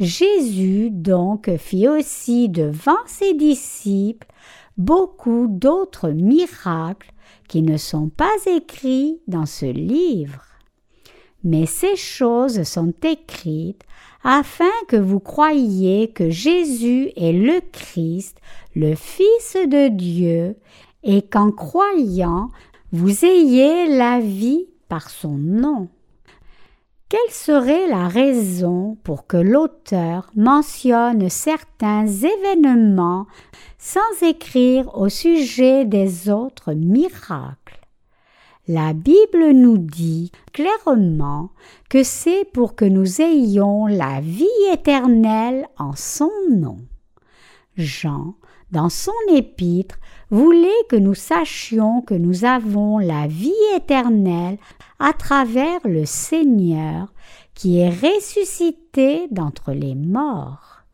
Jésus 0.00 0.90
donc 0.90 1.48
fit 1.58 1.86
aussi 1.86 2.48
devant 2.48 3.06
ses 3.06 3.34
disciples 3.34 4.26
beaucoup 4.76 5.46
d'autres 5.48 6.10
miracles 6.10 7.12
qui 7.48 7.62
ne 7.62 7.76
sont 7.76 8.08
pas 8.08 8.34
écrits 8.46 9.20
dans 9.28 9.46
ce 9.46 9.66
livre. 9.66 10.53
Mais 11.44 11.66
ces 11.66 11.96
choses 11.96 12.62
sont 12.64 12.94
écrites 13.02 13.82
afin 14.24 14.72
que 14.88 14.96
vous 14.96 15.20
croyiez 15.20 16.08
que 16.08 16.30
Jésus 16.30 17.10
est 17.16 17.32
le 17.32 17.60
Christ, 17.72 18.38
le 18.74 18.94
Fils 18.94 19.54
de 19.54 19.88
Dieu, 19.88 20.56
et 21.02 21.20
qu'en 21.20 21.50
croyant, 21.50 22.48
vous 22.92 23.26
ayez 23.26 23.86
la 23.94 24.20
vie 24.20 24.66
par 24.88 25.10
son 25.10 25.36
nom. 25.36 25.88
Quelle 27.10 27.34
serait 27.34 27.86
la 27.86 28.08
raison 28.08 28.96
pour 29.04 29.26
que 29.26 29.36
l'auteur 29.36 30.30
mentionne 30.34 31.28
certains 31.28 32.06
événements 32.06 33.26
sans 33.78 34.22
écrire 34.22 34.96
au 34.96 35.10
sujet 35.10 35.84
des 35.84 36.30
autres 36.30 36.72
miracles? 36.72 37.83
La 38.66 38.94
Bible 38.94 39.52
nous 39.52 39.76
dit 39.76 40.32
clairement 40.54 41.50
que 41.90 42.02
c'est 42.02 42.46
pour 42.50 42.74
que 42.74 42.86
nous 42.86 43.20
ayons 43.20 43.86
la 43.86 44.22
vie 44.22 44.46
éternelle 44.72 45.66
en 45.76 45.92
son 45.94 46.30
nom. 46.50 46.78
Jean, 47.76 48.36
dans 48.70 48.88
son 48.88 49.12
épître, 49.28 49.98
voulait 50.30 50.70
que 50.88 50.96
nous 50.96 51.14
sachions 51.14 52.00
que 52.00 52.14
nous 52.14 52.46
avons 52.46 52.96
la 52.96 53.26
vie 53.26 53.52
éternelle 53.76 54.56
à 54.98 55.12
travers 55.12 55.80
le 55.84 56.06
Seigneur 56.06 57.12
qui 57.54 57.80
est 57.80 57.90
ressuscité 57.90 59.28
d'entre 59.30 59.72
les 59.72 59.94
morts. 59.94 60.84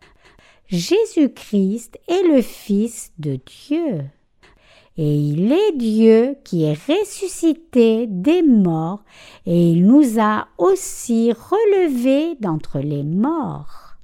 Jésus-Christ 0.66 2.01
est 2.09 2.27
le 2.27 2.43
Fils 2.43 3.12
de 3.21 3.39
Dieu. 3.68 4.03
Et 4.97 5.14
il 5.14 5.53
est 5.53 5.76
Dieu 5.76 6.36
qui 6.45 6.64
est 6.64 6.78
ressuscité 6.86 8.07
des 8.07 8.43
morts, 8.43 9.05
et 9.47 9.70
il 9.70 9.86
nous 9.86 10.20
a 10.20 10.49
aussi 10.59 11.32
relevés 11.32 12.36
d'entre 12.41 12.80
les 12.80 13.05
morts. 13.05 13.97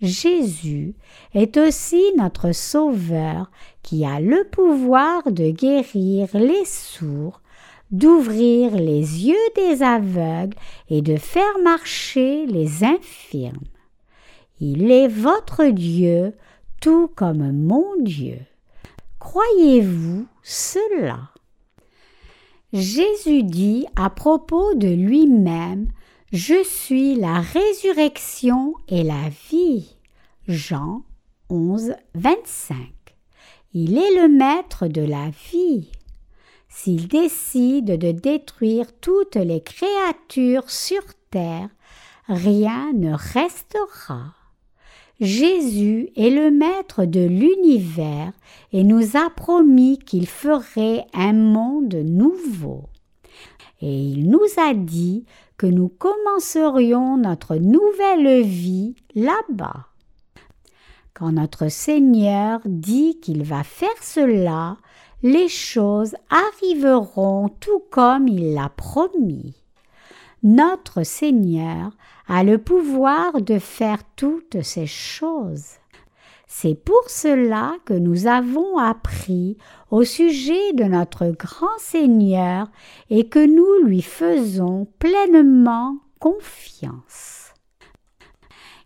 Jésus 0.00 0.94
est 1.34 1.56
aussi 1.56 2.02
notre 2.16 2.52
Sauveur 2.52 3.50
qui 3.82 4.04
a 4.04 4.20
le 4.20 4.44
pouvoir 4.44 5.30
de 5.30 5.50
guérir 5.50 6.28
les 6.34 6.64
sourds, 6.64 7.42
d'ouvrir 7.90 8.76
les 8.76 9.26
yeux 9.26 9.36
des 9.56 9.82
aveugles 9.82 10.56
et 10.88 11.02
de 11.02 11.16
faire 11.16 11.58
marcher 11.62 12.46
les 12.46 12.84
infirmes. 12.84 13.66
Il 14.60 14.90
est 14.90 15.08
votre 15.08 15.66
Dieu, 15.66 16.34
tout 16.80 17.08
comme 17.08 17.52
mon 17.52 17.96
Dieu. 18.00 18.38
Croyez-vous 19.20 20.26
cela? 20.42 21.30
Jésus 22.72 23.42
dit 23.42 23.86
à 23.94 24.08
propos 24.08 24.74
de 24.74 24.88
lui-même, 24.88 25.88
Je 26.32 26.64
suis 26.64 27.16
la 27.16 27.40
résurrection 27.40 28.74
et 28.88 29.02
la 29.02 29.28
vie. 29.50 29.96
Jean 30.48 31.02
11, 31.50 31.94
25. 32.14 32.76
Il 33.74 33.98
est 33.98 34.20
le 34.20 34.28
maître 34.28 34.88
de 34.88 35.02
la 35.02 35.30
vie. 35.52 35.92
S'il 36.68 37.06
décide 37.06 37.98
de 37.98 38.12
détruire 38.12 38.86
toutes 39.00 39.36
les 39.36 39.60
créatures 39.60 40.70
sur 40.70 41.02
terre, 41.30 41.68
rien 42.26 42.92
ne 42.94 43.12
restera. 43.12 44.39
Jésus 45.20 46.08
est 46.16 46.30
le 46.30 46.50
maître 46.50 47.04
de 47.04 47.20
l'univers 47.20 48.32
et 48.72 48.84
nous 48.84 49.18
a 49.18 49.28
promis 49.28 49.98
qu'il 49.98 50.26
ferait 50.26 51.04
un 51.12 51.34
monde 51.34 51.94
nouveau. 51.94 52.84
Et 53.82 53.94
il 53.94 54.30
nous 54.30 54.46
a 54.56 54.72
dit 54.72 55.26
que 55.58 55.66
nous 55.66 55.88
commencerions 55.88 57.18
notre 57.18 57.56
nouvelle 57.56 58.42
vie 58.42 58.94
là-bas. 59.14 59.88
Quand 61.12 61.32
notre 61.32 61.68
Seigneur 61.68 62.60
dit 62.64 63.20
qu'il 63.20 63.42
va 63.42 63.62
faire 63.62 64.02
cela, 64.02 64.78
les 65.22 65.48
choses 65.48 66.14
arriveront 66.30 67.50
tout 67.60 67.82
comme 67.90 68.26
il 68.26 68.54
l'a 68.54 68.70
promis. 68.70 69.59
Notre 70.42 71.02
Seigneur 71.02 71.92
a 72.26 72.44
le 72.44 72.56
pouvoir 72.56 73.42
de 73.42 73.58
faire 73.58 73.98
toutes 74.16 74.62
ces 74.62 74.86
choses. 74.86 75.74
C'est 76.46 76.74
pour 76.74 77.08
cela 77.08 77.74
que 77.84 77.92
nous 77.92 78.26
avons 78.26 78.78
appris 78.78 79.58
au 79.90 80.02
sujet 80.04 80.72
de 80.72 80.84
notre 80.84 81.26
grand 81.28 81.78
Seigneur 81.78 82.68
et 83.10 83.28
que 83.28 83.44
nous 83.44 83.86
lui 83.86 84.02
faisons 84.02 84.86
pleinement 84.98 85.96
confiance. 86.18 87.52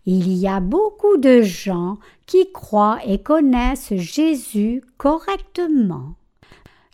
Il 0.06 0.32
y 0.32 0.48
a 0.48 0.60
beaucoup 0.60 1.16
de 1.18 1.40
gens 1.40 1.98
qui 2.26 2.50
croient 2.52 2.98
et 3.06 3.22
connaissent 3.22 3.94
Jésus 3.94 4.82
correctement 4.98 6.16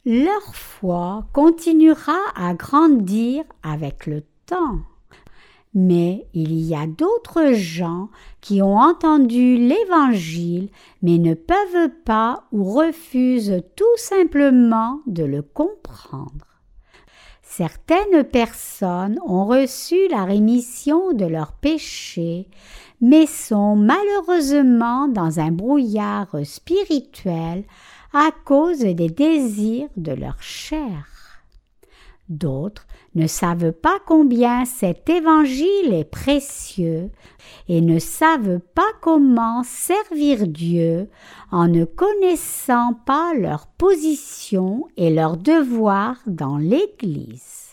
leur 0.07 0.55
foi 0.55 1.27
continuera 1.35 2.17
à 2.35 2.55
grandir 2.55 3.45
avec 3.63 4.07
le 4.07 4.23
Mais 5.73 6.27
il 6.35 6.61
y 6.61 6.75
a 6.75 6.87
d'autres 6.87 7.53
gens 7.53 8.09
qui 8.41 8.61
ont 8.61 8.77
entendu 8.77 9.57
l'Évangile 9.57 10.69
mais 11.03 11.19
ne 11.19 11.35
peuvent 11.35 11.91
pas 12.05 12.45
ou 12.51 12.65
refusent 12.65 13.63
tout 13.77 13.97
simplement 13.97 15.01
de 15.07 15.23
le 15.23 15.43
comprendre. 15.43 16.47
Certaines 17.43 18.25
personnes 18.25 19.19
ont 19.27 19.45
reçu 19.45 19.97
la 20.09 20.25
rémission 20.25 21.13
de 21.13 21.25
leurs 21.25 21.53
péchés, 21.53 22.49
mais 23.01 23.27
sont 23.27 23.75
malheureusement 23.75 25.09
dans 25.09 25.41
un 25.41 25.51
brouillard 25.51 26.29
spirituel 26.45 27.65
à 28.13 28.31
cause 28.45 28.81
des 28.81 29.09
désirs 29.09 29.89
de 29.97 30.13
leur 30.13 30.41
chair. 30.43 31.07
D'autres 32.29 32.87
ne 33.15 33.27
savent 33.27 33.73
pas 33.73 33.99
combien 34.07 34.65
cet 34.65 35.09
évangile 35.11 35.93
est 35.93 36.09
précieux 36.09 37.11
et 37.69 37.81
ne 37.81 37.99
savent 37.99 38.61
pas 38.75 38.91
comment 39.01 39.63
servir 39.65 40.47
Dieu 40.47 41.09
en 41.51 41.67
ne 41.67 41.85
connaissant 41.85 42.95
pas 43.07 43.35
leur 43.35 43.67
position 43.67 44.87
et 44.97 45.11
leur 45.11 45.37
devoir 45.37 46.17
dans 46.27 46.59
l'Église. 46.59 47.71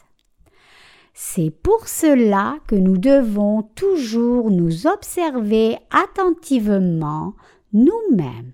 C'est 1.13 1.49
pour 1.51 1.87
cela 1.87 2.57
que 2.67 2.75
nous 2.75 2.97
devons 2.97 3.63
toujours 3.63 4.51
nous 4.51 4.85
observer 4.87 5.77
attentivement 5.91 7.33
nous-mêmes. 7.73 8.53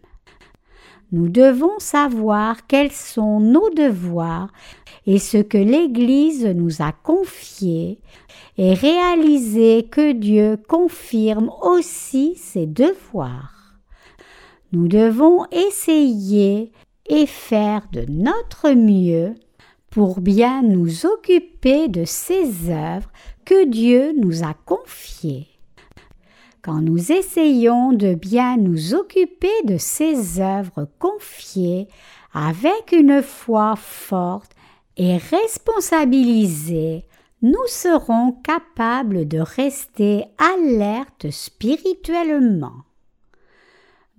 Nous 1.12 1.30
devons 1.30 1.78
savoir 1.78 2.66
quels 2.66 2.92
sont 2.92 3.40
nos 3.40 3.70
devoirs 3.70 4.52
et 5.06 5.20
ce 5.20 5.38
que 5.38 5.58
l'Église 5.58 6.46
nous 6.46 6.82
a 6.82 6.92
confié 6.92 8.00
et 8.58 8.74
réaliser 8.74 9.84
que 9.84 10.12
Dieu 10.14 10.58
confirme 10.68 11.52
aussi 11.62 12.36
ses 12.36 12.66
devoirs. 12.66 13.76
Nous 14.72 14.88
devons 14.88 15.46
essayer 15.52 16.72
et 17.08 17.26
faire 17.26 17.88
de 17.92 18.06
notre 18.10 18.72
mieux 18.72 19.36
pour 19.90 20.22
bien 20.22 20.64
nous 20.64 21.06
occuper 21.06 21.88
de 21.88 22.06
ces 22.06 22.70
œuvres 22.70 23.12
que 23.46 23.66
Dieu 23.66 24.14
nous 24.18 24.44
a 24.44 24.54
confiées. 24.66 25.48
Quand 26.64 26.82
nous 26.82 27.12
essayons 27.12 27.92
de 27.92 28.14
bien 28.14 28.58
nous 28.58 28.96
occuper 28.96 29.52
de 29.66 29.78
ces 29.78 30.40
œuvres 30.40 30.88
confiées 30.98 31.90
avec 32.34 32.94
une 32.94 33.22
foi 33.22 33.76
forte 33.76 34.56
et 34.98 35.18
responsabilisée, 35.18 37.06
nous 37.42 37.68
serons 37.68 38.32
capables 38.44 39.28
de 39.28 39.40
rester 39.40 40.26
alertes 40.38 41.30
spirituellement. 41.30 42.84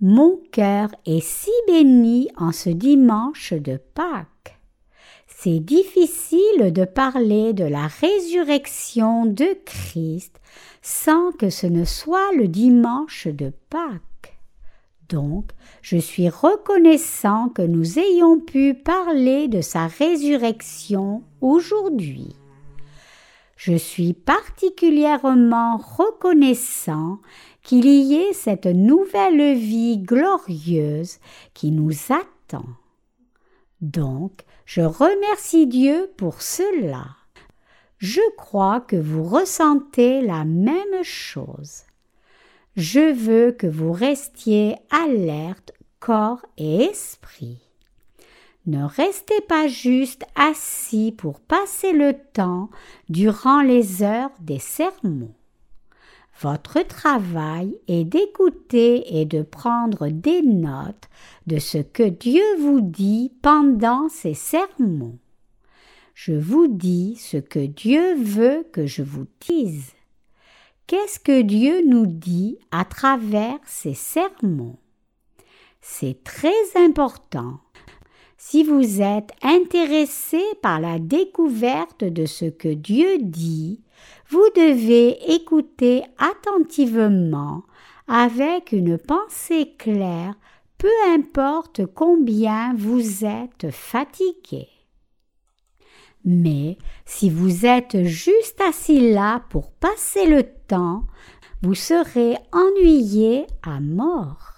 Mon 0.01 0.39
cœur 0.51 0.89
est 1.05 1.23
si 1.23 1.51
béni 1.67 2.29
en 2.37 2.51
ce 2.51 2.69
dimanche 2.69 3.53
de 3.53 3.77
Pâques. 3.77 4.59
C'est 5.25 5.59
difficile 5.59 6.71
de 6.71 6.85
parler 6.85 7.53
de 7.53 7.63
la 7.63 7.87
résurrection 7.87 9.25
de 9.25 9.57
Christ 9.65 10.39
sans 10.81 11.31
que 11.31 11.49
ce 11.49 11.67
ne 11.67 11.85
soit 11.85 12.31
le 12.33 12.47
dimanche 12.47 13.27
de 13.27 13.51
Pâques. 13.69 14.14
Donc, 15.09 15.51
je 15.81 15.97
suis 15.97 16.29
reconnaissant 16.29 17.49
que 17.49 17.61
nous 17.61 17.99
ayons 17.99 18.39
pu 18.39 18.73
parler 18.73 19.47
de 19.47 19.61
sa 19.61 19.87
résurrection 19.87 21.23
aujourd'hui. 21.41 22.35
Je 23.55 23.75
suis 23.75 24.13
particulièrement 24.13 25.77
reconnaissant 25.77 27.19
qu'il 27.61 27.85
y 27.85 28.15
ait 28.15 28.33
cette 28.33 28.65
nouvelle 28.65 29.55
vie 29.55 29.97
glorieuse 29.97 31.17
qui 31.53 31.71
nous 31.71 31.93
attend. 32.09 32.67
Donc, 33.81 34.41
je 34.65 34.81
remercie 34.81 35.67
Dieu 35.67 36.11
pour 36.17 36.41
cela. 36.41 37.05
Je 37.97 38.21
crois 38.37 38.81
que 38.81 38.95
vous 38.95 39.23
ressentez 39.23 40.21
la 40.21 40.43
même 40.45 41.03
chose. 41.03 41.84
Je 42.75 43.13
veux 43.13 43.53
que 43.53 43.67
vous 43.67 43.93
restiez 43.93 44.75
alerte 44.89 45.71
corps 46.01 46.45
et 46.57 46.83
esprit. 46.83 47.59
Ne 48.65 48.83
restez 48.83 49.39
pas 49.47 49.67
juste 49.67 50.25
assis 50.35 51.13
pour 51.15 51.39
passer 51.39 51.93
le 51.93 52.13
temps 52.33 52.69
durant 53.07 53.61
les 53.61 54.03
heures 54.03 54.31
des 54.41 54.59
sermons. 54.59 55.33
Votre 56.41 56.85
travail 56.85 57.77
est 57.87 58.03
d'écouter 58.03 59.21
et 59.21 59.25
de 59.25 59.41
prendre 59.41 60.09
des 60.09 60.41
notes 60.41 61.07
de 61.47 61.59
ce 61.59 61.77
que 61.77 62.03
Dieu 62.03 62.43
vous 62.59 62.81
dit 62.81 63.31
pendant 63.41 64.09
ces 64.09 64.33
sermons. 64.33 65.17
je 66.13 66.33
vous 66.33 66.67
dis 66.67 67.15
ce 67.15 67.37
que 67.37 67.65
Dieu 67.65 68.15
veut 68.15 68.65
que 68.73 68.85
je 68.85 69.01
vous 69.01 69.27
dise. 69.39 69.94
Qu'est-ce 70.87 71.19
que 71.19 71.41
Dieu 71.41 71.81
nous 71.83 72.05
dit 72.05 72.59
à 72.69 72.85
travers 72.85 73.57
ses 73.65 73.95
sermons? 73.95 74.77
C'est 75.81 76.23
très 76.23 76.53
important. 76.75 77.59
Si 78.37 78.63
vous 78.63 79.01
êtes 79.01 79.31
intéressé 79.41 80.39
par 80.61 80.79
la 80.79 80.99
découverte 80.99 82.03
de 82.03 82.27
ce 82.27 82.45
que 82.45 82.67
Dieu 82.67 83.17
dit, 83.19 83.81
vous 84.29 84.47
devez 84.55 85.33
écouter 85.33 86.03
attentivement 86.19 87.63
avec 88.07 88.71
une 88.71 88.99
pensée 88.99 89.73
claire, 89.79 90.35
peu 90.77 90.93
importe 91.15 91.87
combien 91.95 92.75
vous 92.75 93.25
êtes 93.25 93.71
fatigué. 93.71 94.67
Mais 96.25 96.77
si 97.05 97.29
vous 97.29 97.65
êtes 97.65 98.03
juste 98.03 98.59
assis 98.59 99.11
là 99.11 99.43
pour 99.49 99.71
passer 99.71 100.25
le 100.25 100.43
temps, 100.67 101.03
vous 101.61 101.75
serez 101.75 102.35
ennuyé 102.51 103.45
à 103.63 103.79
mort. 103.79 104.53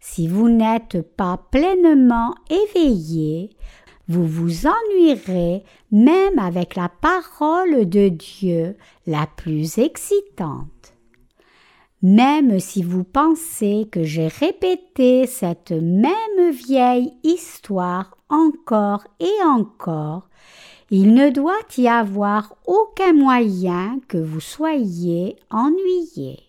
Si 0.00 0.28
vous 0.28 0.48
n'êtes 0.48 1.02
pas 1.02 1.38
pleinement 1.50 2.34
éveillé, 2.48 3.50
vous 4.08 4.26
vous 4.26 4.66
ennuierez 4.66 5.64
même 5.90 6.38
avec 6.38 6.76
la 6.76 6.88
parole 6.88 7.88
de 7.88 8.08
Dieu 8.08 8.76
la 9.06 9.26
plus 9.26 9.78
excitante. 9.78 10.94
Même 12.02 12.60
si 12.60 12.84
vous 12.84 13.02
pensez 13.02 13.88
que 13.90 14.04
j'ai 14.04 14.28
répété 14.28 15.26
cette 15.26 15.72
même 15.72 16.50
vieille 16.52 17.14
histoire 17.24 18.16
encore 18.28 19.04
et 19.18 19.44
encore, 19.44 20.28
il 20.90 21.14
ne 21.14 21.30
doit 21.30 21.54
y 21.76 21.88
avoir 21.88 22.54
aucun 22.66 23.12
moyen 23.12 23.98
que 24.08 24.18
vous 24.18 24.40
soyez 24.40 25.36
ennuyé. 25.50 26.40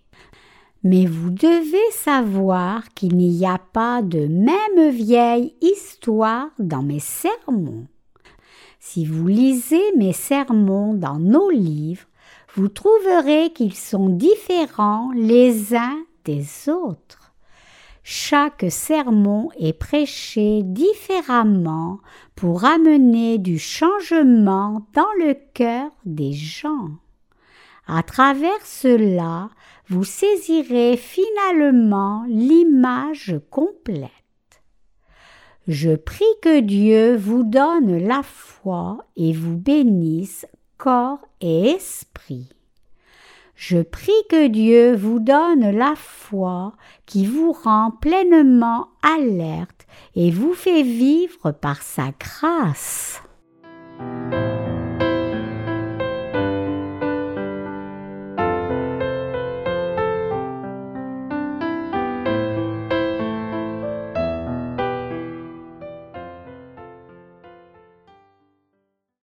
Mais 0.83 1.05
vous 1.05 1.31
devez 1.31 1.91
savoir 1.91 2.87
qu'il 2.93 3.17
n'y 3.17 3.45
a 3.45 3.57
pas 3.57 4.01
de 4.01 4.27
même 4.27 4.89
vieille 4.91 5.55
histoire 5.61 6.49
dans 6.59 6.83
mes 6.83 6.99
sermons. 6.99 7.87
Si 8.79 9.05
vous 9.05 9.27
lisez 9.27 9.83
mes 9.97 10.13
sermons 10.13 10.93
dans 10.93 11.19
nos 11.19 11.49
livres, 11.49 12.05
vous 12.55 12.69
trouverez 12.69 13.51
qu'ils 13.53 13.75
sont 13.75 14.09
différents 14.09 15.11
les 15.13 15.75
uns 15.75 15.99
des 16.25 16.69
autres. 16.69 17.33
Chaque 18.03 18.65
sermon 18.69 19.49
est 19.59 19.73
prêché 19.73 20.61
différemment 20.63 21.99
pour 22.37 22.65
amener 22.65 23.39
du 23.39 23.57
changement 23.57 24.85
dans 24.93 25.11
le 25.17 25.35
cœur 25.55 25.89
des 26.05 26.33
gens. 26.33 26.91
À 27.87 28.03
travers 28.03 28.63
cela, 28.63 29.49
vous 29.89 30.03
saisirez 30.03 30.97
finalement 30.97 32.25
l'image 32.27 33.35
complète. 33.49 34.11
Je 35.67 35.95
prie 35.95 36.23
que 36.43 36.59
Dieu 36.59 37.17
vous 37.17 37.43
donne 37.43 37.97
la 37.97 38.21
foi 38.21 38.99
et 39.15 39.33
vous 39.33 39.57
bénisse 39.57 40.45
corps 40.77 41.27
et 41.41 41.71
esprit. 41.71 42.49
Je 43.57 43.79
prie 43.79 44.11
que 44.29 44.47
Dieu 44.49 44.95
vous 44.95 45.19
donne 45.19 45.71
la 45.71 45.95
foi 45.95 46.73
qui 47.07 47.25
vous 47.25 47.53
rend 47.53 47.89
pleinement 47.89 48.89
alerte 49.01 49.87
et 50.15 50.29
vous 50.29 50.53
fait 50.53 50.83
vivre 50.83 51.51
par 51.51 51.81
sa 51.81 52.11
grâce. 52.19 53.23